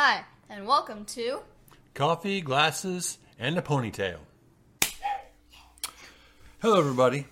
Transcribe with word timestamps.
Hi, 0.00 0.22
and 0.48 0.64
welcome 0.64 1.04
to 1.06 1.40
Coffee, 1.92 2.40
glasses, 2.40 3.18
and 3.36 3.58
a 3.58 3.62
ponytail. 3.62 4.18
Hello, 6.60 6.78
everybody, 6.78 7.26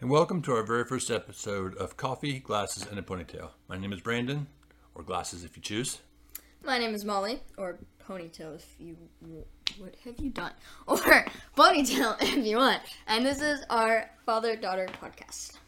and 0.00 0.08
welcome 0.08 0.40
to 0.40 0.52
our 0.52 0.62
very 0.62 0.84
first 0.84 1.10
episode 1.10 1.76
of 1.76 1.98
Coffee, 1.98 2.38
Glasses, 2.38 2.86
and 2.86 2.98
a 2.98 3.02
Ponytail. 3.02 3.50
My 3.68 3.76
name 3.76 3.92
is 3.92 4.00
Brandon, 4.00 4.46
or 4.94 5.02
Glasses 5.02 5.44
if 5.44 5.58
you 5.58 5.62
choose. 5.62 5.98
My 6.64 6.78
name 6.78 6.94
is 6.94 7.04
Molly, 7.04 7.40
or 7.58 7.80
Ponytail 8.08 8.54
if 8.56 8.66
you. 8.78 8.96
What 9.76 9.94
have 10.06 10.18
you 10.18 10.30
done? 10.30 10.52
Or 10.86 10.96
Ponytail 11.54 12.16
if 12.22 12.46
you 12.46 12.56
want. 12.56 12.80
And 13.06 13.26
this 13.26 13.42
is 13.42 13.62
our 13.68 14.08
father 14.24 14.56
daughter 14.56 14.88
podcast. 15.02 15.58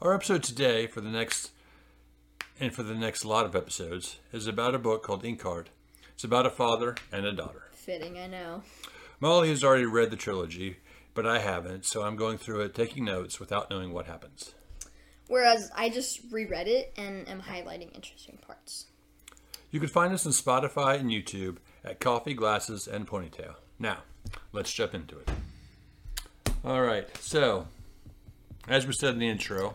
Our 0.00 0.14
episode 0.14 0.44
today, 0.44 0.86
for 0.86 1.02
the 1.02 1.10
next 1.10 1.50
and 2.58 2.74
for 2.74 2.82
the 2.82 2.94
next 2.94 3.26
lot 3.26 3.44
of 3.44 3.54
episodes, 3.54 4.18
is 4.32 4.46
about 4.46 4.74
a 4.74 4.78
book 4.78 5.02
called 5.02 5.24
Inkheart. 5.24 5.66
It's 6.20 6.24
about 6.26 6.44
a 6.44 6.50
father 6.50 6.96
and 7.10 7.24
a 7.24 7.32
daughter. 7.32 7.62
Fitting, 7.72 8.18
I 8.18 8.26
know. 8.26 8.62
Molly 9.20 9.48
has 9.48 9.64
already 9.64 9.86
read 9.86 10.10
the 10.10 10.18
trilogy, 10.18 10.76
but 11.14 11.26
I 11.26 11.38
haven't, 11.38 11.86
so 11.86 12.02
I'm 12.02 12.16
going 12.16 12.36
through 12.36 12.60
it, 12.60 12.74
taking 12.74 13.06
notes 13.06 13.40
without 13.40 13.70
knowing 13.70 13.94
what 13.94 14.04
happens. 14.04 14.54
Whereas 15.28 15.70
I 15.74 15.88
just 15.88 16.20
reread 16.30 16.68
it 16.68 16.92
and 16.98 17.26
am 17.26 17.40
highlighting 17.40 17.94
interesting 17.94 18.38
parts. 18.46 18.84
You 19.70 19.80
can 19.80 19.88
find 19.88 20.12
us 20.12 20.26
on 20.26 20.32
Spotify 20.32 21.00
and 21.00 21.08
YouTube 21.08 21.56
at 21.82 22.00
Coffee, 22.00 22.34
Glasses, 22.34 22.86
and 22.86 23.08
Ponytail. 23.08 23.54
Now, 23.78 24.00
let's 24.52 24.70
jump 24.70 24.92
into 24.92 25.20
it. 25.20 25.30
All 26.62 26.82
right, 26.82 27.08
so 27.16 27.66
as 28.68 28.86
we 28.86 28.92
said 28.92 29.14
in 29.14 29.20
the 29.20 29.28
intro, 29.30 29.74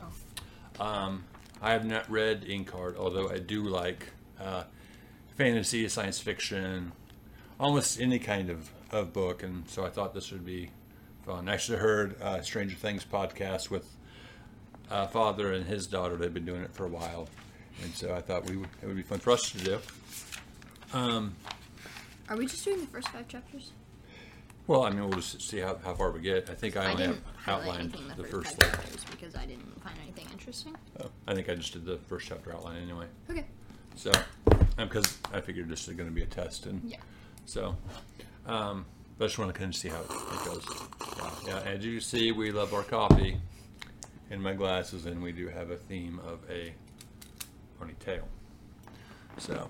um, 0.80 1.24
I 1.60 1.72
have 1.72 1.86
not 1.86 2.08
read 2.08 2.46
Inkheart, 2.46 2.98
although 2.98 3.32
I 3.32 3.40
do 3.40 3.64
like 3.64 4.12
uh, 4.40 4.66
fantasy, 5.36 5.88
science 5.90 6.20
fiction, 6.20 6.92
almost 7.60 8.00
any 8.00 8.20
kind 8.20 8.50
of, 8.50 8.70
of 8.92 9.14
book, 9.14 9.44
and 9.44 9.68
so 9.70 9.86
I 9.86 9.90
thought 9.90 10.14
this 10.14 10.32
would 10.32 10.46
be 10.46 10.70
fun. 11.26 11.50
I 11.50 11.54
actually 11.54 11.80
heard 11.80 12.22
uh, 12.22 12.42
Stranger 12.42 12.76
Things 12.76 13.06
podcast 13.06 13.70
with 13.70 13.88
uh, 14.90 15.08
father 15.08 15.52
and 15.54 15.66
his 15.66 15.88
daughter. 15.88 16.16
They've 16.16 16.34
been 16.34 16.46
doing 16.46 16.62
it 16.62 16.74
for 16.74 16.86
a 16.86 16.90
while, 16.90 17.28
and 17.84 17.94
so 17.94 18.14
I 18.14 18.22
thought 18.22 18.50
we 18.50 18.58
would, 18.58 18.70
it 18.82 18.88
would 18.88 18.96
be 18.96 19.04
fun 19.04 19.20
for 19.20 19.32
us 19.32 19.52
to 19.52 19.58
do. 19.58 19.80
Are 20.94 22.38
we 22.38 22.48
just 22.48 22.64
doing 22.66 22.80
the 22.80 22.88
first 22.88 23.10
five 23.10 23.28
chapters? 23.28 23.72
Well, 24.68 24.84
I 24.84 24.90
mean, 24.90 25.02
we'll 25.02 25.20
just 25.20 25.42
see 25.48 25.60
how, 25.60 25.78
how 25.84 25.94
far 25.94 26.10
we 26.12 26.22
get. 26.22 26.50
I 26.50 26.56
think 26.56 26.76
I 26.76 26.86
I 26.86 26.92
only 26.92 27.04
have 27.04 27.22
outlined 27.46 27.92
the 27.92 28.24
the 28.24 28.28
first. 28.28 28.48
first 28.48 28.64
five 28.64 28.72
chapters 28.72 29.04
because 29.12 29.36
I 29.36 29.46
didn't 29.46 29.84
find 29.84 29.96
anything 30.02 30.26
interesting. 30.32 30.76
oh, 31.02 31.10
I 31.28 31.36
think 31.36 31.50
I 31.50 31.56
just 31.56 31.74
did 31.74 31.86
the 31.86 31.98
first 31.98 32.28
chapter 32.28 32.52
outline 32.52 32.82
anyway. 32.82 33.06
Okay. 33.30 33.46
So, 33.96 34.12
because 34.78 35.18
I 35.34 35.42
figured 35.42 35.70
this 35.70 35.88
is 35.88 35.94
going 35.96 36.10
to 36.10 36.16
be 36.16 36.24
a 36.24 36.28
test, 36.28 36.66
and 36.66 36.82
Yeah. 36.90 36.98
so, 37.46 37.76
um, 38.46 38.86
but 39.18 39.26
I 39.26 39.28
just 39.28 39.40
want 39.40 39.54
to 39.54 39.58
kind 39.60 39.74
of 39.74 39.80
see 39.80 39.90
how 39.90 40.02
it, 40.02 40.10
it 40.10 40.46
goes. 40.46 40.66
Yeah, 41.48 41.62
yeah, 41.64 41.72
as 41.72 41.86
you 41.86 42.00
see, 42.02 42.32
we 42.32 42.52
love 42.52 42.74
our 42.74 42.84
coffee 42.84 43.38
in 44.30 44.42
my 44.42 44.54
glasses, 44.54 45.06
and 45.06 45.22
we 45.24 45.32
do 45.32 45.48
have 45.48 45.72
a 45.72 45.78
theme 45.78 46.20
of 46.26 46.40
a 46.50 46.74
ponytail. 47.80 48.24
So, 49.38 49.70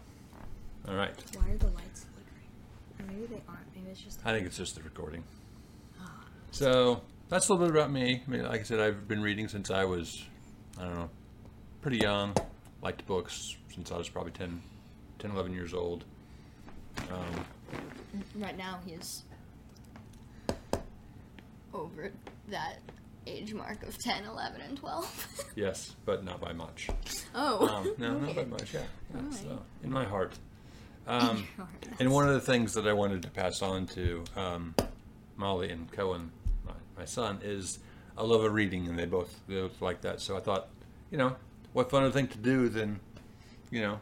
all 0.87 0.95
right. 0.95 1.13
Why 1.37 1.51
are 1.51 1.57
the 1.57 1.67
lights 1.67 2.05
flickering? 2.13 2.99
Or 2.99 3.05
maybe 3.13 3.25
they 3.27 3.41
aren't. 3.47 3.75
Maybe 3.75 3.89
it's 3.91 4.01
just. 4.01 4.19
I 4.25 4.31
think 4.31 4.45
it's 4.47 4.57
just 4.57 4.75
the 4.75 4.83
recording. 4.83 5.23
So 6.51 7.01
that's 7.27 7.49
a 7.49 7.53
little 7.53 7.67
bit 7.67 7.75
about 7.75 7.91
me. 7.91 8.21
I 8.25 8.31
mean, 8.31 8.43
like 8.43 8.61
I 8.61 8.63
said, 8.63 8.79
I've 8.79 9.07
been 9.09 9.21
reading 9.21 9.47
since 9.49 9.69
I 9.69 9.83
was, 9.83 10.23
I 10.79 10.83
don't 10.85 10.95
know, 10.95 11.09
pretty 11.81 11.97
young. 11.97 12.33
Liked 12.81 13.05
books 13.07 13.57
since 13.73 13.91
I 13.91 13.97
was 13.97 14.07
probably 14.07 14.31
10, 14.31 14.61
10 15.25 15.33
11 15.33 15.53
years 15.53 15.73
old. 15.73 16.03
Um, 17.11 17.45
Right 18.35 18.57
now, 18.57 18.79
he's 18.85 19.23
over 21.73 22.11
that 22.49 22.77
age 23.27 23.53
mark 23.53 23.83
of 23.83 23.97
10, 23.97 24.23
11, 24.23 24.61
and 24.61 24.77
12. 24.77 25.45
yes, 25.55 25.95
but 26.05 26.23
not 26.23 26.39
by 26.39 26.53
much. 26.53 26.89
oh. 27.33 27.67
Um, 27.67 27.95
no, 27.97 28.19
not 28.19 28.35
by 28.35 28.41
okay. 28.41 28.49
much. 28.49 28.73
Yeah, 28.73 28.81
yeah 29.13 29.19
Alright. 29.19 29.33
so 29.33 29.61
in 29.83 29.91
my 29.91 30.05
heart. 30.05 30.33
Um, 31.07 31.47
and 31.99 32.11
one 32.11 32.27
of 32.27 32.35
the 32.35 32.39
things 32.39 32.73
that 32.75 32.87
I 32.87 32.93
wanted 32.93 33.23
to 33.23 33.29
pass 33.29 33.61
on 33.61 33.87
to 33.87 34.23
um, 34.35 34.75
Molly 35.35 35.71
and 35.71 35.91
Cohen, 35.91 36.31
my, 36.65 36.73
my 36.97 37.05
son, 37.05 37.39
is 37.43 37.79
a 38.15 38.23
love 38.23 38.43
of 38.43 38.53
reading, 38.53 38.87
and 38.87 38.97
they 38.97 39.05
both 39.05 39.41
they 39.47 39.55
both 39.55 39.81
like 39.81 40.01
that. 40.01 40.21
So 40.21 40.37
I 40.37 40.39
thought, 40.39 40.69
you 41.11 41.17
know, 41.17 41.35
what 41.73 41.89
funner 41.89 42.11
thing 42.13 42.27
to 42.27 42.37
do 42.37 42.69
than, 42.69 42.99
you 43.71 43.81
know, 43.81 43.99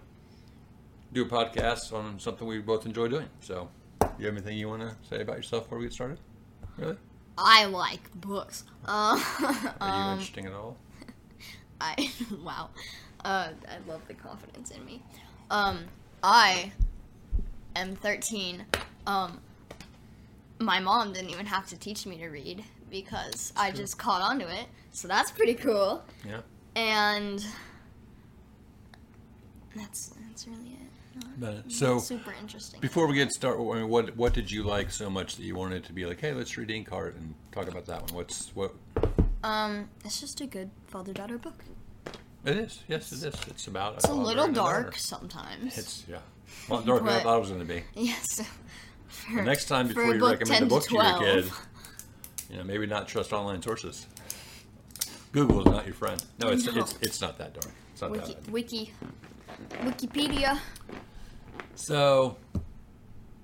do 1.13 1.23
a 1.23 1.25
podcast 1.25 1.93
on 1.93 2.19
something 2.19 2.47
we 2.47 2.59
both 2.59 2.85
enjoy 2.85 3.07
doing. 3.07 3.27
So, 3.39 3.69
you 4.17 4.25
have 4.25 4.35
anything 4.35 4.57
you 4.57 4.67
want 4.67 4.81
to 4.81 4.95
say 5.07 5.21
about 5.21 5.37
yourself 5.37 5.63
before 5.63 5.77
we 5.77 5.85
get 5.85 5.93
started? 5.93 6.19
Really? 6.77 6.97
I 7.37 7.65
like 7.65 8.11
books. 8.15 8.63
Uh, 8.85 9.21
Are 9.81 9.87
you 9.87 9.93
um, 9.93 10.11
interesting 10.13 10.47
at 10.47 10.53
all? 10.53 10.77
I 11.81 12.11
wow. 12.43 12.69
Uh, 13.23 13.49
I 13.69 13.89
love 13.89 14.01
the 14.07 14.13
confidence 14.13 14.71
in 14.71 14.83
me. 14.85 15.01
Um, 15.49 15.85
I 16.23 16.71
am 17.75 17.95
13. 17.95 18.65
Um, 19.07 19.39
my 20.59 20.79
mom 20.79 21.13
didn't 21.13 21.29
even 21.29 21.45
have 21.45 21.67
to 21.67 21.77
teach 21.77 22.05
me 22.05 22.17
to 22.17 22.27
read 22.27 22.63
because 22.89 23.53
I 23.55 23.69
true. 23.69 23.79
just 23.79 23.97
caught 23.97 24.21
on 24.21 24.39
to 24.39 24.47
it. 24.47 24.65
So 24.91 25.07
that's 25.07 25.31
pretty 25.31 25.55
cool. 25.55 26.03
Yeah. 26.27 26.41
And 26.75 27.45
that's 29.75 30.13
that's 30.27 30.47
really 30.47 30.73
it. 30.73 30.92
So, 31.67 31.99
super 31.99 32.33
interesting. 32.41 32.79
Before 32.79 33.07
we 33.07 33.15
get 33.15 33.31
started, 33.31 33.61
I 33.61 33.75
mean, 33.75 33.89
what 33.89 34.15
what 34.15 34.33
did 34.33 34.49
you 34.51 34.63
like 34.63 34.91
so 34.91 35.09
much 35.09 35.35
that 35.35 35.43
you 35.43 35.55
wanted 35.55 35.83
to 35.85 35.93
be 35.93 36.05
like, 36.05 36.19
hey, 36.21 36.33
let's 36.33 36.57
read 36.57 36.69
Inkheart 36.69 37.15
and 37.15 37.33
talk 37.51 37.67
about 37.67 37.85
that 37.85 38.01
one? 38.03 38.15
What's 38.15 38.51
what? 38.55 38.73
um, 39.43 39.89
it's 40.05 40.19
just 40.19 40.41
a 40.41 40.45
good 40.47 40.69
father 40.87 41.13
daughter 41.13 41.37
book. 41.37 41.63
It 42.45 42.57
is. 42.57 42.83
Yes, 42.87 43.11
it 43.11 43.17
is. 43.27 43.35
It's 43.47 43.67
about. 43.67 43.95
It's 43.95 44.05
a 44.05 44.07
father 44.09 44.21
little 44.21 44.51
dark 44.51 44.97
sometimes. 44.97 45.77
It's 45.77 46.03
yeah. 46.09 46.19
Well, 46.69 46.81
darker 46.81 47.05
than 47.05 47.13
I 47.13 47.23
thought 47.23 47.37
it 47.37 47.39
was 47.39 47.49
going 47.49 47.61
to 47.61 47.65
be. 47.73 47.83
yes. 47.95 48.41
For, 49.07 49.35
The 49.37 49.43
next 49.43 49.65
time 49.65 49.87
before 49.87 50.05
you 50.05 50.13
recommend 50.25 50.47
10 50.47 50.55
a 50.55 50.59
to 50.61 50.65
book 50.65 50.83
to 50.87 50.93
your 50.95 51.03
12. 51.03 51.19
kid, 51.21 51.51
you 52.49 52.57
know, 52.57 52.63
maybe 52.63 52.85
not 52.87 53.07
trust 53.07 53.31
online 53.31 53.61
sources. 53.61 54.07
Google 55.31 55.59
is 55.59 55.65
not 55.67 55.85
your 55.85 55.93
friend. 55.93 56.23
No, 56.39 56.49
it's 56.49 56.65
No. 56.65 56.81
it's 56.81 56.95
it's 57.01 57.21
not 57.21 57.37
that 57.37 57.53
dark. 57.53 57.73
It's 57.91 58.01
not 58.01 58.11
Wiki, 58.11 58.33
that. 58.33 58.43
Bad. 58.45 58.53
wiki, 58.53 58.93
Wikipedia. 59.83 60.59
So, 61.75 62.37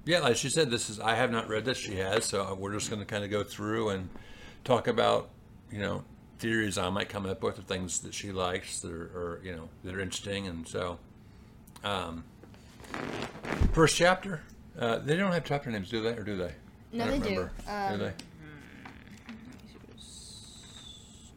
yeah, 0.06 0.20
like 0.20 0.36
she 0.36 0.50
said, 0.50 0.70
this 0.70 0.90
is 0.90 1.00
I 1.00 1.16
have 1.16 1.32
not 1.32 1.48
read 1.50 1.66
this. 1.66 1.78
She 1.78 1.96
has, 1.96 2.26
so 2.26 2.54
we're 2.56 2.74
just 2.74 2.90
going 2.90 3.00
to 3.00 3.06
kind 3.06 3.24
of 3.24 3.30
go 3.30 3.44
through 3.44 3.90
and 3.90 4.10
talk 4.64 4.88
about, 4.88 5.30
you 5.72 5.80
know, 5.80 6.04
theories 6.38 6.78
I 6.78 6.90
might 6.90 7.10
come 7.10 7.26
up 7.26 7.44
with, 7.44 7.60
or 7.60 7.64
things 7.64 8.00
that 8.02 8.14
she 8.14 8.32
likes 8.32 8.80
that 8.82 8.92
are, 8.92 9.06
or 9.06 9.42
you 9.44 9.54
know, 9.56 9.70
that 9.84 9.96
are 9.96 10.00
interesting. 10.00 10.48
And 10.48 10.68
so, 10.68 11.00
um, 11.84 12.24
first 13.74 13.96
chapter. 13.96 14.42
Uh, 14.78 15.00
they 15.00 15.18
don't 15.18 15.34
have 15.34 15.44
chapter 15.44 15.70
names, 15.70 15.90
do 15.90 16.02
they, 16.02 16.12
or 16.12 16.24
do 16.24 16.38
they? 16.38 16.54
No, 16.94 17.06
they 17.06 17.20
don't 17.20 17.24
do. 17.24 17.50
Um, 17.68 17.92
do 17.92 17.98
they? 18.06 18.14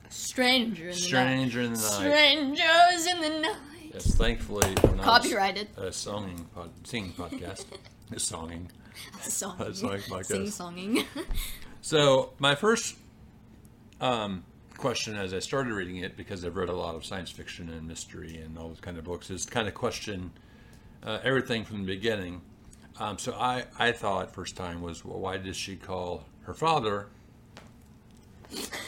Stranger 0.08 0.84
in 0.84 0.90
the 0.90 0.96
Stranger 0.96 1.60
in 1.60 1.72
night. 1.72 1.80
the 1.80 2.08
night. 2.08 2.56
Strangers 2.56 3.06
in 3.06 3.20
the 3.20 3.40
night. 3.40 3.56
Yes, 3.92 4.14
thankfully, 4.14 4.74
not 4.96 5.02
Copyrighted. 5.02 5.68
A 5.76 5.86
songing, 5.86 6.46
pod, 6.54 6.70
singing 6.84 7.12
podcast. 7.12 7.66
a 8.10 8.14
songing. 8.16 8.68
Song. 9.22 9.56
That's 9.58 9.82
like 9.82 10.08
my 10.08 10.22
Sing 10.22 10.44
songing. 10.44 11.04
So 11.80 12.32
my 12.38 12.54
first 12.54 12.96
um, 14.00 14.44
question, 14.76 15.16
as 15.16 15.34
I 15.34 15.38
started 15.38 15.72
reading 15.72 15.96
it, 15.96 16.16
because 16.16 16.44
I've 16.44 16.56
read 16.56 16.68
a 16.68 16.76
lot 16.76 16.94
of 16.94 17.04
science 17.04 17.30
fiction 17.30 17.68
and 17.70 17.86
mystery 17.86 18.36
and 18.38 18.58
all 18.58 18.68
those 18.68 18.80
kind 18.80 18.98
of 18.98 19.04
books, 19.04 19.30
is 19.30 19.46
kind 19.46 19.66
of 19.66 19.74
question 19.74 20.30
uh, 21.02 21.18
everything 21.24 21.64
from 21.64 21.78
the 21.78 21.86
beginning. 21.86 22.42
Um, 22.98 23.18
so 23.18 23.32
I, 23.32 23.64
I 23.78 23.92
thought 23.92 24.32
first 24.34 24.56
time 24.56 24.82
was, 24.82 25.04
well, 25.04 25.18
why 25.18 25.38
does 25.38 25.56
she 25.56 25.76
call 25.76 26.24
her 26.42 26.54
father 26.54 27.08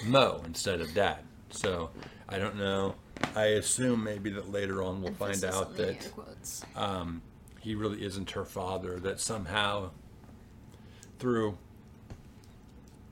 Mo 0.06 0.42
instead 0.44 0.80
of 0.80 0.92
Dad? 0.94 1.18
So 1.50 1.90
I 2.28 2.38
don't 2.38 2.56
know. 2.56 2.94
I 3.36 3.44
assume 3.46 4.04
maybe 4.04 4.30
that 4.30 4.50
later 4.50 4.82
on 4.82 5.02
we'll 5.02 5.12
find 5.12 5.32
Emphasis 5.34 5.54
out 5.54 5.66
on 5.68 5.72
the 5.76 5.82
that 5.84 6.12
quotes. 6.12 6.64
um, 6.76 7.22
he 7.60 7.74
really 7.74 8.04
isn't 8.04 8.30
her 8.32 8.44
father. 8.44 8.98
That 9.00 9.20
somehow, 9.20 9.90
through 11.18 11.56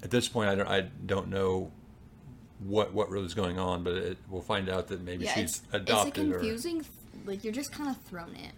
at 0.02 0.10
this 0.10 0.28
point, 0.28 0.48
I 0.48 0.54
don't, 0.54 0.68
I 0.68 0.80
don't 1.06 1.28
know 1.28 1.70
what 2.60 2.92
what 2.92 3.10
really 3.10 3.26
is 3.26 3.34
going 3.34 3.58
on, 3.58 3.82
but 3.84 3.94
it, 3.94 4.18
we'll 4.28 4.42
find 4.42 4.68
out 4.68 4.88
that 4.88 5.02
maybe 5.02 5.24
yeah, 5.24 5.34
she's 5.34 5.44
it's, 5.44 5.62
adopted. 5.72 6.08
It's 6.18 6.28
a 6.28 6.32
confusing. 6.32 6.84
Like 7.24 7.44
you're 7.44 7.52
just 7.52 7.72
kind 7.72 7.88
of 7.90 7.96
thrown 8.02 8.34
in. 8.34 8.52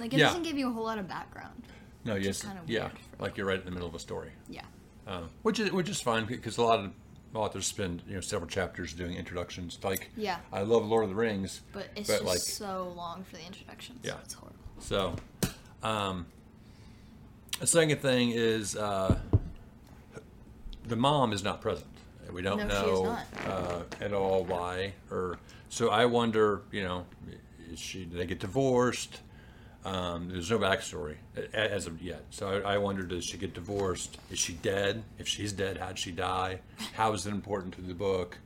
Like 0.00 0.12
it 0.14 0.18
Yeah. 0.18 0.26
doesn't 0.26 0.42
give 0.42 0.56
you 0.58 0.68
a 0.68 0.72
whole 0.72 0.84
lot 0.84 0.98
of 0.98 1.06
background. 1.08 1.62
or 2.06 2.08
no, 2.10 2.14
yes, 2.16 2.42
kinda 2.42 2.60
yeah, 2.66 2.80
weird 2.84 2.92
for- 2.92 3.22
like 3.22 3.36
you're 3.36 3.46
right 3.46 3.58
in 3.58 3.64
the 3.64 3.70
middle 3.70 3.88
of 3.88 3.94
a 3.94 3.98
story, 3.98 4.30
Yeah. 4.48 4.62
um, 5.06 5.28
which 5.42 5.58
is 5.60 5.70
which 5.72 5.88
is 5.88 6.00
fine 6.00 6.24
because 6.26 6.56
a 6.58 6.62
lot 6.62 6.80
of 6.80 6.92
authors 7.34 7.66
spend 7.66 8.02
you 8.08 8.14
know 8.14 8.20
several 8.20 8.48
chapters 8.48 8.92
doing 8.92 9.16
introductions. 9.16 9.78
Like 9.82 10.10
Yeah. 10.16 10.38
I 10.52 10.62
love 10.62 10.84
Lord 10.86 11.04
of 11.04 11.10
the 11.10 11.16
Rings, 11.16 11.60
But 11.72 11.88
it's 11.96 12.08
But, 12.08 12.14
just 12.14 12.24
like- 12.24 12.38
so 12.38 12.92
long 12.96 13.24
for 13.24 13.36
the 13.36 13.44
introductions. 13.44 14.00
Yeah. 14.02 14.14
It's 14.24 14.34
horrible. 14.34 14.58
So, 14.80 15.16
Um, 15.82 16.26
the 17.60 17.66
second 17.66 18.00
thing 18.00 18.30
is 18.30 18.74
uh, 18.76 19.18
the 20.86 20.96
mom 20.96 21.32
is 21.32 21.42
not 21.42 21.60
present. 21.60 21.86
We 22.32 22.42
don't 22.42 22.58
No, 22.58 22.66
know 22.66 23.18
uh, 23.46 23.82
at 24.00 24.12
all 24.14 24.44
why, 24.44 24.94
or 25.10 25.38
so 25.68 25.90
I 25.90 26.06
wonder. 26.06 26.62
You 26.72 26.82
know, 26.82 27.06
is 27.70 27.78
she? 27.78 28.04
Did 28.06 28.18
they 28.18 28.26
get 28.26 28.40
divorced? 28.40 29.20
Um, 29.84 30.30
there's 30.30 30.50
no 30.50 30.58
backstory 30.58 31.16
as 31.52 31.86
of 31.86 32.00
yet. 32.00 32.24
So 32.30 32.48
I, 32.48 32.74
I 32.74 32.78
wonder, 32.78 33.02
does 33.02 33.24
she 33.24 33.36
get 33.36 33.52
divorced? 33.52 34.16
Is 34.30 34.38
she 34.38 34.54
dead? 34.54 35.04
If 35.18 35.28
she's 35.28 35.52
dead, 35.52 35.76
how'd 35.76 35.98
she 35.98 36.10
die? 36.10 36.60
How 36.94 37.12
is 37.12 37.26
it 37.26 37.30
important 37.30 37.74
to 37.74 37.82
the 37.82 37.94
book? 37.94 38.38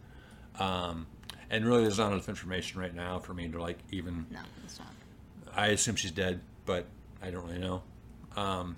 Um, 0.59 1.07
and 1.51 1.65
really, 1.65 1.83
there's 1.83 1.99
not 1.99 2.13
enough 2.13 2.29
information 2.29 2.81
right 2.81 2.95
now 2.95 3.21
for 3.21 3.35
me 3.35 3.49
to 3.49 3.63
like 3.63 3.79
even. 3.93 4.27
No, 4.31 4.41
it's 4.65 4.79
not. 4.79 4.89
I 5.55 5.69
assume 5.69 5.97
she's 5.97 6.11
dead, 6.11 6.41
but 6.67 6.87
I 7.23 7.31
don't 7.31 7.47
really 7.47 7.59
know. 7.59 7.83
Um, 8.37 8.77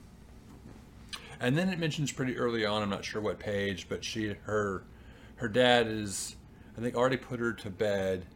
and 1.41 1.57
then 1.57 1.71
it 1.71 1.79
mentions 1.79 2.13
pretty 2.13 2.37
early 2.37 2.67
on. 2.67 2.83
I'm 2.83 2.91
not 2.91 3.05
sure 3.05 3.21
what 3.21 3.39
page, 3.39 3.87
but 3.89 4.05
she 4.05 4.35
her 4.43 4.83
her 5.37 5.49
dad 5.49 5.87
is 5.87 6.37
I 6.77 6.81
think 6.81 6.95
already 6.95 7.17
put 7.17 7.41
her 7.41 7.53
to 7.55 7.71
bed, 7.71 8.27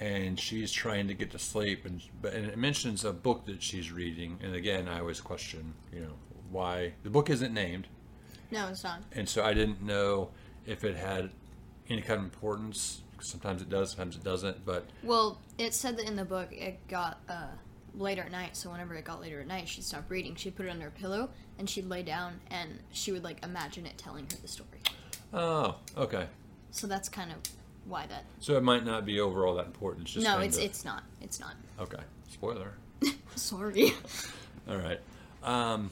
and 0.00 0.38
she's 0.38 0.72
trying 0.72 1.08
to 1.08 1.14
get 1.14 1.30
to 1.32 1.38
sleep. 1.38 1.84
And 1.84 2.02
but 2.20 2.32
and 2.34 2.46
it 2.46 2.56
mentions 2.58 3.04
a 3.04 3.12
book 3.12 3.46
that 3.46 3.62
she's 3.62 3.90
reading. 3.92 4.38
And 4.42 4.54
again, 4.54 4.88
I 4.88 5.00
always 5.00 5.20
question, 5.20 5.74
you 5.92 6.00
know, 6.00 6.12
why 6.50 6.94
the 7.02 7.10
book 7.10 7.30
isn't 7.30 7.52
named, 7.52 7.86
No, 8.50 8.68
it's 8.68 8.84
not. 8.84 9.02
and 9.12 9.28
so 9.28 9.44
I 9.44 9.52
didn't 9.54 9.82
know 9.82 10.30
if 10.66 10.84
it 10.84 10.96
had 10.96 11.30
any 11.88 12.02
kind 12.02 12.18
of 12.18 12.24
importance. 12.24 13.02
Sometimes 13.20 13.62
it 13.62 13.68
does, 13.70 13.90
sometimes 13.90 14.16
it 14.16 14.24
doesn't. 14.24 14.64
But 14.64 14.86
Well, 15.02 15.40
it 15.58 15.74
said 15.74 15.96
that 15.98 16.06
in 16.06 16.16
the 16.16 16.24
book 16.24 16.48
it 16.52 16.86
got 16.88 17.20
uh, 17.28 17.46
later 17.94 18.22
at 18.22 18.30
night. 18.30 18.56
So 18.56 18.70
whenever 18.70 18.94
it 18.94 19.04
got 19.04 19.20
later 19.20 19.40
at 19.40 19.46
night, 19.46 19.68
she'd 19.68 19.84
stop 19.84 20.04
reading. 20.10 20.34
She'd 20.36 20.54
put 20.54 20.66
it 20.66 20.70
under 20.70 20.84
her 20.84 20.90
pillow 20.90 21.30
and 21.58 21.68
she'd 21.68 21.86
lay 21.86 22.02
down 22.02 22.40
and 22.50 22.78
she 22.92 23.12
would 23.12 23.24
like 23.24 23.42
imagine 23.44 23.86
it 23.86 23.96
telling 23.96 24.24
her 24.24 24.36
the 24.42 24.48
story. 24.48 24.80
oh, 25.32 25.76
okay. 25.96 26.26
So 26.70 26.86
that's 26.86 27.08
kind 27.08 27.30
of 27.32 27.38
why 27.88 28.06
that. 28.06 28.24
So 28.40 28.56
it 28.56 28.62
might 28.62 28.84
not 28.84 29.04
be 29.06 29.20
overall 29.20 29.54
that 29.56 29.66
important. 29.66 30.06
It's 30.06 30.14
just 30.14 30.26
no, 30.26 30.38
it's 30.40 30.56
of- 30.56 30.62
it's 30.64 30.84
not. 30.84 31.02
It's 31.20 31.40
not. 31.40 31.54
okay. 31.80 32.02
Spoiler. 32.28 32.72
Sorry. 33.36 33.92
All 34.68 34.76
right. 34.78 35.00
Um, 35.42 35.90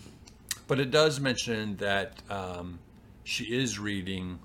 but 0.66 0.80
it 0.80 0.90
does 0.90 1.20
mention 1.20 1.76
that 1.76 2.20
um, 2.30 2.78
she 3.22 3.44
is 3.44 3.78
reading, 3.78 4.38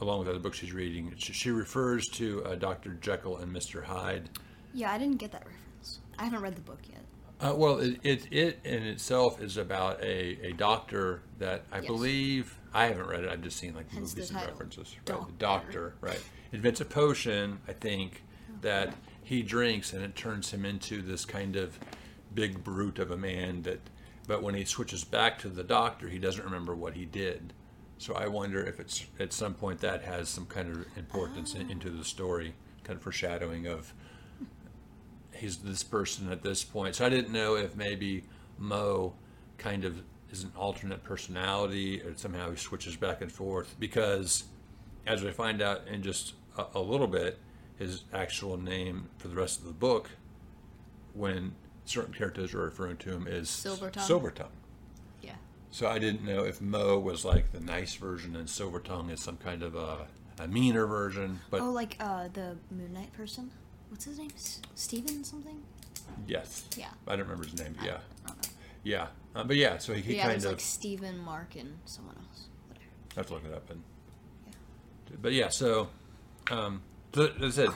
along 0.00 0.18
with 0.20 0.28
other 0.28 0.38
books 0.38 0.58
she's 0.58 0.72
reading. 0.72 1.14
She, 1.16 1.32
she 1.32 1.50
refers 1.50 2.04
to 2.14 2.44
uh, 2.44 2.54
Dr. 2.56 2.94
Jekyll 3.00 3.38
and 3.38 3.54
Mr. 3.54 3.84
Hyde. 3.84 4.28
yeah, 4.74 4.92
I 4.92 4.98
didn't 4.98 5.16
get 5.18 5.32
that 5.32 5.44
reference. 5.46 6.00
I 6.18 6.24
haven't 6.24 6.40
read 6.42 6.56
the 6.56 6.60
book 6.62 6.80
yet. 6.90 7.00
Uh, 7.38 7.54
well, 7.54 7.78
it, 7.80 7.98
it 8.02 8.32
it 8.32 8.58
in 8.64 8.82
itself 8.82 9.42
is 9.42 9.58
about 9.58 10.02
a, 10.02 10.38
a 10.48 10.52
doctor 10.52 11.20
that 11.38 11.64
I 11.70 11.76
Yes. 11.78 11.86
believe 11.86 12.58
I 12.72 12.86
haven't 12.86 13.06
read 13.08 13.24
it. 13.24 13.30
I've 13.30 13.42
just 13.42 13.58
seen 13.58 13.74
like 13.74 13.90
Hence 13.90 14.14
movies 14.16 14.30
and 14.30 14.40
references. 14.40 14.96
Right, 14.96 15.04
the 15.06 15.12
Doctor. 15.14 15.34
doctor, 15.38 15.94
right, 16.00 16.22
invents 16.56 16.80
a 16.80 16.84
potion. 16.84 17.58
I 17.68 17.72
think 17.72 18.22
that 18.62 18.94
he 19.22 19.42
drinks 19.42 19.92
and 19.92 20.02
it 20.02 20.16
turns 20.16 20.50
him 20.50 20.64
into 20.64 21.02
this 21.02 21.24
kind 21.24 21.54
of 21.54 21.78
big 22.34 22.64
brute 22.64 22.98
of 22.98 23.10
a 23.10 23.16
man. 23.16 23.62
That, 23.62 23.80
but 24.26 24.42
when 24.42 24.54
he 24.54 24.64
switches 24.64 25.04
back 25.04 25.38
to 25.40 25.48
the 25.48 25.62
doctor, 25.62 26.08
he 26.08 26.18
doesn't 26.18 26.44
remember 26.44 26.74
what 26.74 26.94
he 26.94 27.04
did. 27.04 27.52
So 27.98 28.14
I 28.14 28.26
wonder 28.26 28.64
if 28.64 28.80
it's 28.80 29.06
at 29.20 29.32
some 29.32 29.54
point 29.54 29.80
that 29.80 30.02
has 30.02 30.28
some 30.28 30.46
kind 30.46 30.70
of 30.70 30.86
importance 30.96 31.54
in, 31.54 31.70
into 31.70 31.90
the 31.90 32.04
story, 32.04 32.54
kind 32.84 32.96
of 32.96 33.02
foreshadowing 33.02 33.66
of 33.66 33.92
he's 35.32 35.58
this 35.58 35.82
person 35.82 36.32
at 36.32 36.42
this 36.42 36.64
point. 36.64 36.94
So 36.94 37.04
I 37.04 37.10
didn't 37.10 37.32
know 37.32 37.56
if 37.56 37.76
maybe 37.76 38.24
Mo 38.58 39.14
kind 39.58 39.84
of 39.84 40.02
is 40.30 40.42
an 40.42 40.52
alternate 40.56 41.04
personality 41.04 42.00
or 42.02 42.16
somehow 42.16 42.50
he 42.50 42.56
switches 42.56 42.96
back 42.96 43.20
and 43.20 43.30
forth 43.30 43.76
because 43.78 44.44
as 45.06 45.22
we 45.22 45.30
find 45.30 45.62
out 45.62 45.86
in 45.88 46.02
just 46.02 46.34
a, 46.56 46.66
a 46.74 46.80
little 46.80 47.06
bit, 47.06 47.38
his 47.78 48.04
actual 48.12 48.56
name 48.56 49.08
for 49.18 49.28
the 49.28 49.34
rest 49.36 49.60
of 49.60 49.66
the 49.66 49.72
book, 49.72 50.10
when 51.14 51.54
certain 51.84 52.12
characters 52.14 52.54
are 52.54 52.58
referring 52.62 52.96
to 52.98 53.10
him, 53.10 53.26
is 53.26 53.48
Silvertongue? 53.48 54.06
Silvertongue. 54.08 54.50
Yeah. 55.22 55.34
So 55.70 55.86
I 55.88 55.98
didn't 55.98 56.24
know 56.24 56.44
if 56.44 56.60
Mo 56.60 56.98
was 56.98 57.24
like 57.24 57.52
the 57.52 57.60
nice 57.60 57.94
version 57.94 58.34
and 58.36 58.48
Silvertongue 58.48 59.10
is 59.10 59.20
some 59.20 59.36
kind 59.36 59.62
of 59.62 59.74
a, 59.74 60.06
a 60.40 60.48
meaner 60.48 60.86
version. 60.86 61.40
But 61.50 61.60
Oh, 61.60 61.70
like 61.70 61.96
uh, 62.00 62.28
the 62.32 62.56
Moon 62.70 62.92
Knight 62.92 63.12
person. 63.12 63.50
What's 63.88 64.04
his 64.04 64.18
name? 64.18 64.30
S- 64.34 64.60
Steven 64.74 65.22
something. 65.22 65.62
yes, 66.26 66.64
Yeah. 66.76 66.88
I 67.06 67.10
don't 67.16 67.20
remember 67.26 67.44
his 67.44 67.58
name. 67.60 67.76
Yeah, 67.84 67.98
I 68.24 68.28
don't 68.28 68.42
know. 68.42 68.48
yeah, 68.82 69.06
uh, 69.34 69.44
but 69.44 69.56
yeah. 69.56 69.78
So 69.78 69.94
he, 69.94 70.02
he 70.02 70.16
yeah, 70.16 70.22
kind 70.24 70.34
it's 70.36 70.44
of 70.44 70.52
like 70.52 70.60
Steven, 70.60 71.18
Mark, 71.18 71.54
and 71.56 71.78
someone 71.84 72.16
else. 72.16 72.46
Whatever. 72.68 72.86
I 73.16 73.20
have 73.20 73.26
to 73.28 73.34
look 73.34 73.44
it 73.44 73.54
up 73.54 73.70
and. 73.70 73.82
But 75.22 75.32
yeah, 75.34 75.48
so, 75.50 75.88
um, 76.50 76.82
th- 77.12 77.32
as 77.40 77.58
I 77.58 77.64
said, 77.66 77.74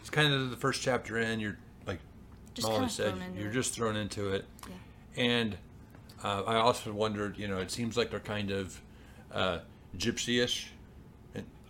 it's 0.00 0.10
kind 0.10 0.32
of 0.32 0.50
the 0.50 0.56
first 0.56 0.82
chapter 0.82 1.18
in. 1.18 1.40
You're 1.40 1.58
like 1.86 1.98
Just 2.54 2.68
Molly 2.68 2.88
said, 2.88 3.14
you're 3.36 3.50
it. 3.50 3.54
just 3.54 3.74
thrown 3.74 3.96
into 3.96 4.32
it, 4.32 4.44
Yeah. 4.68 5.22
and 5.22 5.56
uh, 6.24 6.42
I 6.46 6.56
also 6.56 6.92
wondered, 6.92 7.36
you 7.38 7.48
know, 7.48 7.58
it 7.58 7.70
seems 7.70 7.96
like 7.96 8.10
they're 8.10 8.20
kind 8.20 8.50
of 8.50 8.80
uh, 9.32 9.58
gypsy-ish. 9.96 10.70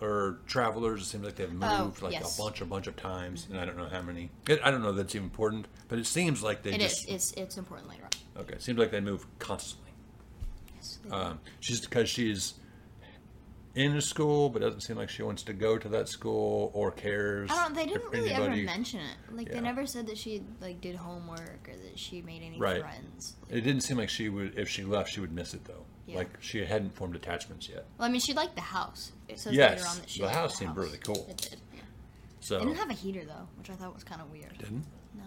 Or 0.00 0.40
travelers, 0.48 1.02
it 1.02 1.04
seems 1.04 1.24
like 1.24 1.36
they've 1.36 1.48
Oh, 1.62 1.84
moved 1.84 2.02
like 2.02 2.12
yes. 2.14 2.36
a 2.36 2.42
bunch, 2.42 2.60
a 2.60 2.64
bunch 2.64 2.88
of 2.88 2.96
times, 2.96 3.46
and 3.48 3.56
I 3.56 3.64
don't 3.64 3.76
know 3.76 3.86
how 3.88 4.02
many. 4.02 4.30
It, 4.48 4.60
I 4.64 4.72
don't 4.72 4.82
know 4.82 4.90
that's 4.90 5.14
even 5.14 5.26
important, 5.26 5.68
but 5.86 5.96
it 5.96 6.06
seems 6.08 6.42
like 6.42 6.64
they 6.64 6.72
It 6.72 6.80
just 6.80 7.04
is. 7.08 7.14
It's 7.14 7.32
it's 7.34 7.56
important 7.56 7.88
later 7.88 8.02
on. 8.02 8.40
okay. 8.42 8.54
It 8.54 8.62
seems 8.62 8.80
like 8.80 8.90
they 8.90 8.98
move 8.98 9.24
constantly. 9.38 9.92
Yes. 10.74 10.98
Um, 11.08 11.38
she's 11.60 11.80
because 11.82 12.08
she's 12.08 12.54
in 13.74 13.96
a 13.96 14.02
school, 14.02 14.50
but 14.50 14.60
doesn't 14.60 14.82
seem 14.82 14.96
like 14.96 15.08
she 15.08 15.22
wants 15.22 15.42
to 15.44 15.52
go 15.52 15.78
to 15.78 15.88
that 15.88 16.08
school 16.08 16.70
or 16.74 16.90
cares. 16.90 17.50
I 17.50 17.54
don't. 17.64 17.74
They 17.74 17.86
didn't 17.86 18.10
really 18.12 18.30
anybody- 18.30 18.60
ever 18.62 18.66
mention 18.76 19.00
it. 19.00 19.16
Like 19.34 19.48
Yeah. 19.48 19.54
they 19.54 19.60
never 19.60 19.86
said 19.86 20.06
that 20.08 20.18
she 20.18 20.42
like 20.60 20.80
did 20.80 20.96
homework 20.96 21.68
or 21.68 21.76
that 21.76 21.98
she 21.98 22.20
made 22.22 22.42
any 22.42 22.58
Right. 22.58 22.80
friends. 22.82 23.36
It 23.48 23.62
didn't 23.62 23.80
seem 23.82 23.96
like 23.96 24.10
she 24.10 24.28
would. 24.28 24.58
If 24.58 24.68
she 24.68 24.84
left, 24.84 25.10
she 25.10 25.20
would 25.20 25.32
miss 25.32 25.54
it 25.54 25.64
though. 25.64 25.86
Yeah. 26.06 26.16
Like 26.18 26.30
she 26.40 26.64
hadn't 26.64 26.94
formed 26.94 27.16
attachments 27.16 27.68
yet. 27.68 27.86
Well, 27.96 28.08
I 28.08 28.12
mean, 28.12 28.20
she 28.20 28.34
liked 28.34 28.56
the 28.56 28.60
house. 28.60 29.12
It 29.28 29.38
says 29.38 29.54
Yes, 29.54 29.78
later 29.78 29.88
on 29.88 29.96
that 29.98 30.10
she 30.10 30.20
the 30.20 30.28
house 30.30 30.56
seemed 30.58 30.76
really 30.76 30.98
cool. 30.98 31.26
It 31.30 31.36
did. 31.38 31.60
Yeah. 31.74 31.80
So 32.40 32.56
It 32.58 32.64
didn't 32.64 32.76
have 32.76 32.90
a 32.90 32.94
heater 32.94 33.24
though, 33.24 33.48
which 33.56 33.70
I 33.70 33.74
thought 33.74 33.94
was 33.94 34.04
kind 34.04 34.20
of 34.20 34.30
weird. 34.30 34.58
didn't. 34.58 34.84
No, 35.16 35.24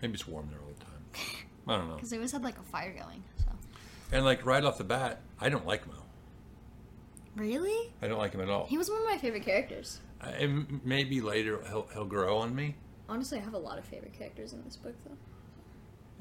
Maybe 0.00 0.14
it's 0.14 0.26
warm 0.28 0.48
there 0.50 0.60
all 0.60 0.72
the 0.78 0.84
time. 0.84 1.44
I 1.68 1.76
don't 1.76 1.88
know. 1.88 1.94
because 1.96 2.10
they 2.10 2.16
always 2.16 2.32
had 2.32 2.42
like 2.42 2.58
a 2.58 2.62
fire 2.62 2.92
going. 2.92 3.22
So 3.38 3.46
And 4.12 4.24
like 4.24 4.46
right 4.46 4.64
off 4.64 4.78
the 4.78 4.84
bat, 4.84 5.20
I 5.40 5.48
don't 5.50 5.66
like 5.66 5.86
Mo. 5.86 6.03
Really, 7.36 7.92
I 8.02 8.08
don't 8.08 8.18
like 8.18 8.32
him 8.32 8.40
at 8.40 8.48
all. 8.48 8.66
he 8.66 8.78
was 8.78 8.88
one 8.90 9.00
of 9.00 9.06
my 9.06 9.18
favorite 9.18 9.44
characters. 9.44 10.00
Uh, 10.22 10.28
and 10.38 10.80
maybe 10.84 11.20
later 11.20 11.60
he'll 11.68 11.86
he'll 11.92 12.04
grow 12.04 12.38
on 12.38 12.54
me. 12.54 12.76
Honestly, 13.08 13.38
I 13.38 13.42
have 13.42 13.54
a 13.54 13.58
lot 13.58 13.78
of 13.78 13.84
favorite 13.84 14.12
characters 14.16 14.52
in 14.52 14.62
this 14.64 14.76
book 14.76 14.94
though. 15.04 15.16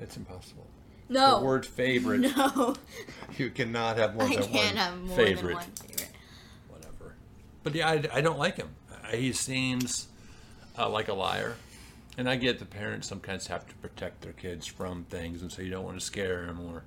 It's 0.04 0.18
impossible. 0.18 0.68
No. 1.10 1.40
The 1.40 1.46
word 1.46 1.66
favorite. 1.66 2.22
No, 2.36 2.76
You 3.38 3.50
cannot 3.52 3.98
have 3.98 4.16
more 4.16 4.24
I 4.24 4.36
than 4.36 4.44
can't 4.44 4.76
one 4.76 4.76
have 4.78 4.98
more 5.02 5.16
favorite. 5.18 5.44
than 5.44 5.54
one 5.56 5.72
favorite. 5.76 6.10
whatever. 6.70 7.16
But 7.64 7.76
yeah, 7.76 7.90
I, 7.90 8.04
I 8.14 8.22
don't 8.22 8.40
like 8.40 8.58
him. 8.58 8.70
He 9.12 9.32
seems 9.34 10.08
uh, 10.78 10.90
like 10.90 11.08
a 11.10 11.14
liar. 11.14 11.56
And 12.18 12.30
I 12.30 12.36
get 12.36 12.60
the 12.60 12.66
parents 12.66 13.08
sometimes 13.08 13.48
have 13.48 13.68
to 13.68 13.76
protect 13.76 14.22
their 14.22 14.34
kids 14.34 14.68
from 14.68 15.04
things, 15.06 15.42
and 15.42 15.52
so 15.52 15.62
you 15.64 15.72
don't 15.72 15.84
want 15.84 16.00
to 16.00 16.06
scare 16.06 16.46
them. 16.46 16.60
Or, 16.72 16.84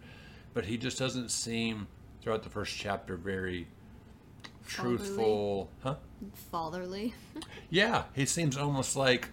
but 0.54 0.64
he 0.66 0.76
just 0.78 0.98
doesn't 0.98 1.30
seem 1.32 1.88
throughout 2.22 2.42
the 2.44 2.48
first 2.48 2.76
chapter 2.76 3.16
very 3.16 3.66
truthful, 4.66 5.70
huh? 5.82 5.96
Fatherly. 6.50 7.14
Yeah, 7.68 8.04
he 8.14 8.26
seems 8.26 8.56
almost 8.56 8.94
like 8.94 9.30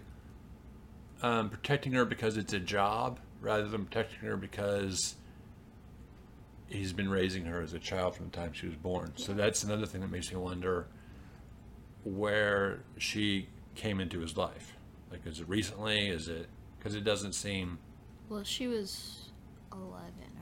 um, 1.21 1.49
protecting 1.51 1.93
her 1.93 2.03
because 2.03 2.35
it's 2.35 2.51
a 2.51 2.59
job, 2.59 3.19
rather 3.41 3.67
than 3.67 3.85
protecting 3.85 4.27
her 4.27 4.35
because 4.35 5.15
he's 6.67 6.93
been 6.93 7.09
raising 7.09 7.45
her 7.45 7.61
as 7.61 7.73
a 7.73 7.79
child 7.79 8.15
from 8.15 8.25
the 8.25 8.31
time 8.35 8.51
she 8.53 8.65
was 8.65 8.75
born. 8.75 9.13
So 9.15 9.33
that's 9.33 9.63
another 9.63 9.85
thing 9.85 10.01
that 10.01 10.09
makes 10.09 10.31
me 10.31 10.37
wonder 10.37 10.87
where 12.03 12.79
she 12.97 13.47
came 13.75 13.99
into 13.99 14.19
his 14.19 14.35
life. 14.35 14.75
Like, 15.11 15.25
is 15.27 15.39
it 15.39 15.47
recently? 15.47 16.07
Is 16.07 16.27
it 16.27 16.47
because 16.79 16.95
it 16.95 17.03
doesn't 17.03 17.33
seem? 17.33 17.77
Well, 18.29 18.43
she 18.43 18.65
was 18.67 19.29
eleven 19.71 20.01
or 20.01 20.01
twelve. 20.01 20.32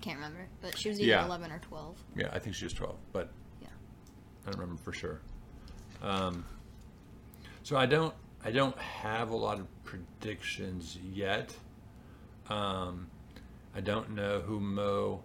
I 0.00 0.02
can't 0.02 0.16
remember, 0.16 0.48
but 0.62 0.78
she 0.78 0.88
was 0.88 0.98
either 0.98 1.10
Yeah. 1.10 1.26
eleven 1.26 1.52
or 1.52 1.58
twelve. 1.58 1.94
Yeah, 2.16 2.30
I 2.32 2.38
think 2.38 2.56
she 2.56 2.64
was 2.64 2.72
twelve, 2.72 2.96
but 3.12 3.30
Yeah. 3.60 3.68
I 4.46 4.50
don't 4.50 4.58
remember 4.60 4.80
for 4.82 4.94
sure. 4.94 5.20
Um, 6.02 6.46
so 7.62 7.76
I 7.76 7.84
don't 7.84 8.14
I 8.42 8.50
don't 8.50 8.76
have 8.78 9.28
a 9.28 9.36
lot 9.36 9.58
of 9.58 9.66
predictions 9.84 10.96
yet. 11.12 11.54
Um, 12.48 13.08
I 13.74 13.82
don't 13.82 14.10
know 14.14 14.40
who 14.40 14.58
Mo. 14.58 15.22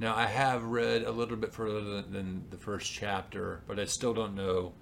Now 0.00 0.16
I 0.16 0.26
have 0.26 0.64
read 0.64 1.04
a 1.04 1.12
little 1.12 1.36
bit 1.36 1.52
further 1.54 1.80
than, 2.02 2.12
than 2.12 2.44
the 2.50 2.56
first 2.56 2.92
chapter, 2.92 3.60
but 3.68 3.78
I 3.78 3.84
still 3.84 4.12
don't 4.12 4.34
know 4.34 4.72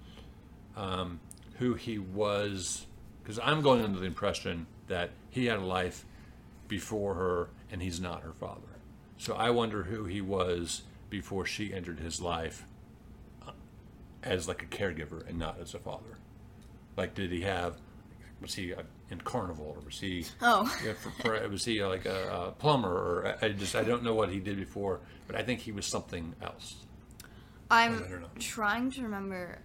um, 0.75 1.19
who 1.59 1.75
he 1.75 1.99
was 1.99 2.87
because 3.21 3.37
I'm 3.37 3.61
going 3.61 3.83
under 3.83 3.99
the 3.99 4.07
impression 4.07 4.65
that 4.87 5.11
he 5.29 5.45
had 5.45 5.59
a 5.59 5.65
life 5.65 6.03
before 6.67 7.13
her, 7.13 7.49
and 7.71 7.79
he's 7.81 8.01
not 8.01 8.23
her 8.23 8.33
father. 8.33 8.61
So 9.17 9.35
I 9.35 9.49
wonder 9.49 9.83
who 9.83 10.05
he 10.05 10.21
was 10.21 10.81
before 11.09 11.45
she 11.45 11.73
entered 11.73 11.99
his 11.99 12.19
life 12.21 12.65
uh, 13.45 13.51
as 14.23 14.47
like 14.47 14.61
a 14.63 14.65
caregiver 14.65 15.27
and 15.27 15.39
not 15.39 15.59
as 15.61 15.73
a 15.73 15.79
father. 15.79 16.17
Like, 16.97 17.13
did 17.15 17.31
he 17.31 17.41
have? 17.41 17.77
Was 18.41 18.53
he 18.55 18.73
uh, 18.73 18.83
in 19.09 19.21
carnival, 19.21 19.75
or 19.77 19.85
was 19.85 19.99
he? 19.99 20.25
Oh. 20.41 20.71
Yeah, 20.85 20.93
for, 20.93 21.09
for, 21.21 21.49
was 21.49 21.63
he 21.65 21.81
uh, 21.81 21.87
like 21.89 22.05
a, 22.05 22.47
a 22.47 22.51
plumber, 22.51 22.89
or 22.89 23.35
I 23.41 23.45
I 23.45 23.49
just 23.49 23.75
I 23.75 23.83
don't 23.83 24.03
know 24.03 24.13
what 24.13 24.29
he 24.29 24.39
did 24.39 24.57
before, 24.57 24.99
but 25.27 25.35
I 25.35 25.43
think 25.43 25.61
he 25.61 25.71
was 25.71 25.85
something 25.85 26.35
else. 26.41 26.75
I'm 27.71 27.95
I 27.95 27.99
don't 28.09 28.21
know. 28.21 28.27
trying 28.39 28.91
to 28.91 29.03
remember 29.03 29.59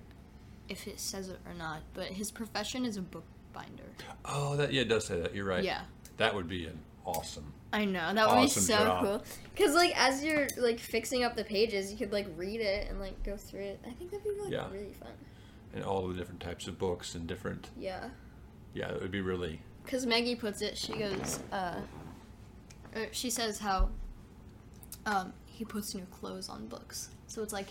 if 0.68 0.86
it 0.86 1.00
says 1.00 1.28
it 1.28 1.38
or 1.46 1.52
not, 1.54 1.80
but 1.94 2.06
his 2.06 2.30
profession 2.30 2.84
is 2.84 2.96
a 2.96 3.02
bookbinder. 3.02 3.90
Oh, 4.24 4.56
that 4.56 4.72
yeah, 4.72 4.82
it 4.82 4.88
does 4.88 5.06
say 5.06 5.20
that. 5.20 5.34
You're 5.34 5.44
right. 5.46 5.64
Yeah. 5.64 5.82
that 6.16 6.34
would 6.34 6.48
be 6.48 6.66
an 6.66 6.78
awesome. 7.04 7.52
I 7.72 7.84
know 7.84 8.12
that 8.14 8.28
would 8.28 8.34
Awesome 8.38 8.62
be 8.62 8.66
so 8.66 8.78
job. 8.78 9.04
cool. 9.04 9.22
Cause 9.56 9.74
like 9.74 9.92
as 9.96 10.24
you're 10.24 10.48
like 10.56 10.80
fixing 10.80 11.22
up 11.22 11.36
the 11.36 11.44
pages, 11.44 11.90
you 11.92 11.96
could 11.98 12.12
like 12.12 12.26
read 12.36 12.60
it 12.60 12.88
and 12.88 12.98
like 12.98 13.22
go 13.22 13.36
through 13.36 13.60
it. 13.60 13.80
I 13.86 13.90
think 13.92 14.10
that'd 14.10 14.24
be 14.24 14.30
like 14.42 14.50
Yeah. 14.52 14.68
really 14.72 14.92
fun. 14.94 15.12
and 15.74 15.84
all 15.84 16.08
the 16.08 16.14
different 16.14 16.40
types 16.40 16.66
of 16.66 16.78
books 16.78 17.14
and 17.14 17.28
different 17.28 17.68
Yeah. 17.78 18.08
yeah 18.74 18.88
it 18.90 19.00
would 19.00 19.12
be 19.12 19.20
really 19.20 19.60
Cause 19.86 20.04
Maggie 20.06 20.34
puts 20.34 20.60
it, 20.62 20.76
she 20.76 20.94
goes, 20.98 21.38
uh, 21.52 21.80
er, 22.96 23.06
she 23.12 23.30
says 23.30 23.58
how, 23.58 23.88
um, 25.06 25.32
he 25.46 25.64
puts 25.64 25.94
new 25.94 26.06
clothes 26.10 26.48
on 26.48 26.66
books. 26.66 27.10
So 27.28 27.42
it's 27.42 27.52
like 27.52 27.68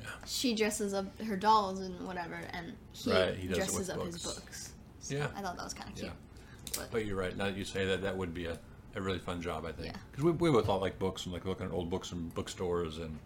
yeah 0.00 0.10
she 0.26 0.54
dresses 0.54 0.94
up 0.94 1.06
her 1.22 1.36
dolls 1.36 1.80
and 1.80 2.06
whatever, 2.06 2.38
and 2.52 2.74
he, 2.92 3.12
Right, 3.12 3.34
he 3.36 3.48
dresses 3.48 3.90
up 3.90 4.04
his 4.04 4.22
books. 4.22 4.38
books. 4.40 4.72
So 5.00 5.16
Yeah. 5.16 5.28
I 5.36 5.40
thought 5.42 5.56
that 5.56 5.64
was 5.64 5.74
kind 5.74 5.90
of 5.90 5.96
cute. 5.96 6.12
But 6.76 6.90
but 6.92 7.04
you're 7.06 7.16
right 7.16 7.36
now 7.36 7.46
that 7.46 7.56
you 7.56 7.64
say 7.64 7.84
that 7.86 8.02
that 8.02 8.16
would 8.16 8.32
be 8.34 8.46
a, 8.46 8.58
a 8.96 9.00
really 9.00 9.18
fun 9.18 9.40
job 9.42 9.64
i 9.66 9.72
think 9.72 9.88
Yeah. 9.88 10.00
because 10.10 10.24
we, 10.24 10.30
we 10.32 10.50
both 10.50 10.68
all 10.68 10.80
like 10.80 10.98
books 10.98 11.24
and 11.24 11.32
like 11.32 11.44
looking 11.44 11.66
at 11.66 11.72
old 11.72 11.90
books 11.90 12.12
in 12.12 12.28
bookstores 12.30 12.98
and 12.98 13.18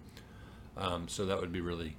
um, 0.77 1.09
so 1.09 1.27
that 1.27 1.41
would 1.41 1.53
be 1.53 1.61
really 1.61 1.97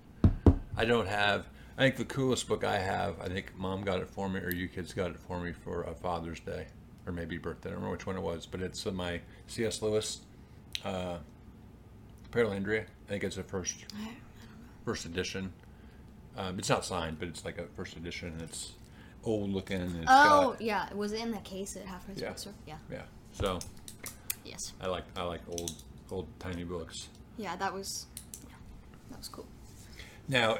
i 0.78 0.86
don't 0.86 1.08
have 1.08 1.46
i 1.78 1.82
think 1.82 1.98
the 1.98 2.06
coolest 2.06 2.48
book 2.48 2.64
i 2.64 2.78
have 2.78 3.20
i 3.22 3.28
think 3.28 3.58
mom 3.58 3.82
got 3.82 4.00
it 4.00 4.10
for 4.10 4.30
me 4.30 4.40
or 4.40 4.52
you 4.54 4.68
kids 4.68 4.94
got 4.94 5.12
it 5.12 5.20
for 5.20 5.40
me 5.40 5.52
for 5.52 5.84
a 5.84 5.94
father's 5.94 6.40
day 6.40 6.66
or 7.06 7.12
maybe 7.12 7.38
birthday 7.38 7.70
i 7.70 7.72
don't 7.72 7.78
remember 7.82 7.96
which 7.98 8.06
one 8.06 8.16
it 8.16 8.22
was 8.22 8.46
but 8.46 8.62
it's 8.62 8.86
uh, 8.88 8.92
my 8.92 9.20
cs 9.48 9.82
lewis 9.82 10.22
uh, 10.86 11.18
Perelandra. 12.32 12.82
i 12.82 13.10
think 13.10 13.24
it's 13.24 13.38
a 13.38 13.44
first 13.44 13.86
first 14.86 15.06
edition. 15.06 15.52
Um, 16.38 16.58
it's 16.58 16.70
not 16.70 16.86
signed, 16.86 17.20
but 17.20 17.28
it's 17.28 17.44
like 17.44 17.58
a 17.58 17.66
first 17.76 17.98
edition. 17.98 18.30
and 18.30 18.42
It's 18.44 18.72
old 19.26 19.52
looking. 19.52 19.82
And 19.82 19.96
it's 19.98 20.06
oh 20.08 20.52
got, 20.52 20.62
yeah, 20.62 20.88
it 20.90 20.96
was 20.96 21.12
it 21.12 21.20
in 21.22 21.32
the 21.32 21.38
case 21.40 21.76
at 21.76 21.86
Half 21.86 22.06
Price 22.06 22.18
Yeah. 22.20 22.30
Bookstore? 22.30 22.54
Yeah. 22.66 22.76
yeah. 22.90 23.02
So 23.34 23.60
Yes. 24.44 24.74
I 24.82 24.88
like 24.88 25.06
I 25.16 25.24
like 25.24 25.42
old 25.50 25.72
old 26.12 26.28
tiny 26.40 26.64
books. 26.64 27.10
Yeah, 27.38 27.56
that 27.56 27.74
was. 27.74 28.08
Yeah, 28.48 28.56
that 29.12 29.20
was 29.20 29.28
cool. 29.28 29.46
Now, 30.28 30.60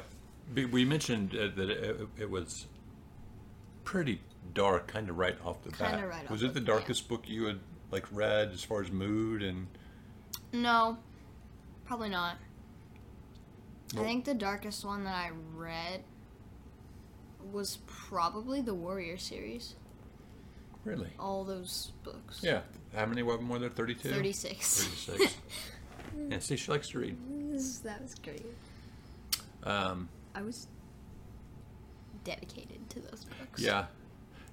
we 0.54 0.84
mentioned 0.84 1.34
uh, 1.34 1.48
that 1.56 1.70
it, 1.70 2.08
it 2.18 2.30
was 2.30 2.66
pretty 3.84 4.20
dark, 4.54 4.88
kind 4.88 5.08
of 5.10 5.18
right 5.18 5.36
off 5.44 5.62
the 5.62 5.70
bat. 5.70 6.06
Right 6.08 6.30
was 6.30 6.42
it 6.42 6.54
the 6.54 6.60
the- 6.60 6.66
darkest 6.66 7.08
book 7.08 7.28
you 7.28 7.44
had 7.46 7.60
like 7.90 8.06
read 8.12 8.50
as 8.52 8.62
far 8.62 8.82
as 8.82 8.90
mood 8.90 9.42
and? 9.42 9.66
No, 10.52 10.98
probably 11.84 12.08
not. 12.08 12.36
I 13.96 14.02
think 14.02 14.24
the 14.24 14.34
darkest 14.34 14.84
one 14.84 15.02
that 15.04 15.14
I 15.16 15.30
read 15.54 16.04
was 17.52 17.78
probably 17.86 18.60
the 18.60 18.74
Warrior 18.74 19.16
series. 19.16 19.74
Really? 20.84 21.10
All 21.18 21.44
those 21.44 21.92
books. 22.04 22.40
Yeah. 22.42 22.60
How 22.94 23.06
many 23.06 23.20
of 23.20 23.26
them 23.28 23.48
were 23.48 23.58
there? 23.58 23.68
Thirty-two. 23.70 24.10
36. 24.10 24.84
Thirty-six. 24.84 25.36
yeah. 26.28 26.38
See, 26.38 26.56
she 26.56 26.70
likes 26.70 26.88
to 26.90 26.98
read. 26.98 27.16
that 27.84 28.02
was 28.02 28.14
great. 28.16 28.46
Um, 29.62 30.08
I 30.34 30.42
was 30.42 30.66
dedicated 32.24 32.88
to 32.90 33.00
those 33.00 33.26
books. 33.38 33.62
Yeah. 33.62 33.86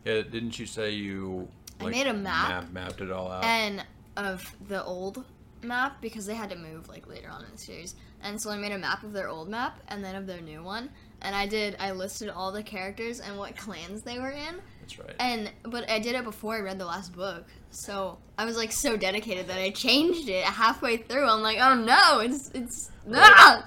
Yeah, 0.06 0.22
didn't 0.22 0.58
you 0.60 0.66
say 0.66 0.92
you 0.92 1.48
I 1.80 1.90
made 1.90 2.08
a 2.08 2.14
map. 2.14 2.50
map- 2.50 2.72
mapped 2.72 3.02
it 3.02 3.12
all 3.12 3.32
out? 3.32 3.44
And 3.44 3.84
of 4.16 4.56
the 4.68 4.84
old 4.84 5.24
map 5.64 6.02
because 6.02 6.26
they 6.26 6.36
had 6.36 6.50
to 6.50 6.56
move 6.56 6.88
like 6.88 7.08
later 7.08 7.30
on 7.30 7.44
in 7.44 7.52
the 7.52 7.58
series. 7.58 7.96
And 8.22 8.42
so 8.42 8.50
I 8.50 8.58
made 8.58 8.72
a 8.72 8.78
map 8.78 9.04
of 9.04 9.14
their 9.14 9.30
old 9.30 9.50
map 9.50 9.80
and 9.88 10.04
then 10.04 10.16
of 10.16 10.28
their 10.28 10.42
new 10.42 10.64
one. 10.64 10.90
And 11.22 11.36
I 11.36 11.46
did 11.48 11.76
I 11.80 11.92
listed 11.92 12.30
all 12.30 12.52
the 12.52 12.64
characters 12.64 13.20
and 13.20 13.38
what 13.38 13.56
clans 13.58 14.02
they 14.04 14.20
were 14.20 14.32
in. 14.32 14.60
That's 14.88 15.00
right. 15.00 15.16
And 15.20 15.52
but 15.64 15.90
I 15.90 16.00
did 16.00 16.16
it 16.16 16.24
before 16.24 16.56
I 16.56 16.60
read 16.60 16.80
the 16.80 16.86
last 16.86 17.14
book. 17.14 17.46
So 17.72 18.18
I 18.38 18.46
was 18.46 18.56
like 18.56 18.72
so 18.72 18.96
dedicated 18.96 19.48
that 19.48 19.60
I 19.60 19.72
changed 19.72 20.30
it 20.30 20.44
halfway 20.46 20.98
through. 20.98 21.28
I'm 21.28 21.42
like, 21.42 21.58
"Oh 21.60 21.76
no, 21.76 22.20
it's 22.20 22.50
it's 22.54 22.92
ah! 23.14 23.66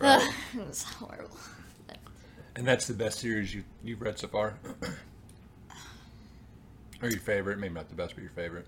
Right. 0.00 0.28
it 0.54 0.66
was 0.66 0.82
horrible. 0.82 1.36
And 2.56 2.66
that's 2.66 2.86
the 2.86 2.94
best 2.94 3.20
series 3.20 3.54
you 3.54 3.64
you've 3.82 4.02
read 4.02 4.18
so 4.18 4.28
far? 4.28 4.54
or 7.02 7.08
your 7.08 7.20
favorite? 7.20 7.58
Maybe 7.58 7.74
not 7.74 7.88
the 7.88 7.94
best, 7.94 8.14
but 8.14 8.22
your 8.22 8.32
favorite. 8.32 8.66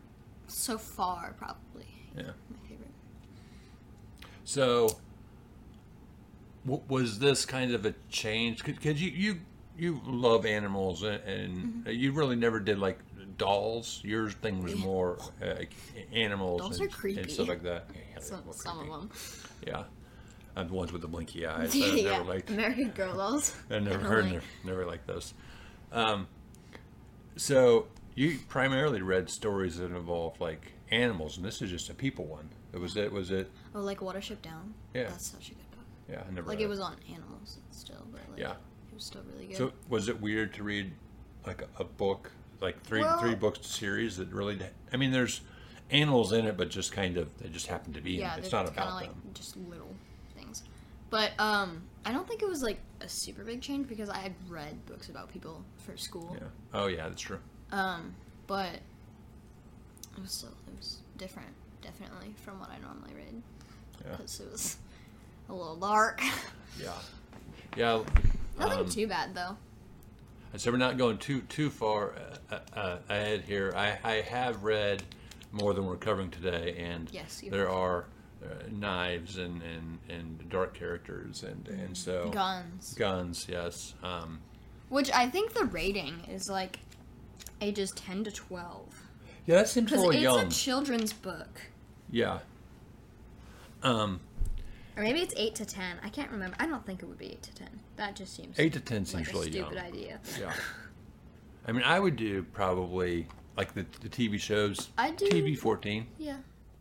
So 0.49 0.79
far 0.79 1.35
probably 1.39 1.87
Yeah. 2.17 2.23
my 2.51 2.69
favorite. 2.69 2.91
So, 4.45 4.97
w- 6.65 6.83
was 6.89 7.19
this 7.19 7.45
kind 7.45 7.73
of 7.73 7.85
a 7.85 7.95
change? 8.09 8.65
Could 8.65 8.99
you 8.99 9.11
you 9.11 9.41
you 9.79 10.01
love 10.07 10.47
animals 10.47 11.03
and, 11.03 11.23
and 11.25 11.57
Mm-hmm. 11.85 11.91
you 11.91 12.13
really 12.13 12.37
never 12.37 12.61
did 12.61 12.79
like 12.79 12.99
dolls. 13.37 14.01
Your 14.03 14.31
thing 14.31 14.63
was 14.63 14.75
more 14.77 15.19
uh, 15.43 15.55
like 15.59 15.73
animals 16.13 16.61
Dolls 16.63 16.81
and, 16.81 16.89
are 16.89 16.95
creepy. 16.95 17.21
and 17.21 17.31
stuff 17.31 17.49
like 17.49 17.63
that. 17.65 17.89
Yeah, 18.15 18.21
Some, 18.23 18.43
some 18.53 18.79
of 18.81 18.87
them. 18.89 19.11
Yeah. 19.67 19.85
And 20.57 20.71
the 20.71 20.75
ones 20.75 20.91
with 20.91 21.03
the 21.03 21.09
blinky 21.09 21.47
eyes. 21.47 21.73
I 21.75 21.79
yeah, 21.79 22.11
never 22.13 22.25
liked. 22.25 22.49
American 22.51 22.91
Girl 22.91 23.15
dolls. 23.15 23.55
I 23.71 23.79
never 23.79 23.99
heard, 23.99 24.25
like. 24.25 24.33
never, 24.33 24.45
never 24.65 24.87
liked 24.87 25.07
those. 25.07 25.35
Um, 25.93 26.27
so 27.37 27.89
you 28.15 28.39
primarily 28.49 29.03
read 29.03 29.29
stories 29.29 29.77
that 29.77 29.91
involved 29.91 30.41
like 30.41 30.73
animals, 30.91 31.37
and 31.37 31.45
this 31.45 31.61
is 31.61 31.71
just 31.71 31.91
a 31.91 31.95
people 31.95 32.25
one. 32.25 32.49
It 32.73 32.81
was 32.81 32.97
it 32.97 33.13
was 33.13 33.31
it. 33.31 33.51
Oh, 33.75 33.81
like 33.81 34.01
Watership 34.01 34.41
Down. 34.43 34.73
Yeah. 34.95 35.05
That's 35.09 35.27
such 35.31 35.49
a 35.49 35.55
good 35.55 35.71
book. 35.73 35.85
Yeah, 36.11 36.23
I 36.27 36.33
never. 36.33 36.49
Like 36.49 36.61
it 36.61 36.69
was 36.69 36.81
on 36.81 36.97
animals 37.13 37.59
still, 37.71 38.07
but 38.11 38.23
like 38.31 38.41
Yeah. 38.41 38.55
Was 38.97 39.05
still 39.05 39.23
really 39.33 39.47
good. 39.47 39.57
So 39.57 39.73
was 39.89 40.09
it 40.09 40.21
weird 40.21 40.53
to 40.55 40.63
read 40.65 40.91
like 41.47 41.63
a, 41.63 41.83
a 41.83 41.85
book, 41.85 42.33
like 42.61 42.83
three 42.83 43.03
Well- 43.03 43.19
three 43.21 43.35
books 43.37 43.65
series 43.67 44.17
that 44.17 44.29
really? 44.33 44.59
I 44.93 44.97
mean, 44.97 45.13
there's 45.13 45.43
animals 45.91 46.33
in 46.33 46.47
it, 46.47 46.57
but 46.57 46.69
just 46.69 46.91
kind 46.93 47.17
of 47.17 47.37
they 47.39 47.49
just 47.49 47.69
happen 47.69 47.93
to 47.93 48.01
be 48.01 48.13
yeah, 48.15 48.35
in 48.35 48.41
it. 48.41 48.45
It's 48.45 48.53
not 48.53 48.69
about 48.69 48.95
like 48.95 49.09
them. 49.09 49.23
just 49.35 49.57
little 49.57 49.95
things. 50.37 50.63
But 51.11 51.33
um, 51.39 51.83
I 52.05 52.13
don't 52.13 52.27
think 52.27 52.43
it 52.43 52.49
was 52.49 52.63
like 52.63 52.79
a 53.01 53.09
super 53.09 53.45
big 53.45 53.61
change 53.63 53.87
because 53.89 54.09
I 54.09 54.19
had 54.19 54.35
read 54.49 54.85
books 54.87 55.09
about 55.09 55.33
people 55.33 55.63
for 55.77 55.97
school. 55.97 56.37
Yeah. 56.41 56.49
Oh 56.75 56.87
yeah, 56.89 57.09
that's 57.09 57.23
true. 57.23 57.39
Um, 57.71 58.15
but 58.49 58.73
it 60.17 60.21
was 60.23 60.33
still 60.33 60.55
it 60.67 60.77
was 60.77 60.99
different, 61.19 61.49
definitely 61.83 62.35
from 62.45 62.59
what 62.59 62.71
I 62.71 62.79
normally 62.79 63.15
read 63.15 63.43
Yeah. 64.05 64.17
because 64.17 64.41
it 64.41 64.51
was 64.51 64.77
a 65.49 65.55
little 65.55 65.77
dark. 65.77 66.21
Yeah. 66.79 66.93
Yeah. 67.75 68.03
Nothing 68.59 68.79
um, 68.81 68.89
too 68.89 69.07
bad 69.07 69.35
though. 69.35 69.57
So 70.57 70.71
we're 70.71 70.79
not 70.79 70.97
going 70.97 71.19
too 71.19 71.43
too 71.43 71.69
far 71.71 72.15
uh, 72.51 72.59
uh, 72.75 72.99
ahead 73.09 73.43
here. 73.43 73.73
I, 73.77 73.99
I 74.05 74.15
have 74.23 74.65
read 74.65 75.03
more 75.53 75.75
than 75.75 75.85
we're 75.87 75.97
covering 75.97 76.31
today, 76.31 76.77
and 76.79 77.09
Yes, 77.13 77.43
there 77.51 77.67
have. 77.67 77.75
are 77.77 78.05
uh, 78.45 78.49
knives 78.71 79.39
and, 79.39 79.63
and, 79.63 79.99
and 80.09 80.49
dark 80.49 80.73
characters, 80.75 81.43
and 81.43 81.67
and 81.69 81.97
so 81.97 82.31
Guns. 82.31 82.95
guns, 82.95 83.47
yes. 83.51 83.95
Um, 84.03 84.41
Which 84.89 85.11
I 85.13 85.29
think 85.29 85.53
the 85.53 85.65
rating 85.67 86.21
is 86.29 86.49
like 86.49 86.79
ages 87.61 87.91
10 87.93 88.25
to 88.25 88.31
12. 88.31 89.03
yeah, 89.47 89.57
that 89.57 89.69
seems 89.69 89.91
little 89.91 90.11
it's 90.11 90.21
young. 90.23 90.47
a 90.47 90.51
children's 90.51 91.13
book. 91.13 91.61
yeah. 92.11 92.39
Um, 93.83 94.21
Or 94.97 95.03
maybe 95.03 95.21
it's 95.21 95.35
8 95.37 95.55
to 95.57 95.65
10. 95.67 95.99
I 96.03 96.09
can't 96.09 96.31
remember. 96.31 96.57
I 96.59 96.67
don't 96.67 96.85
think 96.87 97.03
it 97.03 97.07
would 97.07 97.19
be 97.19 97.27
8 97.27 97.43
to 97.43 97.55
10. 97.55 97.69
That 97.97 98.15
just 98.17 98.35
seems 98.37 98.59
eight 98.59 98.73
to 98.75 98.81
ten 98.81 99.05
seems 99.07 99.27
like 99.29 99.35
a 99.35 99.39
really 99.39 99.51
young. 99.59 99.79
idea. 99.79 100.21
Yeah. 100.39 100.53
I 101.67 101.73
mean, 101.73 101.83
I 101.83 101.99
would 101.99 102.17
do 102.17 102.43
probably 102.53 103.27
like 103.57 103.75
the, 103.75 103.85
the 104.01 104.09
TV 104.09 104.39
shows. 104.39 104.91
I'd 104.99 105.17
do- 105.17 105.27
TV 105.29 105.59
fourteen. 105.59 106.07
Yeah. 106.19 106.37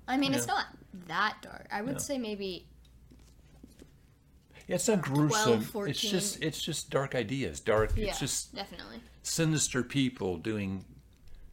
I 0.07 0.17
mean, 0.17 0.34
it's 0.34 0.45
not 0.48 0.65
that 1.07 1.38
dark. 1.41 1.67
I 1.72 1.81
would 1.81 1.93
Yeah. 1.93 1.98
say 2.00 2.17
maybe 2.17 2.67
Yeah, 4.67 4.75
it's 4.75 4.88
not 4.88 5.01
gruesome. 5.01 5.62
14. 5.62 5.91
It's 5.91 6.01
just 6.01 6.43
it's 6.43 6.62
just 6.62 6.89
dark 6.89 7.15
ideas. 7.15 7.60
Dark. 7.60 7.91
yeah, 7.95 8.10
It's 8.10 8.19
just 8.19 8.53
definitely. 8.55 9.00
sinister 9.24 9.84
people 9.84 10.38
doing 10.38 10.86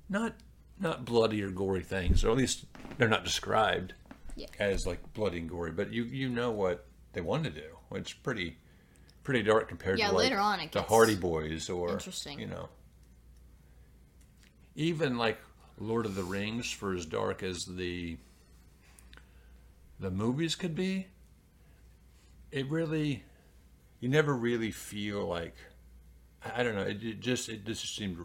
not 0.08 0.34
not 0.80 1.04
bloody 1.04 1.42
or 1.42 1.50
gory 1.50 1.82
things, 1.82 2.24
or 2.24 2.30
at 2.30 2.36
least 2.36 2.64
they're 2.98 3.08
not 3.08 3.24
described 3.24 3.94
Yeah. 4.34 4.46
as 4.58 4.86
like 4.86 5.12
bloody 5.14 5.38
and 5.38 5.48
gory. 5.48 5.70
But 5.72 5.92
you 5.92 6.04
you 6.04 6.28
know 6.28 6.50
what 6.50 6.86
they 7.12 7.20
want 7.20 7.44
to 7.44 7.50
do. 7.50 7.76
It's 7.92 8.12
pretty 8.12 8.56
pretty 9.24 9.42
dark 9.42 9.68
compared 9.68 9.98
Yeah, 9.98 10.08
to 10.08 10.14
like 10.14 10.24
later 10.24 10.38
on 10.38 10.60
it 10.60 10.72
the 10.72 10.82
Hardy 10.82 11.14
Boys 11.14 11.68
or 11.70 11.90
interesting. 11.90 12.38
You 12.38 12.46
know, 12.46 12.68
even 14.74 15.18
like 15.18 15.38
Lord 15.78 16.06
of 16.06 16.14
the 16.14 16.24
Rings 16.24 16.70
for 16.70 16.94
as 16.94 17.06
dark 17.06 17.42
as 17.42 17.64
the 17.64 18.16
the 20.00 20.10
movies 20.10 20.54
could 20.54 20.74
be. 20.74 21.06
It 22.50 22.68
really, 22.70 23.22
you 24.00 24.08
never 24.10 24.34
really 24.34 24.70
feel 24.70 25.24
like, 25.26 25.54
I, 26.44 26.60
I 26.60 26.62
don't 26.62 26.74
know. 26.74 26.82
It, 26.82 27.02
it 27.02 27.20
just 27.20 27.48
it 27.48 27.64
just 27.64 27.96
seemed 27.96 28.18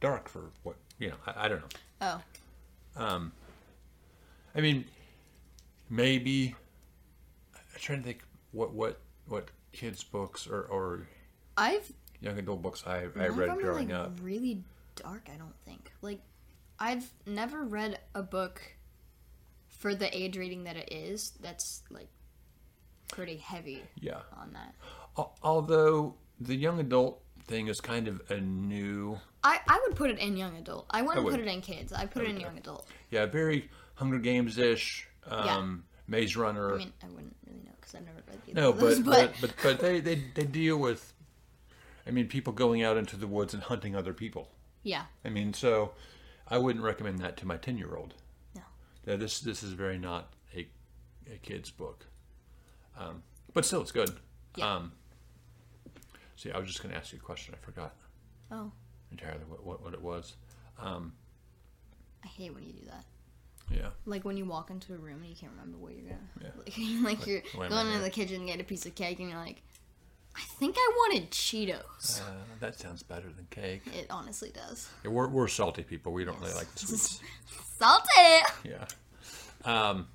dark 0.00 0.28
for 0.28 0.50
what 0.62 0.76
you 0.98 1.08
know. 1.08 1.16
I, 1.26 1.46
I 1.46 1.48
don't 1.48 1.60
know. 1.60 1.68
Oh, 2.96 3.02
um 3.04 3.32
I 4.54 4.60
mean, 4.60 4.84
maybe 5.88 6.54
I'm 7.54 7.80
trying 7.80 7.98
to 8.00 8.04
think 8.04 8.22
what 8.52 8.72
what 8.74 9.00
what 9.26 9.48
kids 9.72 10.04
books 10.04 10.46
or 10.46 10.62
or 10.62 11.06
I've 11.56 11.90
young 12.20 12.38
adult 12.38 12.62
books 12.62 12.84
I 12.86 12.98
I 12.98 13.04
read 13.04 13.28
of 13.30 13.36
them 13.36 13.50
are, 13.50 13.62
growing 13.62 13.88
like, 13.88 13.98
up. 13.98 14.18
Really 14.22 14.62
dark, 14.96 15.28
I 15.32 15.36
don't 15.36 15.54
think. 15.64 15.92
Like, 16.02 16.20
I've 16.78 17.10
never 17.26 17.64
read 17.64 17.98
a 18.14 18.22
book 18.22 18.60
for 19.68 19.94
the 19.94 20.14
age 20.16 20.36
rating 20.36 20.64
that 20.64 20.76
it 20.76 20.92
is. 20.92 21.32
That's 21.40 21.82
like 21.90 22.08
pretty 23.08 23.36
heavy 23.36 23.82
Yeah. 24.00 24.20
on 24.40 24.52
that. 24.52 24.74
Al- 25.18 25.36
Although 25.42 26.14
the 26.40 26.54
young 26.54 26.80
adult 26.80 27.22
thing 27.46 27.66
is 27.68 27.80
kind 27.80 28.08
of 28.08 28.22
a 28.30 28.40
new, 28.40 29.18
I, 29.44 29.58
I 29.68 29.80
would 29.86 29.96
put 29.96 30.10
it 30.10 30.18
in 30.18 30.36
young 30.36 30.56
adult. 30.56 30.86
I 30.90 31.02
wouldn't 31.02 31.24
would. 31.24 31.32
put 31.32 31.40
it 31.40 31.48
in 31.48 31.60
kids. 31.60 31.92
I 31.92 32.06
put 32.06 32.22
it 32.22 32.30
in 32.30 32.38
young 32.40 32.56
adult. 32.56 32.86
yeah, 33.10 33.26
very 33.26 33.68
Hunger 33.94 34.18
Games 34.18 34.56
ish, 34.58 35.06
Yeah. 35.26 35.34
um, 35.56 35.84
Maze 36.06 36.36
Runner. 36.36 36.74
I 36.74 36.78
mean, 36.78 36.92
I 37.02 37.06
wouldn't 37.08 37.36
really 37.46 37.60
know 37.64 37.71
because 37.92 38.06
I've 38.08 38.14
never 38.14 38.22
read 38.28 38.40
either 38.48 38.60
no, 38.60 38.70
of 38.70 38.80
those. 38.80 39.00
but, 39.00 39.32
but 39.40 39.40
but 39.40 39.54
but 39.62 39.80
they, 39.80 40.00
they 40.00 40.22
they 40.34 40.44
deal 40.44 40.76
with, 40.78 41.12
I 42.06 42.10
mean, 42.10 42.28
people 42.28 42.52
going 42.52 42.82
out 42.82 42.96
into 42.96 43.16
the 43.16 43.26
woods 43.26 43.54
and 43.54 43.62
hunting 43.62 43.94
other 43.96 44.12
people. 44.14 44.48
yeah, 44.82 45.04
I 45.24 45.28
mean, 45.28 45.52
so 45.54 45.92
I 46.48 46.58
wouldn't 46.58 46.84
recommend 46.84 47.18
that 47.20 47.36
to 47.38 47.46
my 47.46 47.56
ten 47.56 47.78
year 47.78 47.94
old. 47.96 48.14
no. 48.54 48.62
Yeah, 49.06 49.16
this 49.16 49.40
this 49.40 49.62
is 49.62 49.72
very 49.72 49.98
not 49.98 50.32
a 50.54 50.66
a 51.32 51.36
kid's 51.38 51.70
book, 51.70 52.06
um, 52.98 53.22
but 53.52 53.64
still 53.64 53.80
it's 53.82 53.92
good. 53.92 54.10
Yeah. 54.56 54.74
Um, 54.76 54.92
see, 56.36 56.50
I 56.50 56.58
was 56.58 56.68
just 56.68 56.82
going 56.82 56.92
to 56.92 56.98
ask 56.98 57.12
you 57.12 57.18
a 57.18 57.22
question. 57.22 57.54
I 57.54 57.64
forgot 57.64 57.94
Oh, 58.50 58.70
entirely 59.10 59.44
what 59.48 59.64
what, 59.64 59.82
what 59.82 59.94
it 59.94 60.02
was. 60.02 60.36
Um, 60.78 61.12
I 62.24 62.28
hate 62.28 62.54
when 62.54 62.64
you 62.64 62.72
do 62.72 62.84
that. 62.86 63.04
Yeah, 63.74 63.88
Like 64.06 64.24
when 64.24 64.36
you 64.36 64.44
walk 64.44 64.70
into 64.70 64.94
a 64.94 64.96
room 64.98 65.18
and 65.22 65.26
you 65.26 65.36
can't 65.36 65.52
remember 65.52 65.78
what 65.78 65.92
you're 65.94 66.08
gonna. 66.08 66.18
Yeah. 66.40 66.48
Like, 67.04 67.18
like 67.18 67.26
you're 67.26 67.42
why 67.54 67.66
am 67.66 67.70
going 67.72 67.86
into 67.88 68.00
the 68.00 68.10
kitchen 68.10 68.36
and 68.36 68.46
get 68.48 68.60
a 68.60 68.64
piece 68.64 68.84
of 68.86 68.94
cake 68.94 69.18
and 69.20 69.28
you're 69.30 69.38
like, 69.38 69.62
I 70.36 70.40
think 70.58 70.76
I 70.78 70.90
wanted 70.96 71.30
Cheetos. 71.30 72.20
uh, 72.22 72.24
that 72.60 72.78
sounds 72.78 73.02
better 73.02 73.28
than 73.36 73.46
cake. 73.50 73.82
It 73.86 74.06
honestly 74.10 74.50
does. 74.54 74.88
Yeah, 75.04 75.10
we're 75.10 75.28
we're 75.28 75.48
salty 75.48 75.82
people. 75.82 76.12
We 76.12 76.24
don't 76.24 76.40
really 76.40 76.54
like 76.54 76.72
the 76.74 76.80
sweets. 76.86 77.20
Salty. 77.78 78.08
yeah. 78.64 78.86
Um, 79.64 80.08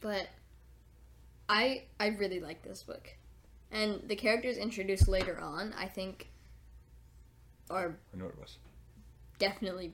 But 0.00 0.28
I 1.48 1.84
I 2.00 2.08
really 2.08 2.40
like 2.40 2.62
this 2.62 2.82
book, 2.82 3.08
and 3.70 4.00
the 4.06 4.16
characters 4.16 4.56
introduced 4.56 5.08
later 5.08 5.38
on 5.38 5.74
I 5.78 5.86
think 5.86 6.28
are 7.70 7.96
I 8.14 8.16
know 8.18 8.26
it 8.26 8.38
was. 8.38 8.58
definitely 9.38 9.92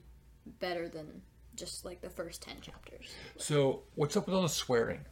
better 0.59 0.89
than 0.89 1.23
just 1.57 1.85
like 1.85 2.00
the 2.00 2.11
first 2.11 2.42
ten 2.42 2.61
chapters. 2.61 3.07
So, 3.37 3.83
what's 3.95 4.16
up 4.16 4.26
with 4.26 4.35
all 4.35 4.42
the 4.42 4.49
swearing? 4.49 5.04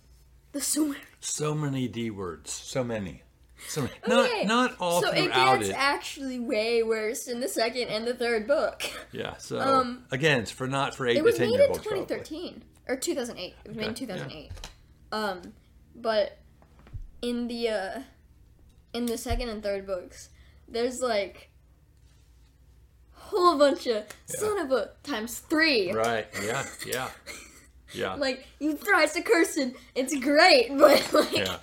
The 0.52 0.60
swear. 0.60 0.96
So 1.20 1.54
many 1.54 1.88
D 1.88 2.10
words. 2.10 2.50
So 2.52 2.82
many. 2.82 3.22
So 3.68 3.82
many. 3.82 3.92
Okay, 4.08 4.44
Not 4.44 4.70
not 4.70 4.76
all 4.80 5.02
so 5.02 5.10
it 5.10 5.24
throughout 5.24 5.58
gets 5.58 5.70
it. 5.70 5.76
actually 5.76 6.38
way 6.38 6.82
worse 6.82 7.26
in 7.26 7.40
the 7.40 7.48
second 7.48 7.88
and 7.88 8.06
the 8.06 8.14
third 8.14 8.46
book. 8.46 8.82
yeah. 9.12 9.36
So 9.38 9.58
um, 9.60 10.04
again, 10.12 10.40
it's 10.40 10.50
for 10.50 10.66
not 10.68 10.94
for 10.94 11.06
eight 11.06 11.16
It 11.16 11.24
was 11.24 11.34
to 11.34 11.40
ten 11.40 11.50
made 11.50 11.60
in 11.60 11.68
olds. 11.68 11.80
probably. 11.82 12.04
2013 12.06 12.62
or 12.88 12.96
2008. 12.96 13.54
It 13.64 13.68
was 13.68 13.76
made 13.76 13.86
in 13.86 13.90
Okay, 13.92 14.06
yeah. 14.06 14.14
2008. 14.14 14.52
Um, 15.10 15.42
but 15.96 16.38
in 17.20 17.48
the 17.48 17.68
uh, 17.68 18.00
in 18.94 19.06
the 19.06 19.18
second 19.18 19.48
and 19.48 19.62
third 19.62 19.86
books, 19.86 20.30
there's 20.68 21.00
like 21.00 21.50
whole 23.28 23.58
bunch 23.58 23.86
of 23.86 24.04
son 24.26 24.58
of 24.58 24.72
a 24.72 24.90
times 25.02 25.38
three. 25.40 25.92
Right. 25.92 26.26
Yeah. 26.44 26.66
Yeah. 26.86 27.10
Yeah. 27.92 28.14
Like 28.18 28.46
you 28.58 28.76
thrice 28.76 29.14
to 29.14 29.22
cursing, 29.22 29.74
it's 29.94 30.14
great, 30.18 30.68
but 30.78 31.12
like, 31.12 31.32
yeah. 31.36 31.56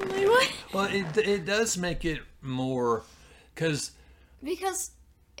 I'm 0.00 0.08
like 0.08 0.26
what? 0.26 0.52
Well, 0.72 0.84
it 0.86 1.16
it 1.18 1.44
does 1.44 1.76
make 1.78 2.04
it 2.04 2.20
more, 2.42 3.02
because 3.54 3.92
Because 4.42 4.90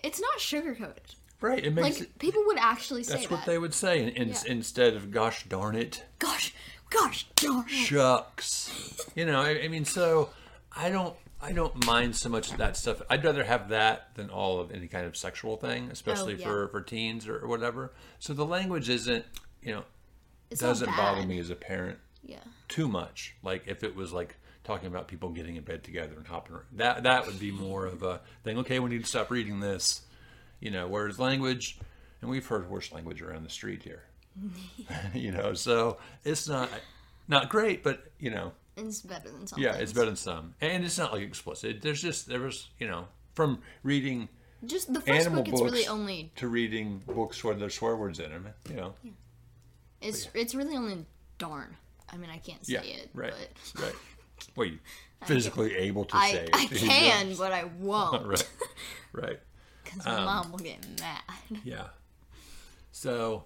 it's 0.02 0.20
not 0.20 0.38
sugarcoated. 0.38 1.14
right, 1.40 1.64
it 1.64 1.72
makes 1.74 1.98
Like 1.98 2.08
it. 2.08 2.18
people 2.18 2.42
would 2.46 2.58
actually 2.58 3.02
say 3.02 3.14
That's 3.14 3.26
that. 3.28 3.30
what 3.32 3.46
they 3.46 3.58
would 3.58 3.74
say 3.74 4.02
in, 4.02 4.08
in, 4.10 4.28
Yeah. 4.28 4.42
instead 4.46 4.94
of 4.94 5.10
"gosh 5.10 5.44
darn 5.48 5.74
it." 5.76 6.04
Gosh, 6.20 6.52
gosh 6.90 7.26
darn 7.36 7.64
it. 7.68 7.70
shucks. 7.72 8.70
You 9.16 9.26
know, 9.26 9.40
I, 9.40 9.62
I 9.64 9.68
mean, 9.68 9.84
so 9.84 10.30
I 10.76 10.88
don't, 10.90 11.14
I 11.40 11.52
don't 11.52 11.86
mind 11.86 12.16
so 12.16 12.28
much 12.28 12.50
of 12.50 12.58
that 12.58 12.76
stuff. 12.76 13.00
I'd 13.08 13.22
rather 13.24 13.44
have 13.44 13.68
that 13.68 14.14
than 14.16 14.28
all 14.30 14.60
of 14.60 14.72
any 14.72 14.88
kind 14.88 15.06
of 15.06 15.16
sexual 15.16 15.56
thing, 15.56 15.88
especially 15.90 16.34
Oh, 16.34 16.38
yeah. 16.38 16.44
for 16.46 16.68
for 16.68 16.80
teens 16.82 17.28
or, 17.28 17.38
or 17.38 17.46
whatever. 17.48 17.92
So 18.18 18.34
the 18.34 18.44
language 18.46 18.88
isn't, 18.88 19.24
you 19.62 19.72
know, 19.72 19.84
It's 20.50 20.60
doesn't 20.60 20.90
bother 20.96 21.24
me 21.26 21.38
as 21.38 21.50
a 21.50 21.54
parent 21.54 21.98
Yeah. 22.24 22.40
too 22.68 22.88
much. 22.88 23.36
Like 23.42 23.64
if 23.66 23.84
it 23.84 23.94
was 23.94 24.12
like 24.12 24.36
talking 24.64 24.88
about 24.88 25.06
people 25.08 25.30
getting 25.30 25.56
in 25.56 25.62
bed 25.64 25.84
together 25.84 26.14
and 26.16 26.26
hopping 26.26 26.54
around, 26.56 26.66
that 26.72 27.02
that 27.04 27.26
would 27.26 27.38
be 27.38 27.52
more 27.52 27.86
of 27.86 28.02
a 28.02 28.20
thing. 28.42 28.58
Okay, 28.58 28.80
we 28.80 28.90
need 28.90 29.02
to 29.04 29.08
stop 29.08 29.30
reading 29.30 29.60
this. 29.60 30.02
You 30.60 30.72
know, 30.72 30.88
whereas 30.88 31.20
language, 31.20 31.78
and 32.20 32.28
we've 32.28 32.44
heard 32.46 32.68
worse 32.68 32.90
language 32.90 33.22
around 33.22 33.44
the 33.44 33.50
street 33.50 33.84
here. 33.84 34.02
you 35.14 35.30
know, 35.30 35.54
so 35.54 35.98
it's 36.24 36.48
not 36.48 36.68
not 37.28 37.48
great, 37.48 37.84
but 37.84 38.10
you 38.18 38.30
know, 38.30 38.52
It's 38.86 39.02
better 39.02 39.30
than 39.30 39.46
some 39.46 39.60
yeah, 39.60 39.72
things. 39.72 39.82
it's 39.82 39.92
better 39.92 40.06
than 40.06 40.16
some, 40.16 40.54
and 40.60 40.84
it's 40.84 40.98
not 40.98 41.12
like 41.12 41.22
explicit. 41.22 41.82
There's 41.82 42.00
just 42.00 42.28
there 42.28 42.40
was 42.40 42.68
you 42.78 42.86
know 42.86 43.06
from 43.34 43.60
reading 43.82 44.28
Just 44.64 44.92
the 44.92 45.00
first 45.00 45.26
animal 45.26 45.42
book, 45.42 45.52
it's 45.52 45.62
really 45.62 45.86
only 45.88 46.32
to 46.36 46.48
reading 46.48 47.02
books 47.06 47.42
where 47.44 47.54
there's 47.54 47.74
swear 47.74 47.96
words 47.96 48.20
in 48.20 48.30
them. 48.30 48.48
You 48.68 48.76
know, 48.76 48.94
it's 50.00 50.28
it's 50.34 50.54
really 50.54 50.76
only 50.76 51.06
darn. 51.38 51.76
I 52.10 52.16
mean, 52.16 52.30
I 52.30 52.38
can't 52.38 52.64
say 52.64 52.74
yeah, 52.74 52.80
it, 53.02 53.10
right, 53.14 53.32
but 53.74 53.82
right. 53.82 53.94
Well, 54.56 54.66
you 54.68 54.78
physically 55.24 55.74
able 55.76 56.04
to 56.06 56.16
I 56.16 56.30
say 56.32 56.44
it. 56.44 56.50
I 56.52 56.66
can, 56.66 57.34
but 57.34 57.52
I 57.52 57.64
won't 57.78 58.26
right, 58.26 58.48
right. 59.12 59.40
because 59.84 60.06
Um, 60.06 60.14
my 60.14 60.24
mom 60.24 60.52
will 60.52 60.58
get 60.58 60.86
mad. 61.00 61.60
Yeah. 61.64 61.86
So, 62.92 63.44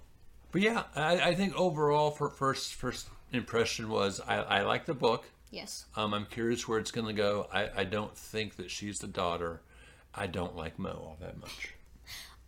but 0.52 0.60
yeah, 0.62 0.84
I, 0.94 1.30
I 1.30 1.34
think 1.34 1.54
overall, 1.56 2.10
for 2.10 2.28
first 2.28 2.74
first 2.74 3.08
impression 3.38 3.88
was 3.88 4.20
I, 4.20 4.36
I 4.36 4.62
like 4.62 4.84
the 4.86 4.94
book. 4.94 5.24
Yes, 5.50 5.84
Um, 5.96 6.14
I'm 6.14 6.24
curious 6.24 6.66
where 6.66 6.78
it's 6.78 6.90
going 6.90 7.06
to 7.08 7.12
go. 7.12 7.46
I, 7.52 7.68
I 7.76 7.84
don't 7.84 8.16
think 8.16 8.56
that 8.56 8.70
she's 8.70 8.98
the 9.00 9.06
daughter. 9.06 9.60
I 10.14 10.26
don't 10.26 10.56
like 10.56 10.78
Mo 10.78 10.88
all 10.90 11.16
that 11.20 11.38
much. 11.38 11.74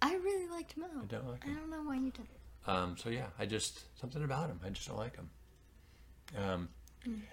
I 0.00 0.14
really 0.14 0.48
liked 0.48 0.76
Mo. 0.78 0.86
I 1.02 1.04
don't 1.06 1.28
like 1.28 1.44
I 1.46 1.52
don't 1.52 1.68
know 1.70 1.82
why 1.82 1.96
you 1.96 2.10
didn't. 2.10 2.28
Um, 2.66 2.96
so 2.96 3.10
yeah, 3.10 3.26
I 3.38 3.44
just 3.44 3.80
something 4.00 4.24
about 4.24 4.48
him. 4.48 4.58
I 4.64 4.70
just 4.70 4.88
don't 4.88 4.96
like 4.96 5.16
him. 5.16 5.30
Um, 6.42 6.68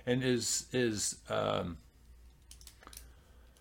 and 0.06 0.22
is 0.24 0.66
is 0.74 1.16
um, 1.30 1.78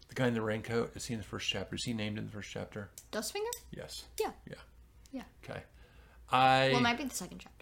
the 0.09 0.15
guy 0.15 0.27
in 0.27 0.35
the 0.35 0.43
raincoat? 0.43 0.97
Is 0.97 1.07
he 1.07 1.15
in 1.15 1.21
the 1.21 1.27
first 1.27 1.49
chapter? 1.49 1.77
Is 1.77 1.85
he 1.85 1.93
named 1.93 2.19
in 2.19 2.27
the 2.27 2.33
first 2.33 2.51
chapter? 2.51 2.91
Dustfinger? 3.13 3.55
Yes. 3.71 4.05
Yeah, 4.19 4.33
Yeah. 4.49 4.55
yeah. 5.13 5.23
Okay. 5.45 5.63
I. 6.31 6.69
Well, 6.71 6.79
it 6.79 6.83
might 6.83 6.99
be 6.99 7.05
the 7.05 7.15
second 7.15 7.39
chapter. 7.39 7.60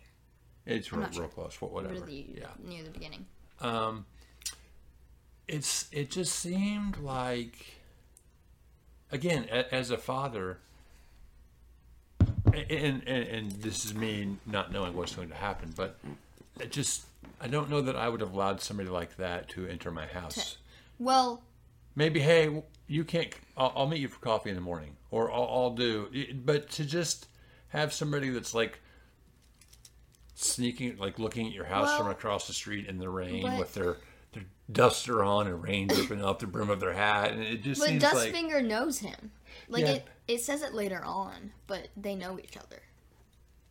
It's 0.76 0.92
real, 0.92 1.02
real 1.02 1.12
sure. 1.12 1.28
close. 1.28 1.60
What 1.60 1.72
whatever. 1.72 1.94
Really 1.94 2.34
Yeah. 2.36 2.46
near 2.62 2.82
the 2.82 2.90
beginning. 2.90 3.26
Um, 3.60 4.06
it's 5.48 5.88
it 5.92 6.10
just 6.10 6.36
seemed 6.36 6.98
like 6.98 7.78
again 9.10 9.46
a, 9.50 9.74
as 9.74 9.90
a 9.90 9.96
father 9.98 10.58
and, 12.52 13.02
and 13.06 13.08
and 13.28 13.50
this 13.52 13.84
is 13.84 13.94
me 13.94 14.36
not 14.46 14.70
knowing 14.72 14.94
what's 14.94 15.14
going 15.14 15.28
to 15.28 15.34
happen 15.34 15.72
but 15.74 15.98
it 16.60 16.70
just 16.70 17.04
i 17.40 17.46
don't 17.48 17.70
know 17.70 17.80
that 17.80 17.96
i 17.96 18.08
would 18.08 18.20
have 18.20 18.32
allowed 18.34 18.60
somebody 18.60 18.88
like 18.88 19.16
that 19.16 19.48
to 19.48 19.66
enter 19.66 19.90
my 19.90 20.06
house 20.06 20.58
Well, 20.98 21.42
maybe 21.94 22.20
hey 22.20 22.62
you 22.86 23.04
can't 23.04 23.32
i'll, 23.56 23.72
I'll 23.74 23.86
meet 23.86 24.00
you 24.00 24.08
for 24.08 24.20
coffee 24.20 24.50
in 24.50 24.56
the 24.56 24.62
morning 24.62 24.96
or 25.10 25.32
i'll, 25.32 25.48
I'll 25.50 25.70
do 25.70 26.08
but 26.44 26.68
to 26.72 26.84
just 26.84 27.26
have 27.68 27.92
somebody 27.92 28.28
that's 28.28 28.54
like 28.54 28.80
sneaking 30.38 30.96
like 30.98 31.18
looking 31.18 31.46
at 31.46 31.52
your 31.52 31.64
house 31.64 31.96
from 31.96 32.08
across 32.08 32.46
the 32.46 32.52
street 32.52 32.86
in 32.86 32.98
the 32.98 33.08
rain 33.08 33.42
but- 33.42 33.58
with 33.58 33.74
their 33.74 33.96
their 34.32 34.44
duster 34.70 35.24
on 35.24 35.46
and 35.46 35.62
rain 35.62 35.88
dripping 35.88 36.22
off 36.22 36.38
the 36.38 36.46
brim 36.46 36.68
of 36.70 36.80
their 36.80 36.92
hat 36.92 37.32
and 37.32 37.42
it 37.42 37.62
just 37.62 37.80
but 37.80 37.88
seems 37.88 38.02
like 38.02 38.12
Dustfinger 38.34 38.62
knows 38.64 38.98
him. 38.98 39.30
Like 39.68 39.82
Yeah. 39.84 39.92
it, 39.92 40.06
it 40.28 40.40
says 40.42 40.62
it 40.62 40.74
later 40.74 41.02
on, 41.04 41.52
but 41.66 41.88
they 41.96 42.14
know 42.14 42.38
each 42.38 42.56
other. 42.56 42.82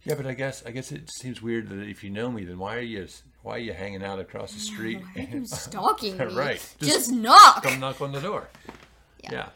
yeah 0.03 0.15
but 0.15 0.25
i 0.25 0.34
guess 0.34 0.63
i 0.65 0.71
guess 0.71 0.91
it 0.91 1.10
seems 1.12 1.41
weird 1.41 1.69
that 1.69 1.80
if 1.88 2.03
you 2.03 2.10
know 2.10 2.32
me 2.32 2.43
then 2.45 2.58
why 2.58 2.75
are 2.75 2.82
you 2.82 3.08
why 3.43 3.56
are 3.56 3.60
you 3.60 3.73
hanging 3.73 4.03
out 4.03 4.19
across 4.19 4.53
the 4.53 4.60
street 4.60 4.99
Why 5.13 5.23
are 5.23 5.38
you 5.38 5.45
stalking 5.65 6.17
me? 6.17 6.25
Right. 6.25 6.56
Just, 6.80 6.80
Just 6.80 7.12
knock. 7.27 7.63
come 7.63 7.80
knock 7.80 8.01
on 8.01 8.12
the 8.12 8.19
door 8.21 8.47
Yeah. 9.23 9.32
yeah 9.32 9.49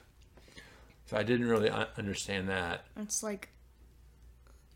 so 1.08 1.17
i 1.17 1.24
didn't 1.24 1.47
really 1.47 1.69
uh, 1.69 1.86
understand 1.97 2.47
that 2.50 2.86
It's 3.00 3.24
like 3.24 3.50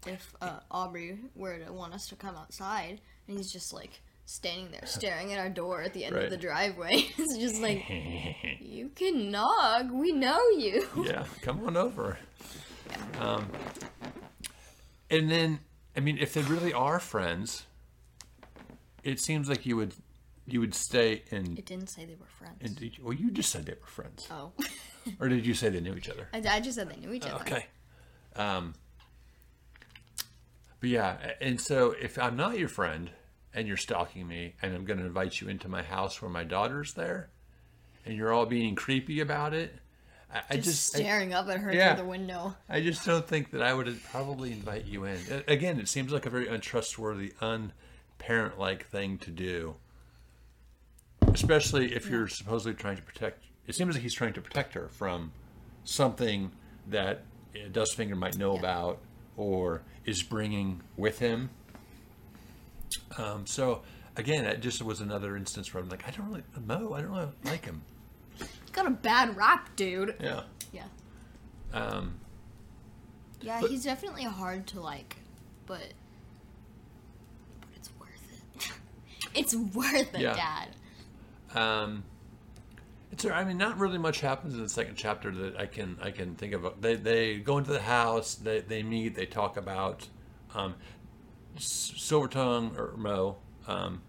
if 0.07 0.33
uh, 0.41 0.59
Aubrey 0.71 1.19
were 1.35 1.57
to 1.59 1.71
want 1.73 1.93
us 1.93 2.07
to 2.09 2.15
come 2.15 2.35
outside, 2.35 3.01
and 3.27 3.37
he's 3.37 3.51
just 3.51 3.73
like 3.73 4.01
standing 4.27 4.71
there 4.71 4.85
staring 4.85 5.31
at 5.33 5.39
our 5.39 5.49
door 5.49 5.81
at 5.81 5.93
the 5.93 6.03
end 6.05 6.15
Right. 6.15 6.25
of 6.25 6.31
the 6.31 6.37
driveway. 6.37 6.93
it's 7.17 7.37
just 7.37 7.61
like 7.61 7.83
you 8.59 8.89
can 8.95 9.29
knock. 9.31 9.85
We 9.91 10.11
know 10.11 10.41
you. 10.49 10.87
yeah, 11.03 11.25
come 11.41 11.65
on 11.65 11.77
over. 11.77 12.17
Um, 13.19 13.47
and 15.09 15.29
then, 15.29 15.59
I 15.95 15.99
mean, 15.99 16.17
if 16.17 16.33
they 16.33 16.41
really 16.41 16.73
are 16.73 16.99
friends, 16.99 17.65
it 19.03 19.19
seems 19.19 19.47
like 19.49 19.65
you 19.65 19.75
would 19.77 19.93
you 20.47 20.59
would 20.59 20.75
stay 20.75 21.23
in. 21.31 21.57
It 21.57 21.65
didn't 21.65 21.87
say 21.89 22.05
they 22.05 22.15
were 22.15 22.25
friends. 22.27 22.75
did 22.75 22.97
you- 22.97 23.03
well, 23.03 23.13
you 23.13 23.31
just 23.31 23.51
said 23.51 23.65
they 23.65 23.73
were 23.73 23.87
friends, 23.87 24.27
oh, 24.31 24.51
or 25.19 25.27
did 25.29 25.45
you 25.45 25.53
say 25.53 25.69
they 25.69 25.81
knew 25.81 25.95
each 25.95 26.09
other? 26.09 26.27
I, 26.33 26.43
I 26.49 26.59
just 26.59 26.75
said 26.77 26.89
they 26.89 26.97
knew 26.97 27.13
each 27.13 27.25
other. 27.25 27.41
Okay. 27.41 27.65
Um, 28.35 28.73
but 30.85 30.91
yeah, 30.91 31.17
and 31.41 31.59
so 31.59 31.95
if 31.99 32.19
I'm 32.19 32.35
not 32.37 32.59
your 32.59 32.67
friend 32.67 33.09
and 33.55 33.67
you're 33.67 33.75
stalking 33.75 34.27
me 34.27 34.53
and 34.61 34.75
I'm 34.75 34.85
going 34.85 34.99
to 34.99 35.05
invite 35.05 35.41
you 35.41 35.47
into 35.49 35.67
my 35.67 35.81
house 35.81 36.21
where 36.21 36.29
my 36.29 36.43
daughter's 36.43 36.93
there 36.93 37.31
and 38.05 38.15
you're 38.15 38.31
all 38.31 38.45
being 38.45 38.75
creepy 38.75 39.19
about 39.19 39.55
it, 39.55 39.73
I, 40.31 40.41
I 40.51 40.55
Just, 40.57 40.67
just 40.67 40.95
I, 40.95 40.99
staring 40.99 41.33
up 41.33 41.47
at 41.49 41.57
her 41.59 41.73
Yeah. 41.73 41.95
through 41.95 42.03
the 42.03 42.09
window. 42.09 42.55
I 42.69 42.81
just 42.81 43.03
don't 43.03 43.27
think 43.27 43.49
that 43.49 43.63
I 43.63 43.73
would 43.73 43.99
probably 44.11 44.51
invite 44.51 44.85
you 44.85 45.05
in. 45.05 45.17
Again, 45.47 45.79
it 45.79 45.87
seems 45.87 46.11
like 46.11 46.27
a 46.27 46.29
very 46.29 46.47
untrustworthy, 46.47 47.33
unparent-like 47.41 48.85
thing 48.85 49.17
to 49.19 49.31
do. 49.31 49.77
Especially 51.33 51.95
if 51.95 52.07
you're 52.07 52.27
supposedly 52.27 52.75
trying 52.75 52.97
to 52.97 53.01
protect. 53.03 53.43
It 53.65 53.73
seems 53.73 53.95
like 53.95 54.03
he's 54.03 54.13
trying 54.13 54.33
to 54.33 54.41
protect 54.41 54.75
her 54.75 54.87
from 54.89 55.31
something 55.83 56.51
that 56.89 57.23
Dustfinger 57.71 58.15
might 58.15 58.37
know 58.37 58.53
Yeah. 58.53 58.59
about 58.59 58.99
or 59.37 59.81
is 60.05 60.23
bringing 60.23 60.81
with 60.97 61.19
him. 61.19 61.49
Um, 63.17 63.45
so 63.45 63.81
again, 64.15 64.45
it 64.45 64.61
just 64.61 64.81
was 64.81 65.01
another 65.01 65.35
instance 65.35 65.73
where 65.73 65.81
I'm 65.83 65.89
like, 65.89 66.07
I 66.07 66.11
don't 66.11 66.27
really 66.27 66.43
Mo. 66.65 66.93
I 66.93 67.01
don't 67.01 67.11
really 67.11 67.27
like 67.43 67.65
him. 67.65 67.81
He's 68.37 68.47
got 68.71 68.85
a 68.87 68.91
bad 68.91 69.35
rap, 69.35 69.75
dude. 69.75 70.15
Yeah. 70.19 70.41
Yeah. 70.73 70.83
Um, 71.73 72.15
Yeah, 73.41 73.61
But- 73.61 73.69
he's 73.71 73.83
definitely 73.83 74.23
hard 74.23 74.67
to 74.67 74.79
like, 74.81 75.17
but 75.65 75.81
but 77.61 77.69
it's 77.75 77.89
worth 77.99 78.09
it. 78.55 78.71
it's 79.33 79.55
worth 79.55 80.13
it, 80.15 80.21
Yeah. 80.21 80.35
Dad. 81.53 81.57
Um, 81.59 82.03
it's 83.15 83.25
I 83.25 83.43
mean, 83.43 83.57
not 83.57 83.77
really 83.77 83.97
much 83.97 84.19
happens 84.21 84.53
in 84.53 84.61
the 84.61 84.69
second 84.69 84.95
chapter 84.95 85.31
that 85.31 85.57
I 85.57 85.65
can 85.65 85.97
I 86.01 86.11
can 86.11 86.35
think 86.35 86.53
of. 86.53 86.81
They 86.81 86.95
they 86.95 87.37
go 87.37 87.57
into 87.57 87.71
the 87.71 87.81
house, 87.81 88.35
they 88.35 88.59
they 88.61 88.83
meet, 88.83 89.15
they 89.15 89.25
talk 89.25 89.57
about 89.57 90.07
um, 90.53 90.75
Silvertongue 91.57 92.77
or 92.77 92.95
Mo. 92.97 93.37
Um, 93.67 94.01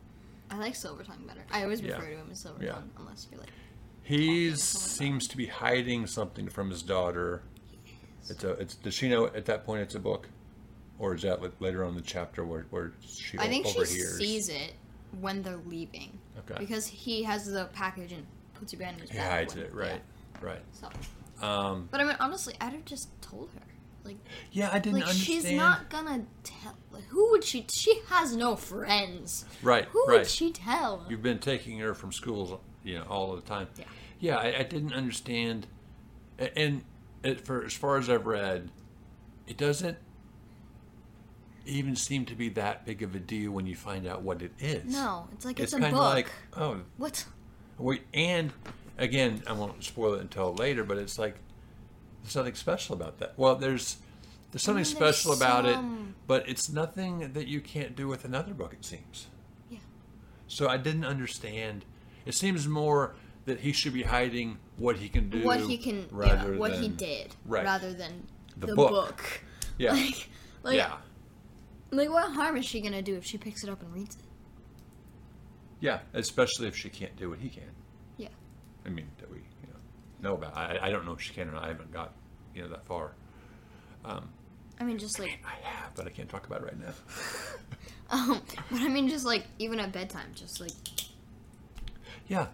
I 0.51 0.59
like 0.59 0.75
Silvertongue 0.75 1.27
better. 1.27 1.45
I 1.51 1.63
always 1.63 1.81
Yeah. 1.81 1.95
refer 1.95 2.11
to 2.11 2.17
him 2.17 2.29
as 2.31 2.45
Silvertongue, 2.45 2.63
Yeah. 2.63 2.79
unless 2.99 3.27
you're 3.31 3.41
like, 3.41 3.51
he 4.03 4.55
seems 4.55 5.27
to 5.29 5.37
be 5.37 5.47
hiding 5.47 6.07
something 6.07 6.49
from 6.49 6.71
his 6.71 6.83
daughter. 6.83 7.43
It's 8.29 8.43
a 8.45 8.51
it's 8.53 8.75
does 8.75 8.95
she 8.95 9.09
know 9.09 9.27
at 9.27 9.45
that 9.47 9.65
point 9.65 9.83
it's 9.83 9.95
a 9.95 10.01
book, 10.01 10.29
or 10.99 11.15
is 11.15 11.23
that 11.23 11.41
later 11.61 11.85
on 11.85 11.91
in 11.91 11.97
the 11.97 12.03
chapter 12.03 12.45
where 12.45 12.67
where 12.71 12.93
she 13.07 13.39
I 13.39 13.49
think 13.49 13.67
she 13.67 13.85
sees 13.85 14.49
it 14.49 14.75
when 15.21 15.43
they're 15.43 15.61
leaving. 15.67 16.19
Okay. 16.39 16.59
Because 16.59 16.87
he 16.87 17.23
has 17.23 17.47
the 17.51 17.67
package 17.73 18.13
and 18.13 18.27
puts 18.59 18.73
it 18.73 18.77
behind 18.77 19.01
his 19.01 19.11
he 19.11 19.19
back. 19.19 19.31
hides 19.31 19.57
it, 19.57 19.73
right, 19.75 20.01
right. 20.41 20.61
So. 20.73 20.89
Um, 21.47 21.89
But 21.91 22.01
I 22.01 22.05
mean, 22.05 22.17
honestly, 22.21 22.55
I'd 22.61 22.73
have 22.73 22.85
just 22.85 23.09
told 23.23 23.51
her. 23.55 23.61
Like, 24.05 24.17
yeah, 24.53 24.71
I 24.73 24.79
didn't 24.79 25.01
like 25.01 25.09
understand. 25.09 25.43
she's 25.45 25.53
not 25.53 25.91
gonna 25.91 26.25
tell. 26.45 26.77
Like, 26.93 27.05
who 27.09 27.31
would 27.33 27.43
she? 27.43 27.67
She 27.71 28.01
has 28.09 28.37
no 28.37 28.55
friends. 28.57 29.45
right, 29.63 29.85
Who 29.87 30.05
right. 30.07 30.19
would 30.19 30.29
she 30.29 30.53
tell? 30.53 31.05
You've 31.09 31.23
been 31.23 31.41
taking 31.41 31.79
her 31.81 31.93
from 31.93 32.13
schools, 32.13 32.59
you 32.85 32.99
know, 32.99 33.05
all 33.09 33.35
the 33.35 33.43
time. 33.43 33.67
Yeah. 33.77 33.85
Yeah, 34.19 34.37
I, 34.39 34.61
I 34.61 34.63
didn't 34.63 34.93
understand, 34.95 35.67
a- 36.39 36.57
and 36.57 36.85
it, 37.25 37.45
for 37.45 37.65
as 37.65 37.75
far 37.75 37.99
as 37.99 38.09
I've 38.09 38.27
read, 38.27 38.71
it 39.49 39.57
doesn't 39.57 39.99
even 41.67 41.97
seem 41.97 42.25
to 42.27 42.35
be 42.37 42.49
that 42.51 42.87
big 42.87 43.03
of 43.03 43.15
a 43.15 43.19
deal 43.19 43.51
when 43.51 43.67
you 43.67 43.75
find 43.75 44.07
out 44.07 44.23
what 44.23 44.41
it 44.41 44.53
is. 44.61 44.85
No, 44.93 45.29
it's 45.33 45.45
like 45.45 45.59
it's, 45.59 45.73
it's, 45.73 45.79
a 45.79 45.81
kind 45.83 45.95
book. 45.95 46.05
of 46.07 46.15
like 46.15 46.31
oh, 46.57 46.81
what? 46.97 47.25
Wait, 47.79 48.03
and 48.15 48.53
again, 48.99 49.43
I 49.47 49.53
won't 49.53 49.83
spoil 49.85 50.15
it 50.15 50.21
until 50.21 50.55
later, 50.55 50.85
but 50.85 50.99
it's 50.99 51.19
like 51.19 51.37
there's 52.23 52.33
something 52.33 52.55
special 52.55 52.95
about 52.95 53.19
that. 53.19 53.35
Well, 53.37 53.57
there's 53.57 53.97
there's 54.53 54.63
something 54.63 54.85
mean, 54.85 54.95
there's 54.99 55.17
special 55.17 55.33
about 55.33 55.67
it, 55.67 55.79
but 56.27 56.49
it's 56.49 56.69
nothing 56.71 57.33
that 57.33 57.47
you 57.47 57.61
can't 57.61 57.95
do 57.97 58.09
with 58.09 58.25
another 58.25 58.55
book. 58.55 58.73
It 58.73 58.85
seems. 58.85 59.27
Yeah. 59.71 59.79
So 60.47 60.69
I 60.69 60.77
didn't 60.77 61.05
understand. 61.05 61.85
It 62.25 62.35
seems 62.35 62.67
more 62.67 63.15
that 63.45 63.61
he 63.61 63.73
should 63.73 63.95
be 63.95 64.03
hiding 64.03 64.59
what 64.77 64.97
he 64.97 65.09
can 65.09 65.31
do, 65.31 65.45
What 65.45 65.61
he 65.61 65.79
can, 65.79 65.99
yeah, 66.01 66.05
rather 66.11 66.57
what 66.57 66.73
he 66.73 66.89
did, 66.89 67.35
Right. 67.45 67.65
rather 67.65 67.95
than 67.95 68.27
The 68.57 68.67
the, 68.67 68.75
book. 68.75 68.91
book. 68.91 69.41
Yeah, 69.79 69.93
Like, 69.95 70.29
like, 70.65 70.77
yeah, 70.77 70.97
like, 71.93 72.11
what 72.11 72.33
harm 72.33 72.57
is 72.57 72.65
she 72.65 72.81
gonna 72.81 73.03
do 73.03 73.15
if 73.17 73.25
she 73.25 73.39
picks 73.39 73.63
it 73.63 73.71
up 73.71 73.81
and 73.83 73.95
reads 73.95 74.17
it? 74.17 74.23
Yeah. 75.81 76.01
Especially 76.15 76.67
if 76.69 76.77
she 76.77 76.89
can't 76.89 77.17
do 77.17 77.31
what 77.31 77.39
he 77.39 77.49
can. 77.49 77.71
Yeah. 78.17 78.29
I 78.85 78.89
mean, 78.89 79.07
that 79.19 79.31
we 79.31 79.39
you 79.39 79.69
know 79.73 80.29
know 80.31 80.35
about. 80.35 80.57
I, 80.57 80.79
I 80.83 80.91
don't 80.91 81.05
know 81.05 81.13
if 81.13 81.21
she 81.21 81.33
can 81.33 81.49
or 81.49 81.53
not. 81.53 81.65
I 81.65 81.69
haven't 81.69 81.93
got 81.93 82.13
you 82.55 82.63
know 82.63 82.69
that 82.69 82.87
far. 82.87 83.13
Um, 84.05 84.29
I 84.81 84.85
mean, 84.85 84.99
just 84.99 85.19
like, 85.19 85.39
I 85.45 85.67
have, 85.67 85.95
but 85.95 86.07
I 86.07 86.11
can't 86.11 86.29
talk 86.29 86.47
about 86.47 86.61
it 86.61 86.65
right 86.65 86.79
now. 86.79 86.93
um, 88.11 88.41
but 88.71 88.81
I 88.83 88.89
mean, 88.89 89.09
just 89.09 89.25
like, 89.25 89.47
even 89.59 89.81
at 89.81 89.91
bedtime, 89.91 90.29
just 90.35 90.61
like, 90.61 90.71
Yeah, 92.29 92.47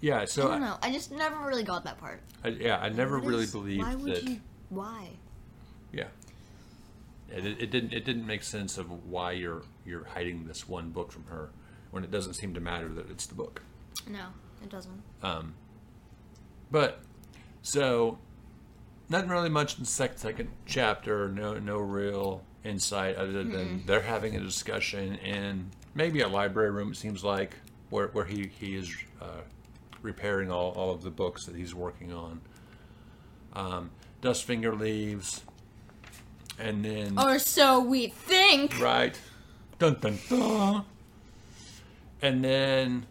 yeah. 0.00 0.24
So 0.26 0.48
I 0.48 0.52
don't 0.52 0.60
know. 0.60 0.76
I 0.82 0.92
just 0.92 1.10
never 1.10 1.36
really 1.46 1.62
got 1.62 1.84
that 1.84 1.98
part. 1.98 2.20
I, 2.44 2.48
yeah, 2.48 2.78
I 2.78 2.90
never 2.90 3.18
What 3.18 3.28
really 3.28 3.44
is- 3.44 3.52
believed 3.52 3.82
Why 3.82 3.94
would 3.94 4.14
that. 4.14 4.24
you? 4.24 4.40
Why? 4.68 5.08
Yeah. 5.92 6.08
It, 7.30 7.44
it 7.46 7.70
didn't. 7.70 7.92
It 7.92 8.04
didn't 8.04 8.26
make 8.26 8.42
sense 8.44 8.76
of 8.78 8.90
why 9.10 9.32
you're 9.32 9.62
you're 9.86 10.04
hiding 10.04 10.46
this 10.46 10.68
one 10.68 10.90
book 10.90 11.10
from 11.10 11.24
her 11.24 11.50
when 11.94 12.02
it 12.02 12.10
doesn't 12.10 12.34
seem 12.34 12.52
to 12.54 12.60
matter 12.60 12.88
that 12.88 13.08
it's 13.08 13.24
the 13.26 13.36
book. 13.36 13.62
No, 14.10 14.26
it 14.62 14.68
doesn't. 14.68 15.00
Um, 15.22 15.54
but 16.70 17.00
so 17.62 18.18
nothing 19.08 19.28
really 19.30 19.48
much 19.48 19.76
in 19.78 19.84
the 19.84 19.88
second, 19.88 20.18
second 20.18 20.48
chapter. 20.66 21.28
No, 21.28 21.54
no 21.60 21.78
real 21.78 22.42
insight 22.64 23.14
other 23.14 23.44
than 23.44 23.84
they're 23.86 24.02
having 24.02 24.34
a 24.34 24.40
discussion 24.40 25.14
in 25.16 25.70
maybe 25.94 26.20
a 26.20 26.28
library 26.28 26.72
room. 26.72 26.90
It 26.90 26.96
seems 26.96 27.22
like 27.22 27.54
where 27.90 28.08
where 28.08 28.24
he 28.24 28.50
he 28.58 28.74
is 28.74 28.92
uh, 29.22 29.42
repairing 30.02 30.50
all 30.50 30.72
all 30.72 30.90
of 30.90 31.02
the 31.02 31.10
books 31.10 31.46
that 31.46 31.54
he's 31.54 31.74
working 31.76 32.12
on. 32.12 32.40
Um, 33.52 33.90
Dustfinger 34.20 34.76
leaves, 34.76 35.42
and 36.58 36.84
then 36.84 37.18
Or 37.20 37.38
so 37.38 37.78
we 37.78 38.08
think. 38.08 38.80
Right. 38.80 39.16
Dun 39.78 39.96
dun 40.00 40.18
dun. 40.28 40.84
And 42.24 42.42
then, 42.42 43.06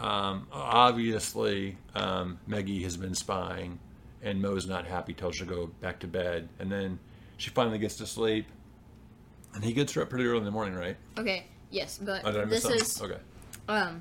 um, 0.00 0.46
obviously, 0.50 1.76
um, 1.94 2.38
Meggie 2.46 2.82
has 2.84 2.96
been 2.96 3.14
spying, 3.14 3.78
and 4.22 4.40
Mo's 4.40 4.66
not 4.66 4.86
happy. 4.86 5.12
Tells 5.12 5.38
her 5.38 5.44
to 5.44 5.50
go 5.54 5.66
back 5.82 5.98
to 6.00 6.06
bed, 6.06 6.48
and 6.58 6.72
then 6.72 6.98
she 7.36 7.50
finally 7.50 7.76
gets 7.78 7.96
to 7.96 8.06
sleep, 8.06 8.46
and 9.54 9.62
he 9.62 9.74
gets 9.74 9.92
her 9.92 10.00
up 10.00 10.08
pretty 10.08 10.24
early 10.24 10.38
in 10.38 10.44
the 10.46 10.50
morning, 10.50 10.74
right? 10.74 10.96
Okay. 11.18 11.44
Yes, 11.70 11.98
but 12.02 12.22
Oh, 12.24 12.32
did 12.32 12.40
I 12.40 12.44
miss 12.46 12.62
this 12.62 12.92
something? 12.92 13.16
is 13.16 13.16
okay. 13.18 13.22
um. 13.68 14.00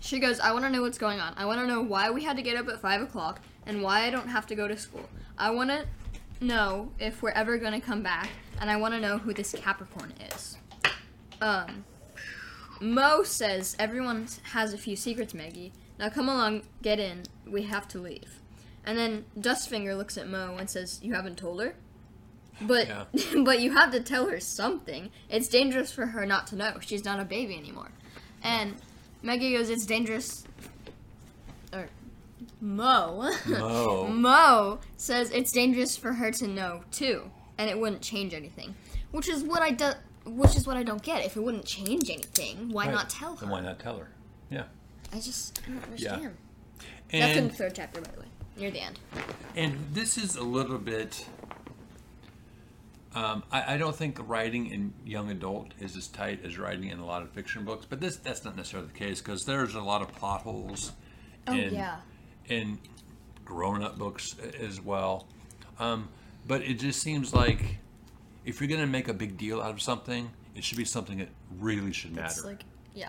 She 0.00 0.18
goes. 0.18 0.40
I 0.40 0.50
want 0.50 0.64
to 0.64 0.70
know 0.70 0.82
what's 0.82 0.98
going 0.98 1.20
on. 1.20 1.32
I 1.36 1.46
want 1.46 1.60
to 1.60 1.66
know 1.68 1.82
why 1.82 2.10
we 2.10 2.24
had 2.24 2.36
to 2.36 2.42
get 2.42 2.56
up 2.56 2.66
at 2.66 2.80
five 2.80 3.00
o'clock 3.00 3.40
and 3.66 3.80
why 3.80 4.00
I 4.06 4.10
don't 4.10 4.26
have 4.26 4.48
to 4.48 4.56
go 4.56 4.66
to 4.66 4.76
school. 4.76 5.08
I 5.38 5.50
want 5.50 5.70
to 5.70 5.86
know 6.40 6.90
if 6.98 7.22
we're 7.22 7.30
ever 7.30 7.56
going 7.58 7.74
to 7.80 7.80
come 7.80 8.02
back, 8.02 8.28
and 8.60 8.68
I 8.68 8.76
want 8.76 8.94
to 8.94 9.00
know 9.00 9.18
who 9.18 9.32
this 9.32 9.52
Capricorn 9.56 10.12
is. 10.34 10.56
Um. 11.40 11.84
Mo 12.82 13.22
says 13.22 13.76
everyone 13.78 14.26
has 14.52 14.74
a 14.74 14.78
few 14.78 14.96
secrets, 14.96 15.34
Maggie. 15.34 15.72
Now 15.98 16.08
come 16.08 16.28
along, 16.28 16.62
get 16.82 16.98
in. 16.98 17.22
We 17.46 17.62
have 17.62 17.86
to 17.88 17.98
leave. 17.98 18.40
And 18.84 18.98
then 18.98 19.24
Dustfinger 19.38 19.96
looks 19.96 20.18
at 20.18 20.28
Mo 20.28 20.56
and 20.58 20.68
says, 20.68 20.98
"You 21.02 21.14
haven't 21.14 21.38
told 21.38 21.62
her." 21.62 21.74
But 22.60 22.88
Yeah. 22.88 23.04
but 23.44 23.60
you 23.60 23.72
have 23.72 23.92
to 23.92 24.00
tell 24.00 24.28
her 24.28 24.40
something. 24.40 25.10
It's 25.30 25.46
dangerous 25.48 25.92
for 25.92 26.06
her 26.06 26.26
not 26.26 26.48
to 26.48 26.56
know. 26.56 26.78
She's 26.80 27.04
not 27.04 27.20
a 27.20 27.24
baby 27.24 27.56
anymore. 27.56 27.90
And 28.42 28.74
Maggie 29.22 29.52
goes, 29.56 29.70
"It's 29.70 29.86
dangerous." 29.86 30.44
Or 31.72 31.88
Mo. 32.60 33.30
Mo. 33.46 34.08
Mo 34.12 34.80
says 34.96 35.30
it's 35.30 35.52
dangerous 35.52 35.96
for 35.96 36.14
her 36.14 36.32
to 36.32 36.48
know 36.48 36.82
too, 36.90 37.30
and 37.56 37.70
it 37.70 37.78
wouldn't 37.78 38.02
change 38.02 38.34
anything. 38.34 38.74
Which 39.12 39.28
is 39.28 39.44
what 39.44 39.62
I 39.62 39.70
do. 39.70 39.92
Which 40.24 40.56
is 40.56 40.66
what 40.66 40.76
I 40.76 40.82
don't 40.82 41.02
get. 41.02 41.24
If 41.24 41.36
it 41.36 41.40
wouldn't 41.42 41.64
change 41.64 42.08
anything, 42.10 42.70
why 42.70 42.86
Right. 42.86 42.94
not 42.94 43.10
tell 43.10 43.34
her? 43.34 43.40
Then 43.40 43.48
why 43.50 43.60
not 43.60 43.78
tell 43.80 43.98
her? 43.98 44.08
Yeah. 44.50 44.64
I 45.12 45.16
just 45.20 45.60
I 45.66 45.70
don't 45.72 45.84
understand. 45.84 46.36
That's 47.10 47.36
in 47.36 47.38
And 47.44 47.50
the 47.50 47.54
third 47.54 47.74
chapter, 47.74 48.00
by 48.00 48.10
the 48.10 48.20
way, 48.20 48.26
near 48.56 48.70
the 48.70 48.80
end. 48.80 48.98
And 49.56 49.78
this 49.92 50.16
is 50.16 50.36
a 50.36 50.42
little 50.42 50.78
bit 50.78 51.26
Um, 53.14 53.42
I, 53.52 53.74
I 53.74 53.76
don't 53.76 53.94
think 53.94 54.18
writing 54.26 54.68
in 54.70 54.94
young 55.04 55.30
adult 55.30 55.72
is 55.78 55.96
as 55.96 56.08
tight 56.08 56.40
as 56.46 56.56
writing 56.58 56.88
in 56.88 56.98
a 56.98 57.04
lot 57.04 57.20
of 57.20 57.30
fiction 57.30 57.62
books, 57.64 57.84
but 57.88 58.00
this 58.00 58.16
that's 58.16 58.42
not 58.44 58.56
necessarily 58.56 58.88
the 58.88 58.98
case 58.98 59.20
because 59.20 59.44
there's 59.44 59.74
a 59.74 59.82
lot 59.82 60.00
of 60.00 60.10
plot 60.12 60.40
holes 60.42 60.92
Oh, 61.46 61.52
in 61.52 61.74
yeah. 61.74 61.96
in 62.48 62.78
grown 63.44 63.82
up 63.82 63.98
books 63.98 64.34
as 64.58 64.80
well. 64.80 65.26
Um, 65.78 66.08
but 66.46 66.62
it 66.62 66.74
just 66.78 67.02
seems 67.02 67.34
like 67.34 67.76
if 68.44 68.60
you're 68.60 68.68
going 68.68 68.80
to 68.80 68.86
make 68.86 69.08
a 69.08 69.14
big 69.14 69.36
deal 69.36 69.60
out 69.60 69.70
of 69.72 69.82
something, 69.82 70.30
it 70.54 70.64
should 70.64 70.78
be 70.78 70.84
something 70.84 71.18
that 71.18 71.28
really 71.58 71.92
should 71.92 72.14
matter, 72.14 72.26
It's 72.28 72.44
like, 72.44 72.64
yeah. 72.94 73.08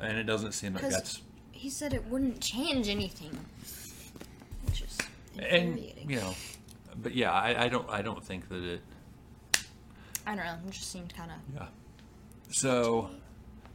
and 0.00 0.16
it 0.18 0.24
doesn't 0.24 0.52
seem 0.52 0.74
like 0.74 0.88
that's 0.88 1.22
he 1.52 1.70
said 1.70 1.94
it 1.94 2.04
wouldn't 2.06 2.40
change 2.40 2.88
anything. 2.88 3.30
Which 4.66 4.82
is 4.82 4.98
and 5.38 5.78
you 6.06 6.16
know, 6.16 6.34
but 7.02 7.14
yeah, 7.14 7.32
I, 7.32 7.64
I 7.64 7.68
don't 7.68 7.88
I 7.88 8.02
don't 8.02 8.22
think 8.24 8.48
that 8.48 8.62
it 8.62 8.80
I 10.26 10.34
don't 10.34 10.44
know. 10.44 10.56
It 10.66 10.70
just 10.72 10.90
seemed 10.90 11.14
kind 11.14 11.30
of 11.30 11.36
Yeah. 11.54 11.66
So 12.50 13.10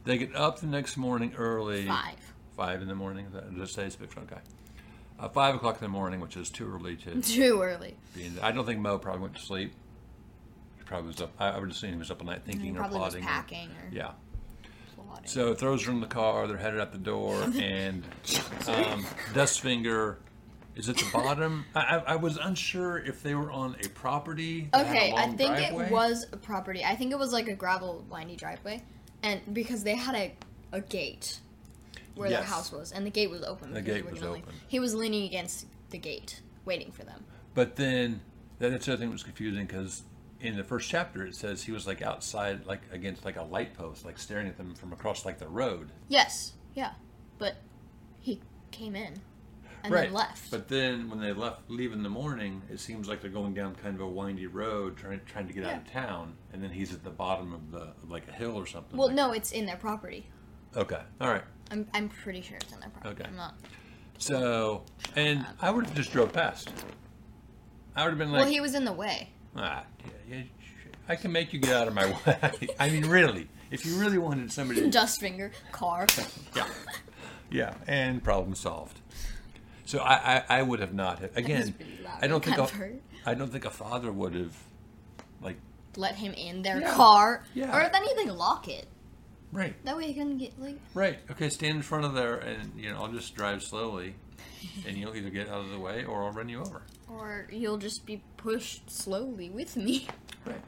they 0.04 0.18
get 0.18 0.34
up 0.36 0.60
the 0.60 0.66
next 0.66 0.96
morning 0.96 1.32
early. 1.36 1.86
five. 1.86 2.16
Five 2.56 2.82
in 2.82 2.88
the 2.88 2.94
morning. 2.94 3.26
Just 3.56 3.74
say 3.74 3.84
it's 3.86 3.94
fiction? 3.96 4.22
Okay. 4.30 4.40
Uh, 5.18 5.28
five 5.28 5.54
o'clock 5.54 5.76
in 5.76 5.80
the 5.82 5.88
morning, 5.88 6.20
which 6.20 6.36
is 6.36 6.50
too 6.50 6.70
early 6.72 6.96
to 6.96 7.20
Too 7.22 7.60
early. 7.62 7.96
be 8.14 8.26
in. 8.26 8.38
I 8.40 8.52
don't 8.52 8.66
think 8.66 8.80
Mo 8.80 8.98
probably 8.98 9.22
went 9.22 9.34
to 9.36 9.42
sleep. 9.42 9.72
Probably 10.92 11.08
was 11.08 11.22
up. 11.22 11.32
I, 11.38 11.48
I 11.48 11.58
would 11.58 11.70
assume 11.70 11.92
he 11.92 11.96
was 11.98 12.10
up 12.10 12.20
all 12.20 12.26
night 12.26 12.42
thinking 12.44 12.76
or 12.76 12.80
probably 12.80 12.98
was 12.98 13.14
plotting. 13.14 13.24
or- 13.24 13.26
packing 13.28 13.68
or 13.70 13.88
yeah. 13.90 14.10
plotting. 14.94 15.26
So 15.26 15.54
throws 15.54 15.84
her 15.86 15.90
in 15.92 16.00
the 16.00 16.06
car. 16.06 16.46
They're 16.46 16.58
headed 16.58 16.80
out 16.80 16.92
the 16.92 16.98
door, 16.98 17.40
and 17.56 18.04
um, 18.68 19.06
Dustfinger 19.32 20.16
is 20.76 20.90
at 20.90 20.96
the 20.98 21.08
bottom. 21.10 21.64
I, 21.74 21.80
I, 21.80 21.96
I 21.96 22.16
was 22.16 22.36
unsure 22.36 22.98
if 22.98 23.22
they 23.22 23.34
were 23.34 23.50
on 23.50 23.76
a 23.82 23.88
property. 23.88 24.68
that 24.74 24.84
had 24.86 24.96
a 24.96 24.98
Okay, 24.98 25.12
I 25.12 25.26
long 25.26 25.36
think 25.38 25.56
driveway. 25.56 25.86
it 25.86 25.92
was 25.92 26.26
a 26.30 26.36
property. 26.36 26.84
I 26.84 26.94
think 26.94 27.10
it 27.12 27.18
was 27.18 27.32
like 27.32 27.48
a 27.48 27.54
gravel 27.54 28.04
windy 28.10 28.36
driveway, 28.36 28.82
and 29.22 29.40
because 29.54 29.82
they 29.84 29.94
had 29.96 30.14
a, 30.14 30.34
a 30.72 30.82
gate 30.82 31.38
where 32.16 32.28
their 32.28 32.40
Yes. 32.40 32.48
house 32.50 32.70
was, 32.70 32.92
and 32.92 33.06
the 33.06 33.10
gate 33.10 33.30
was 33.30 33.42
open. 33.44 33.72
The 33.72 33.80
because 33.80 34.02
gate 34.02 34.10
was 34.12 34.22
open. 34.22 34.42
He 34.68 34.78
was 34.78 34.94
leaning 34.94 35.24
against 35.24 35.64
the 35.88 35.96
gate, 35.96 36.42
waiting 36.66 36.92
for 36.92 37.04
them. 37.04 37.24
But 37.54 37.76
then 37.76 38.20
that's 38.58 38.84
the 38.84 38.92
other 38.92 39.00
thing 39.00 39.08
that 39.08 39.14
was 39.14 39.22
confusing 39.22 39.64
because 39.64 40.02
in 40.42 40.56
the 40.56 40.64
first 40.64 40.90
chapter 40.90 41.24
it 41.24 41.34
says 41.34 41.62
he 41.62 41.72
was 41.72 41.86
like 41.86 42.02
outside, 42.02 42.66
like 42.66 42.82
against 42.90 43.24
like 43.24 43.36
a 43.36 43.42
light 43.42 43.74
post, 43.74 44.04
like 44.04 44.18
staring 44.18 44.48
at 44.48 44.56
them 44.56 44.74
from 44.74 44.92
across 44.92 45.24
like 45.24 45.38
the 45.38 45.48
road. 45.48 45.90
Yes, 46.08 46.52
yeah, 46.74 46.92
but 47.38 47.56
he 48.20 48.40
came 48.70 48.96
in 48.96 49.20
and 49.84 49.92
right. 49.92 50.04
then 50.04 50.12
left. 50.12 50.50
But 50.50 50.68
then 50.68 51.08
when 51.08 51.20
they 51.20 51.32
left, 51.32 51.70
leave 51.70 51.92
in 51.92 52.02
the 52.02 52.08
morning, 52.08 52.62
it 52.70 52.80
seems 52.80 53.08
like 53.08 53.20
they're 53.20 53.30
going 53.30 53.54
down 53.54 53.74
kind 53.76 53.94
of 53.94 54.00
a 54.00 54.08
windy 54.08 54.46
road, 54.46 54.96
trying 54.96 55.20
trying 55.26 55.46
to 55.46 55.52
get 55.52 55.64
out 55.64 55.76
of 55.76 55.90
town, 55.90 56.34
and 56.52 56.62
then 56.62 56.70
he's 56.70 56.92
at 56.92 57.04
the 57.04 57.10
bottom 57.10 57.52
of 57.52 57.70
the 57.70 57.82
of 58.02 58.10
like 58.10 58.28
a 58.28 58.32
hill 58.32 58.56
or 58.56 58.66
something. 58.66 58.98
well, 58.98 59.08
like- 59.08 59.16
no, 59.16 59.32
it's 59.32 59.52
in 59.52 59.66
their 59.66 59.76
property. 59.76 60.26
Okay. 60.76 61.00
All 61.20 61.30
right. 61.30 61.44
I'm 61.70 61.86
I'm 61.94 62.08
pretty 62.08 62.42
sure 62.42 62.56
it's 62.56 62.72
in 62.72 62.80
their 62.80 62.90
property. 62.90 63.22
Okay. 63.22 63.28
I'm 63.28 63.36
not. 63.36 63.54
So, 64.18 64.84
and 65.16 65.44
I 65.60 65.70
would 65.70 65.86
have 65.86 65.94
just 65.94 66.12
drove 66.12 66.32
past. 66.32 66.70
I 67.94 68.04
would 68.04 68.10
have 68.10 68.18
been 68.18 68.32
like, 68.32 68.42
well, 68.42 68.50
he 68.50 68.60
was 68.60 68.74
in 68.74 68.84
the 68.84 68.92
way. 68.92 69.30
Ah, 69.56 69.84
yeah, 70.28 70.36
yeah, 70.36 70.42
I 71.08 71.16
can 71.16 71.32
make 71.32 71.52
you 71.52 71.60
get 71.60 71.74
out 71.74 71.88
of 71.88 71.94
my 71.94 72.06
way. 72.26 72.68
I 72.78 72.88
mean, 72.90 73.06
really, 73.06 73.48
if 73.70 73.84
you 73.84 73.96
really 73.96 74.18
wanted 74.18 74.50
somebody, 74.52 74.80
to, 74.80 74.88
Dustfinger 74.98 75.50
car. 75.72 76.06
yeah, 76.56 76.66
yeah, 77.50 77.74
and 77.86 78.22
problem 78.22 78.54
solved. 78.54 78.98
So 79.84 79.98
I, 79.98 80.36
I, 80.48 80.58
I 80.58 80.62
would 80.62 80.80
have 80.80 80.94
not 80.94 81.18
have 81.18 81.36
again. 81.36 81.74
I 82.20 82.26
don't 82.26 82.42
think 82.44 82.56
a. 82.58 82.68
I 83.26 83.34
don't 83.34 83.52
think 83.52 83.64
a 83.64 83.70
father 83.70 84.10
would 84.10 84.34
have, 84.34 84.56
like, 85.42 85.56
Let 85.96 86.14
him 86.16 86.32
in 86.32 86.62
their 86.62 86.80
Yeah. 86.80 86.94
car, 86.94 87.44
Yeah. 87.54 87.76
or 87.76 87.82
if 87.82 87.92
anything, 87.94 88.28
lock 88.30 88.66
it. 88.68 88.86
right, 89.52 89.74
That 89.84 89.96
way 89.96 90.06
he 90.06 90.14
can 90.14 90.38
get 90.38 90.58
like. 90.58 90.78
right, 90.94 91.18
okay, 91.30 91.48
stand 91.50 91.76
in 91.76 91.82
front 91.82 92.04
of 92.06 92.14
there, 92.14 92.36
and 92.36 92.72
you 92.76 92.90
know, 92.90 92.96
I'll 93.02 93.12
just 93.12 93.34
drive 93.34 93.62
slowly, 93.62 94.14
and 94.86 94.96
you'll 94.96 95.16
either 95.16 95.30
get 95.30 95.48
out 95.48 95.60
of 95.60 95.70
the 95.70 95.78
way 95.78 96.04
or 96.04 96.24
I'll 96.24 96.32
run 96.32 96.48
you 96.48 96.60
over. 96.60 96.82
Or 97.08 97.46
you'll 97.50 97.78
just 97.78 98.06
be 98.06 98.22
pushed 98.36 98.90
slowly 98.90 99.50
with 99.50 99.76
me. 99.76 100.08
Right. 100.44 100.60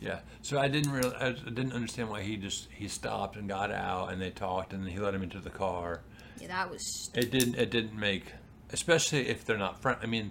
Yeah. 0.00 0.20
So 0.42 0.58
I 0.58 0.68
didn't 0.68 0.92
really, 0.92 1.14
I 1.16 1.32
didn't 1.32 1.72
understand 1.72 2.08
why 2.08 2.22
he 2.22 2.36
just 2.36 2.68
he 2.70 2.88
stopped 2.88 3.36
and 3.36 3.48
got 3.48 3.70
out 3.70 4.12
and 4.12 4.20
they 4.20 4.30
talked 4.30 4.72
and 4.72 4.88
he 4.88 4.98
let 4.98 5.14
him 5.14 5.22
into 5.22 5.38
the 5.38 5.50
car. 5.50 6.00
Yeah, 6.40 6.48
that 6.48 6.70
was. 6.70 7.10
It 7.14 7.30
didn't. 7.30 7.56
It 7.56 7.70
didn't 7.70 7.98
make, 7.98 8.24
especially 8.72 9.28
if 9.28 9.44
they're 9.44 9.58
not 9.58 9.82
friends. 9.82 10.00
I 10.02 10.06
mean, 10.06 10.30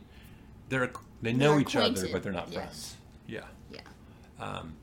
they're 0.70 0.92
they 1.22 1.34
know 1.34 1.52
They're 1.52 1.62
each 1.62 1.76
other, 1.76 2.08
but 2.12 2.24
they're 2.24 2.32
not 2.32 2.48
yes. 2.52 2.56
friends. 2.56 2.96
Yeah. 3.28 3.46
Yeah. 3.72 3.82
Um, 4.40 4.74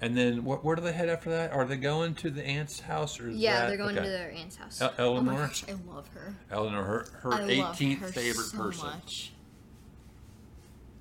And 0.00 0.16
then 0.16 0.38
wh- 0.38 0.64
where 0.64 0.76
do 0.76 0.82
they 0.82 0.92
head 0.92 1.08
after 1.08 1.30
that? 1.30 1.50
Are 1.52 1.64
they 1.64 1.76
going 1.76 2.14
to 2.16 2.30
the 2.30 2.44
aunt's 2.46 2.78
house 2.80 3.18
or? 3.18 3.30
Is 3.30 3.36
Yeah, 3.36 3.60
that, 3.60 3.68
they're 3.68 3.76
going 3.76 3.96
okay. 3.98 4.06
to 4.06 4.10
their 4.12 4.30
aunt's 4.30 4.56
house. 4.56 4.80
El- 4.80 4.94
Oh 4.98 5.20
my 5.20 5.32
Elinor? 5.32 5.46
gosh, 5.48 5.64
I 5.68 5.72
love 5.92 6.06
her. 6.14 6.34
Elinor, 6.50 6.82
her 6.84 7.06
her 7.22 7.32
I 7.34 7.40
love 7.54 7.76
18th 7.76 7.98
her 7.98 8.08
favorite 8.08 8.44
so 8.44 8.58
person. 8.58 8.86
Much. 8.86 9.32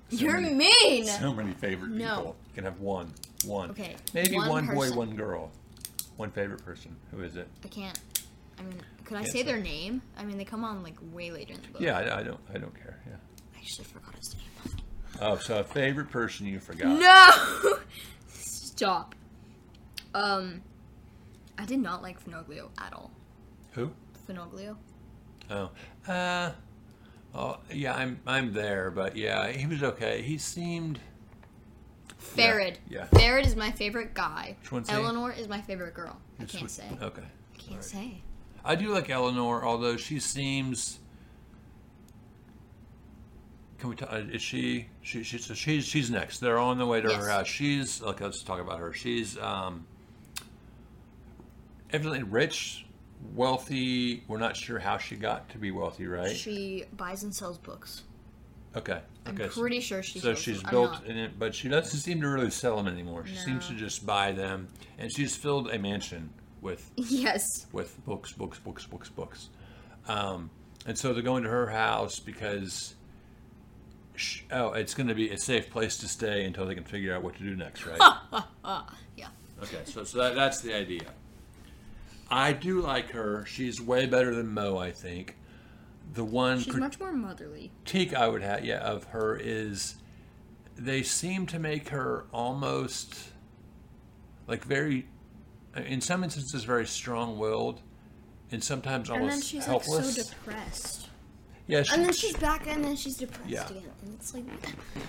So 0.09 0.15
You're 0.17 0.39
many- 0.39 0.55
mean. 0.55 1.05
So 1.05 1.33
many 1.33 1.51
favorite 1.53 1.91
No. 1.91 2.15
people. 2.15 2.35
You 2.47 2.53
can 2.55 2.63
have 2.63 2.79
one. 2.79 3.13
One. 3.45 3.69
Okay, 3.71 3.95
Maybe 4.13 4.35
one 4.37 4.49
one, 4.49 4.67
boy, 4.67 4.91
one 4.93 5.15
girl. 5.15 5.51
One 6.15 6.31
favorite 6.31 6.63
person. 6.65 6.95
Who 7.11 7.21
is 7.21 7.35
it? 7.35 7.47
I 7.63 7.67
can't. 7.67 7.99
I 8.57 8.63
mean, 8.63 8.81
could 9.05 9.17
I 9.17 9.19
Can't 9.21 9.31
say 9.31 9.39
say. 9.39 9.43
their 9.43 9.59
name? 9.59 10.01
I 10.17 10.23
mean, 10.25 10.37
they 10.39 10.45
come 10.45 10.63
on 10.63 10.81
like 10.81 10.95
way 11.11 11.29
later 11.29 11.53
in 11.53 11.61
the 11.61 11.67
book. 11.67 11.81
Yeah, 11.81 11.97
I, 11.99 12.19
I 12.21 12.23
don't. 12.23 12.39
I 12.51 12.57
don't 12.57 12.73
care. 12.73 12.99
Yeah. 13.05 13.13
I 13.55 13.59
actually 13.59 13.85
forgot 13.85 14.15
his 14.15 14.35
name. 14.35 14.77
Oh, 15.21 15.37
so 15.37 15.59
a 15.59 15.63
favorite 15.63 16.09
person 16.09 16.47
you 16.47 16.59
forgot. 16.59 16.99
No! 16.99 17.77
Stop. 18.77 19.15
Um, 20.13 20.61
I 21.57 21.65
did 21.65 21.79
not 21.79 22.03
like 22.03 22.23
Fenoglio 22.23 22.69
at 22.77 22.93
all. 22.93 23.11
Who? 23.71 23.91
Fenoglio? 24.29 24.77
Oh. 25.49 25.71
Uh. 26.07 26.51
Oh, 27.33 27.57
yeah. 27.71 27.95
I'm. 27.95 28.19
I'm 28.27 28.53
there, 28.53 28.91
but 28.91 29.17
yeah, 29.17 29.47
he 29.47 29.65
was 29.65 29.81
okay. 29.81 30.21
He 30.21 30.37
seemed. 30.37 30.99
Farid. 32.19 32.77
yeah. 32.87 33.05
Farid 33.05 33.47
is 33.47 33.55
my 33.55 33.71
favorite 33.71 34.13
guy. 34.13 34.55
Which 34.61 34.71
one's 34.71 34.89
he? 34.89 34.95
Elinor 34.95 35.31
is 35.31 35.47
my 35.47 35.61
favorite 35.61 35.95
girl. 35.95 36.15
I 36.39 36.45
can't 36.45 36.69
say. 36.69 36.85
Okay. 37.01 37.21
I 37.23 37.57
can't 37.57 37.83
say. 37.83 38.21
I 38.63 38.75
do 38.75 38.89
like 38.89 39.09
Elinor, 39.09 39.65
although 39.65 39.97
she 39.97 40.19
seems. 40.19 40.99
Can 43.79 43.89
we 43.89 43.95
talk? 43.95 44.11
Is 44.13 44.41
she? 44.41 44.87
She, 45.01 45.23
she 45.23 45.37
so 45.37 45.53
she's 45.53 45.85
she's 45.85 46.09
next. 46.09 46.39
They're 46.39 46.57
on 46.57 46.77
the 46.77 46.85
way 46.85 46.99
to 47.01 47.09
Yes. 47.09 47.21
her 47.23 47.29
house. 47.29 47.47
She's 47.47 48.01
okay. 48.01 48.25
Let's 48.25 48.41
talk 48.43 48.59
about 48.59 48.79
her. 48.79 48.91
She's 48.93 49.37
um. 49.37 49.85
Evidently 51.91 52.23
rich, 52.23 52.85
wealthy. 53.33 54.23
We're 54.27 54.39
not 54.39 54.57
sure 54.57 54.77
how 54.79 54.97
she 54.97 55.15
got 55.15 55.47
to 55.49 55.57
be 55.57 55.71
wealthy, 55.71 56.05
right? 56.07 56.35
She 56.35 56.83
buys 56.93 57.23
and 57.23 57.33
sells 57.33 57.57
books. 57.57 58.03
okay. 58.75 58.99
I'm 59.25 59.33
Okay. 59.35 59.47
pretty 59.49 59.79
sure 59.81 60.01
she 60.03 60.19
So 60.19 60.33
she's 60.35 60.61
them. 60.61 60.71
Built 60.71 61.03
in 61.05 61.17
it, 61.17 61.37
but 61.39 61.53
she 61.53 61.67
doesn't 61.69 61.99
seem 61.99 62.21
to 62.21 62.27
really 62.29 62.49
sell 62.49 62.77
them 62.77 62.87
anymore. 62.87 63.25
She 63.25 63.35
seems 63.35 63.67
to 63.67 63.73
just 63.73 64.05
buy 64.05 64.31
them, 64.31 64.67
and 64.97 65.11
she's 65.11 65.35
filled 65.35 65.69
a 65.69 65.77
mansion 65.79 66.29
with 66.61 66.89
Yes. 66.95 67.67
with 67.73 68.03
books, 68.05 68.31
books, 68.33 68.57
books, 68.59 68.85
books, 68.85 69.09
books. 69.09 69.49
Um, 70.07 70.49
and 70.85 70.97
so 70.97 71.13
they're 71.13 71.21
going 71.23 71.43
to 71.43 71.49
her 71.49 71.67
house 71.67 72.19
because, 72.19 72.95
oh, 74.51 74.73
it's 74.73 74.93
going 74.93 75.07
to 75.07 75.15
be 75.15 75.29
a 75.29 75.37
safe 75.37 75.69
place 75.69 75.97
to 75.97 76.07
stay 76.07 76.45
until 76.45 76.65
they 76.65 76.75
can 76.75 76.83
figure 76.83 77.15
out 77.15 77.23
what 77.23 77.35
to 77.37 77.43
do 77.43 77.55
next, 77.55 77.85
right? 77.85 77.99
Yeah. 79.15 79.27
okay, 79.63 79.81
so 79.85 80.03
so 80.03 80.17
that, 80.19 80.35
that's 80.35 80.61
the 80.61 80.73
idea. 80.73 81.01
I 82.29 82.53
do 82.53 82.81
like 82.81 83.11
her. 83.11 83.45
She's 83.45 83.81
way 83.81 84.05
better 84.05 84.35
than 84.35 84.53
Mo, 84.53 84.77
I 84.77 84.91
think. 84.91 85.35
The 86.13 86.23
one 86.23 86.59
She's 86.59 86.75
much 86.75 86.99
more 86.99 87.11
motherly. 87.13 87.71
Teak, 87.85 88.13
I 88.13 88.27
would 88.27 88.41
have, 88.41 88.63
yeah, 88.65 88.79
of 88.79 89.05
her 89.05 89.35
is 89.35 89.95
they 90.77 91.01
seem 91.03 91.45
to 91.47 91.59
make 91.59 91.89
her 91.89 92.25
almost 92.33 93.15
like 94.47 94.63
very, 94.63 95.07
in 95.75 96.01
some 96.01 96.23
instances, 96.23 96.63
very 96.63 96.85
strong-willed, 96.85 97.81
and 98.51 98.63
sometimes 98.63 99.09
almost 99.09 99.23
And 99.33 99.41
then 99.41 99.41
she's 99.47 99.65
helpless. 99.65 100.17
like 100.17 100.25
so 100.25 100.33
depressed. 100.33 101.06
Yeah, 101.67 101.83
she, 101.83 101.93
And 101.95 102.05
then 102.05 102.13
she's 102.13 102.35
back 102.37 102.65
and 102.67 102.83
then 102.83 102.95
she's 102.95 103.17
depressed 103.17 103.49
Yeah. 103.49 103.65
again. 103.67 103.83
And 104.03 104.13
it's 104.13 104.33
like, 104.33 104.45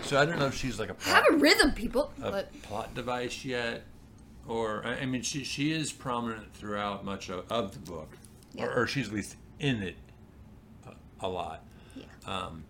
so 0.02 0.20
I 0.20 0.24
don't 0.24 0.38
know 0.40 0.46
if 0.46 0.54
she's 0.54 0.78
like 0.80 0.90
a 0.90 0.94
have 1.04 1.24
plot, 1.24 1.30
a 1.30 1.36
rhythm, 1.36 1.72
people. 1.72 2.12
a 2.22 2.30
But 2.32 2.62
plot 2.62 2.94
device 2.94 3.44
yet, 3.44 3.84
or 4.46 4.84
I 4.84 5.06
mean, 5.06 5.22
she 5.22 5.44
she 5.44 5.72
is 5.72 5.92
prominent 5.92 6.52
throughout 6.54 7.04
much 7.04 7.28
of, 7.28 7.50
of 7.50 7.72
the 7.74 7.78
book, 7.78 8.10
Yeah. 8.54 8.66
or, 8.66 8.82
or 8.82 8.86
she's 8.88 9.08
at 9.08 9.14
least 9.14 9.36
in 9.60 9.82
it 9.82 9.96
a, 10.86 11.26
a 11.26 11.28
lot. 11.28 11.64
yeah. 11.94 12.04
Um, 12.26 12.64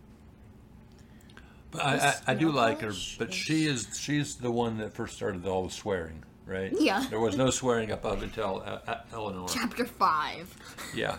but 1.70 1.82
I, 1.84 1.96
I, 1.96 2.14
I 2.28 2.34
do 2.34 2.50
like 2.50 2.80
her, 2.80 2.92
but 3.18 3.32
she 3.32 3.66
is 3.66 3.88
she's 3.98 4.36
the 4.36 4.50
one 4.50 4.78
that 4.78 4.92
first 4.92 5.16
started 5.16 5.46
all 5.46 5.64
the 5.64 5.70
swearing, 5.70 6.24
right? 6.46 6.72
Yeah. 6.78 7.04
There 7.10 7.20
was 7.20 7.36
no 7.36 7.50
swearing 7.50 7.90
up 7.92 8.04
of 8.04 8.22
until 8.22 8.62
uh, 8.66 8.80
uh, 8.90 9.00
Elinor. 9.12 9.46
Chapter 9.48 9.84
five. 9.84 10.54
Yeah, 10.94 11.18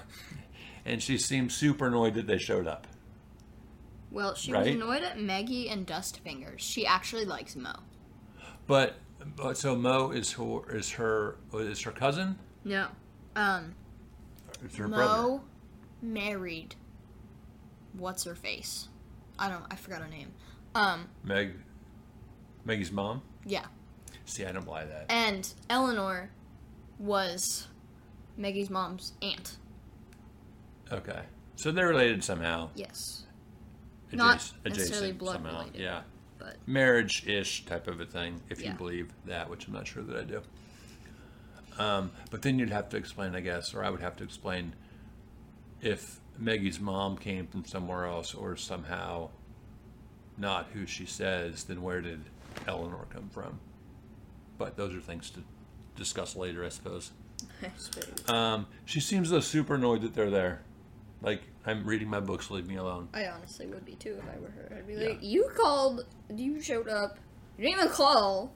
and 0.90 1.02
she 1.02 1.18
seemed 1.18 1.52
super 1.52 1.88
annoyed 1.88 2.14
that 2.16 2.28
they 2.28 2.38
showed 2.38 2.68
up. 2.68 2.88
Well, 4.12 4.34
she 4.36 4.52
Right? 4.52 4.66
was 4.66 4.76
annoyed 4.76 5.04
at 5.04 5.20
Maggie 5.20 5.70
and 5.70 5.86
Dustfingers. 5.86 6.60
She 6.60 6.86
actually 6.86 7.26
likes 7.26 7.56
Mo. 7.56 7.74
But, 8.68 8.96
but 9.36 9.58
so 9.58 9.76
Mo 9.76 10.12
is 10.12 10.32
her 10.34 10.60
is 10.76 10.90
her 10.92 11.38
is 11.54 11.82
her 11.82 11.92
cousin? 11.92 12.38
No. 12.64 12.88
Um, 13.36 13.76
Is 14.66 14.76
her 14.78 14.88
brother? 14.88 15.04
Mo 15.04 15.42
married. 16.02 16.76
What's 17.94 18.24
her 18.26 18.36
face? 18.36 18.88
I 19.38 19.50
don't. 19.50 19.64
I 19.72 19.76
forgot 19.76 20.02
her 20.02 20.08
name. 20.10 20.32
Um, 20.76 21.08
Meg, 21.24 21.54
Maggie's 22.66 22.92
mom. 22.92 23.22
yeah. 23.46 23.66
See, 24.26 24.46
I 24.46 24.52
don't 24.52 24.66
buy 24.66 24.86
that. 24.86 25.06
And 25.10 25.52
Elinor 25.72 26.30
was 27.00 27.68
Maggie's 28.38 28.70
mom's 28.70 29.14
aunt. 29.24 29.58
Okay, 30.92 31.22
so 31.56 31.72
they're 31.72 31.88
related 31.88 32.24
somehow. 32.24 32.70
Yes. 32.76 33.24
Not 34.12 34.40
Adjac- 34.40 34.70
necessarily 34.70 35.12
blood 35.12 35.34
somehow. 35.34 35.60
related. 35.60 35.82
Yeah, 35.82 36.02
But 36.40 36.58
marriage-ish 36.66 37.66
type 37.66 37.88
of 37.88 38.02
a 38.02 38.06
thing, 38.06 38.42
if 38.50 38.64
you 38.64 38.74
believe 38.74 39.12
that, 39.26 39.50
which 39.50 39.68
I'm 39.68 39.74
not 39.74 39.86
sure 39.88 40.02
that 40.04 40.16
I 40.18 40.24
do. 40.24 40.42
Um, 41.78 42.12
but 42.32 42.42
then 42.42 42.58
you'd 42.60 42.72
have 42.72 42.90
to 42.90 42.98
explain, 42.98 43.36
I 43.36 43.40
guess, 43.40 43.74
or 43.74 43.84
I 43.84 43.90
would 43.90 44.02
have 44.02 44.18
to 44.18 44.24
explain 44.24 44.74
if 45.82 46.20
Meggie's 46.38 46.80
mom 46.80 47.18
came 47.18 47.48
from 47.48 47.66
somewhere 47.66 48.06
else 48.06 48.34
or 48.34 48.56
somehow 48.58 49.30
not 50.38 50.68
who 50.74 50.86
she 50.86 51.06
says, 51.06 51.66
then 51.66 51.82
where 51.82 52.02
did 52.02 52.22
Elinor 52.68 53.06
come 53.14 53.30
from? 53.30 53.60
But 54.58 54.76
those 54.76 54.96
are 54.96 55.00
things 55.02 55.30
to 55.32 55.44
discuss 55.96 56.36
later, 56.36 56.66
I 56.66 56.70
suppose. 56.70 57.12
I 57.62 57.70
suppose. 57.78 58.28
Um, 58.28 58.66
she 58.86 59.00
seems 59.00 59.30
though 59.30 59.40
super 59.40 59.76
annoyed 59.76 60.02
that 60.02 60.16
they're 60.16 60.30
there. 60.30 60.62
Like, 61.22 61.42
I'm 61.66 61.86
reading 61.86 62.10
my 62.10 62.20
books, 62.20 62.50
leave 62.50 62.68
me 62.68 62.78
alone. 62.78 63.10
I 63.14 63.28
honestly 63.28 63.68
would 63.68 63.86
be 63.86 63.96
too 63.96 64.18
if 64.20 64.24
I 64.36 64.40
were 64.40 64.50
her. 64.52 64.74
I'd 64.78 64.88
be 64.88 64.94
Yeah. 64.94 65.10
like, 65.10 65.20
you 65.24 65.50
called, 65.56 66.06
you 66.34 66.62
showed 66.62 66.88
up, 66.88 67.18
you 67.58 67.66
didn't 67.66 67.82
even 67.82 67.92
call, 67.94 68.54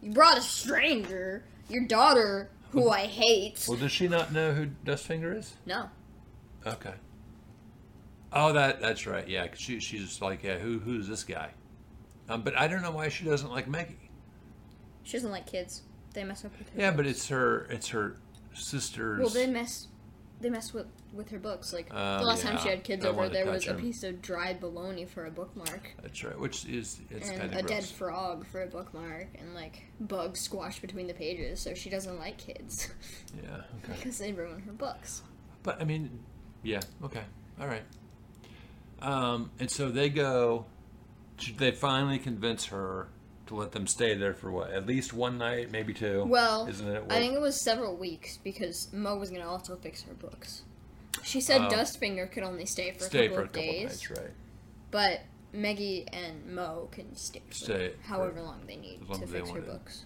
you 0.00 0.10
brought 0.12 0.36
a 0.38 0.42
stranger, 0.42 1.44
your 1.68 1.86
daughter, 1.86 2.50
who 2.72 2.88
I 2.90 3.06
hate. 3.06 3.64
Well, 3.68 3.76
does 3.78 3.92
she 3.92 4.08
not 4.08 4.32
know 4.32 4.52
who 4.52 4.66
Dustfinger 4.84 5.36
is? 5.36 5.54
No. 5.66 5.90
Okay. 6.66 6.94
Oh, 8.32 8.52
that 8.52 8.80
that's 8.80 9.06
right. 9.06 9.26
Yeah, 9.26 9.46
'cause 9.48 9.58
she 9.58 9.80
she's 9.80 10.02
just 10.06 10.22
like, 10.22 10.44
yeah, 10.44 10.58
who 10.58 10.78
who's 10.78 11.08
this 11.08 11.24
guy? 11.24 11.50
Um, 12.28 12.42
but 12.42 12.56
I 12.56 12.68
don't 12.68 12.80
know 12.82 12.92
why 12.92 13.08
she 13.08 13.24
doesn't 13.24 13.50
like 13.50 13.66
Meggie. 13.66 14.10
She 15.02 15.16
doesn't 15.16 15.32
like 15.32 15.46
kids. 15.46 15.82
They 16.14 16.22
mess 16.22 16.44
up 16.44 16.56
with 16.56 16.68
her. 16.68 16.80
Yeah, 16.80 16.92
but 16.92 17.06
it's 17.06 17.28
her 17.28 17.64
it's 17.70 17.88
her 17.88 18.18
sister's. 18.54 19.18
Well, 19.18 19.28
they 19.30 19.48
mess. 19.48 19.88
They 20.40 20.48
mess 20.50 20.72
with 20.72 20.86
with 21.12 21.28
her 21.30 21.38
books. 21.38 21.72
Like 21.72 21.88
Oh, 21.90 22.18
the 22.18 22.24
last 22.24 22.42
time 22.42 22.58
she 22.58 22.68
had 22.68 22.82
kids 22.82 23.04
over, 23.04 23.28
there 23.28 23.46
was 23.46 23.66
a 23.68 23.74
piece 23.74 24.02
of 24.02 24.22
dried 24.22 24.58
bologna 24.60 25.04
for 25.04 25.26
a 25.26 25.30
bookmark, 25.30 25.92
That's 26.02 26.24
right. 26.24 26.38
Which 26.38 26.64
is 26.64 27.00
it's 27.10 27.28
and 27.28 27.40
kind 27.40 27.54
a 27.54 27.58
of 27.60 27.66
dead 27.66 27.84
frog 27.84 28.46
for 28.46 28.62
a 28.62 28.66
bookmark, 28.66 29.28
and 29.38 29.54
like 29.54 29.82
bugs 30.00 30.40
squashed 30.40 30.80
between 30.80 31.06
the 31.06 31.14
pages. 31.14 31.60
So 31.60 31.74
she 31.74 31.90
doesn't 31.90 32.18
like 32.18 32.38
kids 32.38 32.90
Yeah. 33.42 33.62
Okay. 33.84 33.94
because 33.96 34.18
they 34.18 34.32
ruin 34.32 34.60
her 34.62 34.72
books. 34.72 35.22
But 35.62 35.80
I 35.80 35.84
mean, 35.84 36.20
yeah. 36.62 36.80
Okay. 37.04 37.22
All 37.60 37.66
right. 37.66 37.82
Um, 39.02 39.50
and 39.60 39.70
so 39.70 39.90
they 39.90 40.08
go. 40.08 40.66
They 41.58 41.70
finally 41.70 42.18
convince 42.18 42.66
her 42.66 43.08
to 43.50 43.56
let 43.56 43.72
them 43.72 43.86
stay 43.88 44.14
there 44.14 44.32
for 44.32 44.50
what? 44.50 44.70
At 44.70 44.86
least 44.86 45.12
one 45.12 45.36
night, 45.36 45.72
maybe 45.72 45.92
two. 45.92 46.24
Well, 46.24 46.68
isn't 46.68 46.86
it? 46.88 47.02
I 47.10 47.18
think 47.18 47.34
it 47.34 47.40
was 47.40 47.60
several 47.60 47.96
weeks 47.96 48.36
because 48.38 48.88
Mo 48.92 49.16
was 49.16 49.28
gonna 49.30 49.48
also 49.48 49.74
fix 49.76 50.02
her 50.02 50.14
books. 50.14 50.62
She 51.24 51.40
said 51.40 51.60
Oh. 51.62 51.68
Dustfinger 51.68 52.30
could 52.30 52.44
only 52.44 52.64
stay 52.64 52.92
for 52.92 53.06
a 53.06 53.08
couple 53.08 53.28
for 53.28 53.40
a 53.40 53.44
of 53.44 53.52
couple 53.52 53.62
days, 53.62 53.88
nights, 53.88 54.10
right? 54.12 54.30
but 54.92 55.20
Meggie 55.52 56.06
and 56.12 56.54
Mo 56.54 56.88
can 56.92 57.14
stay 57.16 57.42
for 57.48 57.54
Stay 57.54 57.92
however 58.04 58.40
long 58.40 58.60
they 58.68 58.76
need 58.76 59.00
long 59.08 59.20
to 59.20 59.26
fix 59.26 59.50
her 59.50 59.60
books. 59.60 60.04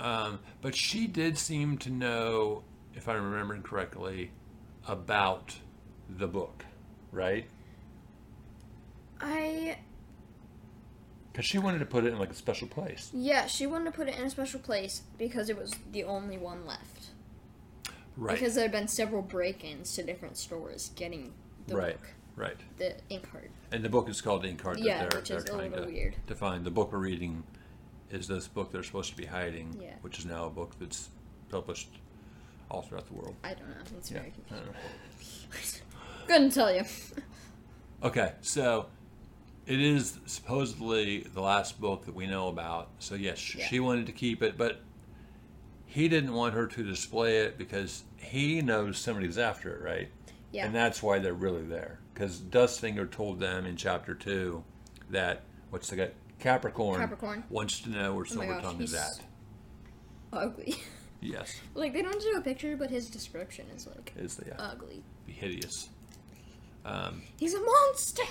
Um, 0.00 0.40
but 0.60 0.74
she 0.74 1.06
did 1.06 1.38
seem 1.38 1.78
to 1.78 1.90
know, 1.90 2.64
if 2.96 3.08
I'm 3.08 3.22
remembering 3.30 3.62
correctly, 3.62 4.32
about 4.88 5.54
the 6.10 6.26
book, 6.26 6.64
right? 7.12 7.46
I 9.20 9.78
Because 11.34 11.46
she 11.46 11.58
wanted 11.58 11.80
to 11.80 11.84
put 11.86 12.04
it 12.04 12.12
in 12.12 12.18
like 12.20 12.30
a 12.30 12.34
special 12.34 12.68
place. 12.68 13.10
yeah, 13.12 13.46
she 13.46 13.66
wanted 13.66 13.86
to 13.86 13.90
put 13.90 14.08
it 14.08 14.16
in 14.16 14.22
a 14.24 14.30
special 14.30 14.60
place 14.60 15.02
because 15.18 15.50
it 15.50 15.58
was 15.58 15.74
the 15.90 16.04
only 16.04 16.38
one 16.38 16.64
left. 16.64 17.08
Right. 18.16 18.34
Because 18.38 18.54
there 18.54 18.62
had 18.62 18.70
been 18.70 18.86
several 18.86 19.20
break-ins 19.20 19.92
to 19.96 20.04
different 20.04 20.36
stores 20.36 20.92
getting 20.94 21.32
the 21.66 21.74
right. 21.76 22.00
book, 22.00 22.10
Right. 22.36 22.56
the 22.78 22.94
Inkheart. 23.10 23.48
And 23.72 23.84
the 23.84 23.88
book 23.88 24.08
is 24.08 24.20
called 24.20 24.44
Inkheart. 24.44 24.74
that 24.74 24.80
Yeah, 24.84 25.06
they're, 25.08 25.18
which 25.20 25.28
they're 25.30 25.38
is 25.38 25.44
a 25.48 25.56
little 25.56 25.84
to, 25.84 25.86
weird. 25.90 26.14
to 26.28 26.34
find. 26.36 26.64
The 26.64 26.70
book 26.70 26.92
we're 26.92 26.98
reading 27.00 27.42
is 28.10 28.28
this 28.28 28.46
book 28.46 28.70
they're 28.70 28.84
supposed 28.84 29.10
to 29.10 29.16
be 29.16 29.26
hiding, 29.26 29.76
Yeah. 29.82 29.94
which 30.02 30.20
is 30.20 30.26
now 30.26 30.44
a 30.46 30.50
book 30.50 30.78
that's 30.78 31.08
published 31.48 31.88
all 32.70 32.82
throughout 32.82 33.08
the 33.08 33.14
world. 33.14 33.34
I 33.42 33.54
don't 33.54 33.68
know. 33.68 33.74
It's 33.98 34.08
Yeah. 34.12 34.20
very 34.20 34.32
confusing. 34.32 35.82
Couldn't 36.28 36.50
tell 36.50 36.72
you. 36.72 36.84
Okay, 38.02 38.32
so 38.42 38.86
it 39.66 39.80
is 39.80 40.18
supposedly 40.26 41.20
the 41.32 41.40
last 41.40 41.80
book 41.80 42.04
that 42.06 42.14
we 42.14 42.26
know 42.26 42.48
about. 42.48 42.90
So 42.98 43.14
yes, 43.14 43.54
Yeah. 43.54 43.66
she 43.66 43.80
wanted 43.80 44.06
to 44.06 44.12
keep 44.12 44.42
it, 44.42 44.56
but 44.58 44.80
he 45.86 46.08
didn't 46.08 46.32
want 46.34 46.54
her 46.54 46.66
to 46.66 46.82
display 46.82 47.38
it 47.38 47.56
because 47.56 48.04
he 48.16 48.60
knows 48.62 48.98
somebody's 48.98 49.38
after 49.38 49.74
it, 49.74 49.82
right? 49.82 50.08
Yeah. 50.52 50.66
And 50.66 50.74
that's 50.74 51.02
why 51.02 51.18
they're 51.18 51.32
really 51.34 51.62
there. 51.64 51.98
Because 52.12 52.38
Dustfinger 52.40 53.10
told 53.10 53.40
them 53.40 53.66
in 53.66 53.76
chapter 53.76 54.14
two 54.14 54.64
that 55.10 55.42
what's 55.70 55.88
the 55.90 55.96
guy 55.96 56.10
Capricorn, 56.40 57.00
Capricorn. 57.00 57.44
wants 57.48 57.80
to 57.80 57.90
know 57.90 58.12
where 58.14 58.22
Oh 58.24 58.28
Silver 58.32 58.46
gosh, 58.54 58.62
Tongue 58.62 58.82
is 58.82 58.94
at. 58.94 59.20
ugly. 60.32 60.76
Yes, 61.20 61.58
like 61.72 61.94
they 61.94 62.02
don't 62.02 62.20
show 62.22 62.36
a 62.36 62.42
picture, 62.42 62.76
but 62.76 62.90
his 62.90 63.08
description 63.08 63.64
is 63.74 63.86
like 63.86 64.12
is 64.14 64.34
the 64.36 64.60
ugly. 64.62 65.02
hideous. 65.26 65.88
Um, 66.84 67.22
He's 67.38 67.54
a 67.54 67.60
monster. 67.60 68.24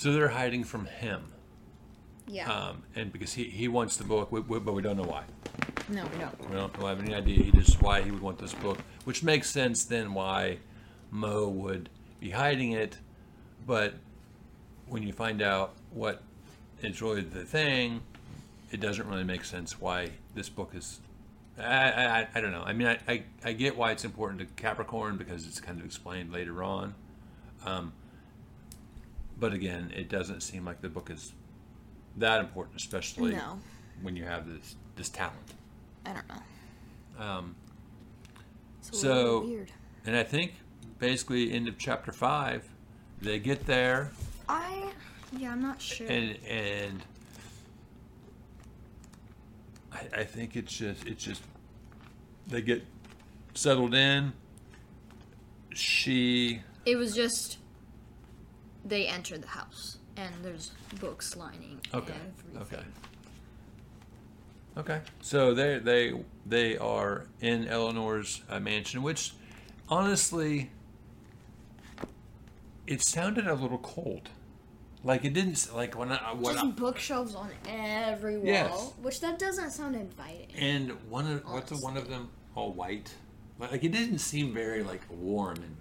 So 0.00 0.14
they're 0.14 0.28
hiding 0.28 0.64
from 0.64 0.86
him, 0.86 1.30
Yeah. 2.26 2.50
um, 2.50 2.84
and 2.94 3.12
because 3.12 3.34
he, 3.34 3.44
he 3.44 3.68
wants 3.68 3.98
the 3.98 4.04
book, 4.04 4.32
we, 4.32 4.40
we, 4.40 4.58
but 4.58 4.72
we 4.72 4.80
don't 4.80 4.96
know 4.96 5.02
why. 5.02 5.24
no, 5.90 6.04
we 6.06 6.18
don't. 6.18 6.48
We 6.48 6.56
don't 6.56 6.74
have 6.74 7.00
any 7.00 7.12
idea 7.12 7.42
he 7.42 7.50
just 7.50 7.82
why 7.82 8.00
he 8.00 8.10
would 8.10 8.22
want 8.22 8.38
this 8.38 8.54
book, 8.54 8.78
which 9.04 9.22
makes 9.22 9.50
sense 9.50 9.84
then 9.84 10.14
why 10.14 10.56
Mo 11.10 11.48
would 11.48 11.90
be 12.18 12.30
hiding 12.30 12.72
it. 12.72 12.96
But 13.66 13.92
when 14.88 15.02
you 15.02 15.12
find 15.12 15.42
out 15.42 15.74
what 15.92 16.22
is 16.80 17.02
really 17.02 17.20
the 17.20 17.44
thing, 17.44 18.00
it 18.70 18.80
doesn't 18.80 19.06
really 19.06 19.24
make 19.24 19.44
sense 19.44 19.78
why 19.78 20.12
this 20.34 20.48
book 20.48 20.70
is. 20.74 21.00
I, 21.58 22.22
I, 22.22 22.28
I 22.34 22.40
don't 22.40 22.52
know. 22.52 22.62
I 22.64 22.72
mean, 22.72 22.88
I, 22.88 22.98
I, 23.06 23.22
I 23.44 23.52
get 23.52 23.76
why 23.76 23.90
it's 23.90 24.06
important 24.06 24.40
to 24.40 24.46
Capricorn 24.62 25.18
because 25.18 25.46
it's 25.46 25.60
kind 25.60 25.78
of 25.78 25.84
explained 25.84 26.32
later 26.32 26.62
on. 26.62 26.94
Um, 27.66 27.92
but 29.40 29.52
again, 29.54 29.90
it 29.96 30.08
doesn't 30.08 30.42
seem 30.42 30.64
like 30.64 30.80
the 30.82 30.88
book 30.88 31.10
is 31.10 31.32
that 32.18 32.40
important, 32.40 32.76
especially 32.76 33.32
No. 33.32 33.58
when 34.02 34.14
you 34.14 34.24
have 34.24 34.46
this 34.46 34.76
this 34.96 35.08
talent. 35.08 35.54
I 36.04 36.12
don't 36.12 36.28
know. 36.28 37.24
Um, 37.24 37.56
a 38.92 38.94
So- 38.94 39.44
weird. 39.44 39.72
and 40.04 40.14
I 40.14 40.22
think 40.22 40.54
basically 40.98 41.52
end 41.52 41.66
of 41.68 41.78
chapter 41.78 42.12
five, 42.12 42.68
they 43.20 43.38
get 43.38 43.66
there 43.66 44.12
I 44.48 44.92
yeah, 45.36 45.52
I'm 45.52 45.62
not 45.62 45.80
sure. 45.80 46.06
and 46.08 46.36
and 46.46 47.02
I, 49.92 50.20
I 50.20 50.24
think 50.24 50.56
it's 50.56 50.72
just 50.76 51.06
it's 51.06 51.22
just 51.24 51.42
they 52.46 52.60
get 52.62 52.84
settled 53.54 53.94
in. 53.94 54.32
She 55.72 56.62
it 56.84 56.96
was 56.96 57.14
just 57.14 57.58
they 58.84 59.06
enter 59.06 59.36
the 59.38 59.46
house 59.48 59.98
and 60.16 60.34
there's 60.42 60.72
books 61.00 61.36
lining 61.36 61.80
okay 61.94 62.14
everything. 62.58 62.78
okay 62.78 62.84
okay 64.76 65.00
so 65.20 65.52
they 65.54 65.78
they 65.78 66.14
they 66.46 66.76
are 66.78 67.26
in 67.40 67.68
Elinor's 67.68 68.42
uh, 68.48 68.58
mansion, 68.60 69.02
which 69.02 69.32
honestly 69.88 70.70
it 72.86 73.02
sounded 73.02 73.46
a 73.46 73.54
little 73.54 73.78
cold. 73.78 74.30
Like 75.02 75.24
it 75.24 75.32
didn't 75.32 75.68
like 75.74 75.96
when 75.98 76.12
I 76.12 76.32
when 76.34 76.54
Just 76.54 76.66
I, 76.66 76.70
bookshelves 76.70 77.34
on 77.34 77.50
every 77.68 78.36
wall, 78.36 78.46
Yes. 78.46 78.92
which 79.00 79.20
that 79.20 79.38
doesn't 79.38 79.70
sound 79.70 79.96
inviting. 79.96 80.48
And 80.56 80.90
one 81.08 81.26
of 81.30 81.44
what's 81.46 81.70
the 81.70 81.76
one 81.78 81.96
of 81.96 82.08
them 82.08 82.28
all 82.54 82.72
white? 82.72 83.14
Like, 83.58 83.84
it 83.84 83.92
didn't 83.92 84.18
seem 84.18 84.52
very 84.54 84.82
like 84.82 85.02
warm 85.10 85.56
and 85.56 85.76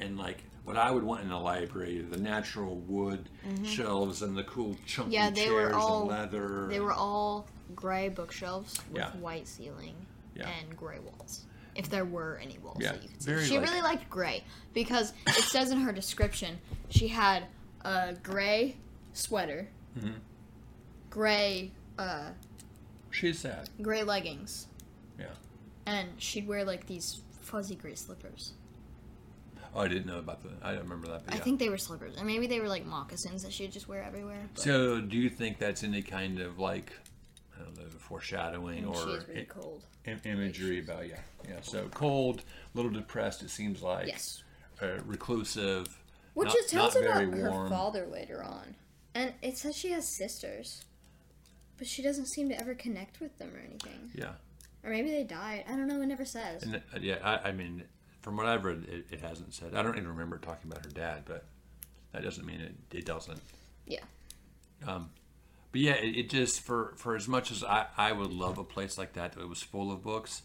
and 0.00 0.18
like 0.18 0.44
what 0.66 0.76
I 0.76 0.90
would 0.90 1.04
want 1.04 1.22
in 1.22 1.30
a 1.30 1.40
library, 1.40 2.00
the 2.00 2.18
natural 2.18 2.76
wood 2.76 3.28
shelves 3.64 4.20
and 4.22 4.36
the 4.36 4.42
cool 4.44 4.76
chunky 4.84 5.12
Mm-hmm. 5.16 5.24
Yeah, 5.24 5.30
they 5.30 5.48
were 5.50 5.60
chairs 5.70 5.74
all- 5.76 6.00
and 6.02 6.10
leather. 6.10 6.66
They 6.68 6.80
were 6.80 6.92
all 6.92 7.46
gray 7.74 8.08
bookshelves 8.08 8.76
with 8.90 8.98
Yeah. 8.98 9.10
white 9.12 9.46
ceiling 9.46 9.94
Yeah. 10.34 10.48
and 10.48 10.76
gray 10.76 10.98
walls. 10.98 11.44
If 11.76 11.88
there 11.88 12.04
were 12.04 12.38
any 12.42 12.58
walls 12.58 12.78
Yeah, 12.80 12.92
that 12.92 13.02
you 13.02 13.08
could 13.10 13.22
see. 13.22 13.30
very 13.30 13.44
she 13.44 13.58
like- 13.58 13.68
really 13.68 13.80
liked 13.82 14.10
gray 14.10 14.42
because 14.74 15.12
it 15.28 15.44
says 15.44 15.70
in 15.70 15.78
her 15.80 15.92
description 15.92 16.58
she 16.88 17.06
had 17.08 17.44
a 17.82 18.14
gray 18.22 18.76
sweater, 19.12 19.68
Mhm. 19.96 20.14
gray 21.10 21.70
uh, 21.98 22.30
She's 23.10 23.38
sad. 23.38 23.70
gray 23.80 24.02
leggings, 24.02 24.66
Yeah. 25.18 25.26
and 25.86 26.08
she'd 26.20 26.46
wear 26.48 26.64
like 26.64 26.86
these 26.86 27.22
fuzzy 27.40 27.74
gray 27.76 27.94
slippers. 27.94 28.52
Oh, 29.74 29.80
I 29.80 29.88
didn't 29.88 30.06
know 30.06 30.18
about 30.18 30.42
the. 30.42 30.50
I 30.62 30.72
don't 30.72 30.82
remember 30.82 31.08
that. 31.08 31.24
But 31.26 31.34
I 31.34 31.36
yeah. 31.38 31.42
think 31.44 31.58
they 31.58 31.68
were 31.68 31.78
slippers, 31.78 32.16
and 32.16 32.26
maybe 32.26 32.46
they 32.46 32.60
were 32.60 32.68
like 32.68 32.84
moccasins 32.86 33.42
that 33.42 33.52
she'd 33.52 33.72
just 33.72 33.88
wear 33.88 34.02
everywhere. 34.02 34.48
But 34.54 34.62
So, 34.62 35.00
do 35.00 35.16
you 35.16 35.28
think 35.30 35.58
that's 35.58 35.82
any 35.84 36.02
kind 36.02 36.38
of 36.40 36.58
like, 36.58 36.92
I 37.58 37.62
don't 37.64 37.76
know, 37.76 37.88
foreshadowing 37.98 38.80
she 38.80 38.84
or 38.86 39.16
is 39.18 39.28
really 39.28 39.40
i- 39.42 39.44
cold. 39.44 39.84
im- 40.04 40.20
imagery 40.24 40.80
about 40.80 41.08
yeah, 41.08 41.20
yeah. 41.48 41.60
So 41.62 41.88
cold, 41.92 42.42
a 42.74 42.76
little 42.76 42.90
depressed. 42.92 43.42
It 43.42 43.50
seems 43.50 43.82
like 43.82 44.06
Yes. 44.08 44.42
uh, 44.82 44.98
reclusive. 45.04 45.98
Which 46.34 46.48
not, 46.48 46.56
it 46.56 46.68
tells 46.68 46.94
not 46.94 47.04
about 47.04 47.16
very 47.26 47.40
her 47.40 47.50
warm. 47.50 47.70
father 47.70 48.06
later 48.06 48.42
on. 48.42 48.74
And 49.14 49.32
it 49.40 49.56
says 49.56 49.74
she 49.76 49.90
has 49.92 50.06
sisters. 50.06 50.84
But 51.78 51.86
she 51.86 52.02
doesn't 52.02 52.26
seem 52.26 52.48
to 52.50 52.58
ever 52.60 52.74
connect 52.74 53.20
with 53.20 53.36
them 53.38 53.54
or 53.54 53.58
anything. 53.58 54.10
Yeah, 54.14 54.32
Or 54.82 54.90
maybe 54.90 55.10
they 55.10 55.24
died. 55.24 55.64
I 55.68 55.72
don't 55.72 55.86
know. 55.88 56.00
It 56.00 56.06
never 56.06 56.24
says. 56.24 56.62
and 56.62 56.76
uh, 56.76 56.80
yeah. 57.00 57.16
I, 57.22 57.48
I 57.48 57.52
mean, 57.52 57.84
from 58.26 58.36
what 58.36 58.46
I've 58.46 58.64
read, 58.64 58.86
it, 58.90 59.06
it 59.12 59.20
hasn't 59.20 59.54
said. 59.54 59.76
I 59.76 59.84
don't 59.84 59.96
even 59.96 60.08
remember 60.08 60.36
talking 60.38 60.68
about 60.68 60.84
her 60.84 60.90
dad, 60.90 61.22
but 61.26 61.44
that 62.10 62.24
doesn't 62.24 62.44
mean 62.44 62.60
it. 62.60 62.74
It 62.90 63.04
doesn't. 63.04 63.40
Yeah. 63.86 64.00
Um, 64.84 65.10
But 65.70 65.80
yeah, 65.80 65.92
it, 65.92 66.16
it 66.16 66.30
just 66.30 66.60
for 66.62 66.94
for 66.96 67.14
as 67.14 67.28
much 67.28 67.52
as 67.52 67.62
I 67.62 67.86
I 67.96 68.10
would 68.10 68.32
love 68.32 68.58
a 68.58 68.64
place 68.64 68.98
like 68.98 69.12
that 69.12 69.34
that 69.34 69.48
was 69.48 69.62
full 69.62 69.92
of 69.92 70.02
books, 70.02 70.42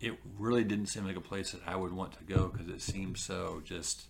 it 0.00 0.14
really 0.40 0.64
didn't 0.64 0.86
seem 0.86 1.06
like 1.06 1.14
a 1.14 1.20
place 1.20 1.52
that 1.52 1.60
I 1.68 1.76
would 1.76 1.92
want 1.92 2.14
to 2.18 2.24
go 2.24 2.48
because 2.48 2.66
it 2.68 2.80
seemed 2.82 3.16
so 3.16 3.62
just 3.64 4.06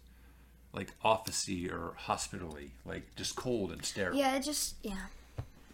like 0.72 0.98
officey 1.04 1.70
or 1.70 1.92
hospitally, 1.98 2.70
like 2.86 3.14
just 3.16 3.36
cold 3.36 3.70
and 3.70 3.84
sterile. 3.84 4.16
Yeah, 4.16 4.36
it 4.36 4.44
just, 4.44 4.76
yeah. 4.82 4.94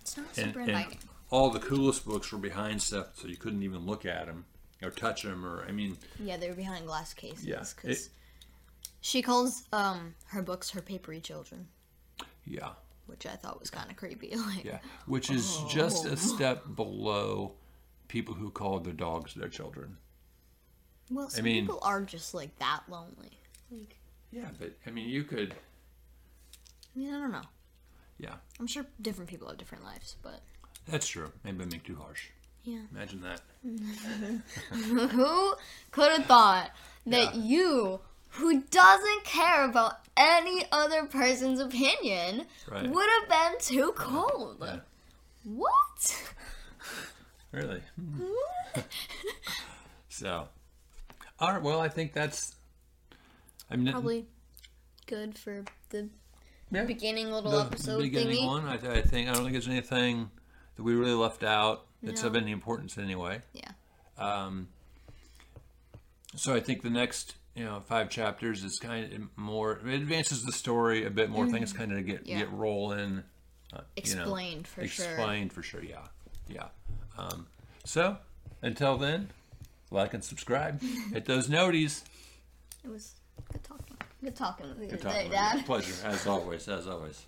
It's 0.01 0.17
not 0.17 0.27
and, 0.37 0.47
super 0.47 0.61
and 0.61 0.71
inviting. 0.71 0.99
all 1.31 1.51
the 1.51 1.61
coolest 1.61 2.05
books 2.05 2.33
were 2.33 2.39
behind 2.39 2.83
stuff, 2.83 3.17
so 3.17 3.29
you 3.29 3.37
couldn't 3.37 3.63
even 3.63 3.87
look 3.87 4.05
at 4.05 4.27
them 4.27 4.47
or 4.83 4.91
touch 4.91 5.23
them, 5.23 5.45
or 5.45 5.65
I 5.69 5.73
mean, 5.73 5.97
Yeah, 6.19 6.37
they 6.37 6.49
were 6.49 6.55
behind 6.55 6.87
glass 6.87 7.15
cases. 7.15 7.47
Yeah, 7.47 7.65
Because 7.75 8.11
she 9.01 9.23
calls 9.23 9.65
um 9.73 10.15
her 10.29 10.43
books 10.43 10.71
her 10.71 10.83
papery 10.83 11.21
children, 11.21 11.69
yeah, 12.45 12.71
which 13.07 13.27
I 13.27 13.37
thought 13.37 13.59
was 13.61 13.71
kind 13.71 13.91
of 13.91 13.97
creepy. 13.97 14.35
Like, 14.37 14.65
yeah, 14.65 14.79
which 15.07 15.31
is 15.31 15.59
just 15.69 16.05
a 16.07 16.17
step 16.17 16.65
below 16.75 17.55
people 18.09 18.35
who 18.35 18.51
call 18.51 18.79
their 18.81 18.93
dogs 18.93 19.35
their 19.35 19.49
children. 19.49 19.97
well, 21.11 21.29
some 21.31 21.45
mean- 21.45 21.65
people 21.65 21.79
are 21.83 22.03
just 22.03 22.35
like 22.35 22.57
that 22.59 22.83
lonely. 22.89 23.39
Like, 23.71 23.99
Yeah, 24.31 24.49
but 24.59 24.73
I 24.87 24.91
mean, 24.91 25.09
you 25.09 25.25
could, 25.25 25.55
I 26.95 26.99
mean, 26.99 27.13
I 27.15 27.19
don't 27.19 27.33
know. 27.33 27.43
yeah, 28.19 28.35
I'm 28.61 28.67
sure 28.67 28.87
different 29.01 29.29
people 29.31 29.49
have 29.49 29.59
different 29.59 29.83
lives, 29.85 30.17
but 30.23 30.41
that's 30.89 31.09
true. 31.09 31.33
Maybe 31.45 31.63
I'm 31.63 31.69
being 31.69 31.83
too 31.83 31.97
harsh. 31.97 32.29
Yeah. 32.67 32.81
Imagine 32.93 33.23
that. 33.23 33.41
Who 34.73 35.55
could 35.91 36.13
have 36.13 36.27
thought 36.27 36.71
that 37.07 37.35
Yeah. 37.35 37.41
you, 37.43 38.01
who 38.31 38.63
doesn't 38.63 39.25
care 39.25 39.65
about 39.65 40.01
any 40.17 40.65
other 40.73 41.05
person's 41.07 41.61
opinion, 41.61 42.47
Right. 42.71 42.89
would 42.91 43.09
have 43.21 43.29
been 43.29 43.61
too 43.61 43.93
cold? 43.97 44.59
Yeah. 44.61 44.81
What? 45.45 46.25
Really? 47.53 47.81
Hmm. 47.99 48.23
so, 50.11 50.49
all 51.39 51.53
right. 51.53 51.63
Well, 51.63 51.81
I 51.81 51.89
think 51.89 52.13
that's. 52.13 52.55
I 53.71 53.77
mean, 53.77 53.93
Probably 53.93 54.27
good 55.07 55.39
for 55.39 55.65
the 55.89 56.09
yeah, 56.71 56.85
beginning 56.85 57.31
little 57.31 57.53
the, 57.53 57.61
episode 57.61 57.99
the 57.99 58.03
beginning 58.11 58.39
thingy. 58.43 58.47
one. 58.47 58.65
I, 58.67 58.75
I 58.75 59.01
think 59.03 59.29
I 59.29 59.33
don't 59.33 59.43
think 59.43 59.53
there's 59.53 59.69
anything 59.69 60.31
that 60.77 60.83
we 60.83 60.95
really 60.95 61.15
left 61.15 61.43
out 61.43 61.87
that's 62.03 62.23
of 62.23 62.37
any 62.37 62.53
importance 62.53 62.97
anyway. 62.99 63.41
Yeah. 63.53 63.71
Um, 64.19 64.69
so 66.35 66.55
I 66.55 66.61
think 66.61 66.83
the 66.83 66.91
next 66.91 67.35
you 67.55 67.65
know 67.65 67.81
five 67.81 68.11
chapters 68.11 68.63
is 68.65 68.79
kind 68.79 69.13
of 69.13 69.21
more 69.37 69.81
it 69.85 69.95
advances 69.95 70.43
the 70.45 70.53
story 70.53 71.05
a 71.05 71.11
bit 71.11 71.31
more. 71.31 71.47
Things 71.49 71.73
kind 71.73 71.93
of 71.93 72.05
get 72.07 72.21
Mm-hmm. 72.21 72.29
Yeah. 72.31 72.39
get 72.41 72.53
rolling. 72.53 73.23
Uh, 73.73 73.81
you 73.97 74.15
know, 74.15 74.23
Explained 74.23 74.67
for 74.69 74.87
sure. 74.87 75.07
explained 75.07 75.53
for 75.53 75.63
sure. 75.63 75.83
Yeah, 75.83 76.07
yeah. 76.49 76.69
Um, 77.19 77.47
so 77.85 78.17
until 78.63 78.97
then, 78.97 79.31
like 79.91 80.15
and 80.15 80.23
subscribe. 80.23 80.81
Hit 81.13 81.25
those 81.25 81.49
noties. 81.49 82.03
It 82.85 82.91
was 82.91 83.15
good 83.53 83.65
talking. 83.65 83.97
Good 84.23 84.37
talking 84.37 84.69
with 84.69 84.81
you 84.81 84.89
Good 84.89 85.01
today. 85.03 85.29
Dad. 85.31 85.67
Pleasure 85.67 85.95
as 86.05 86.27
always. 86.27 86.69
As 86.69 86.87
always. 86.87 87.25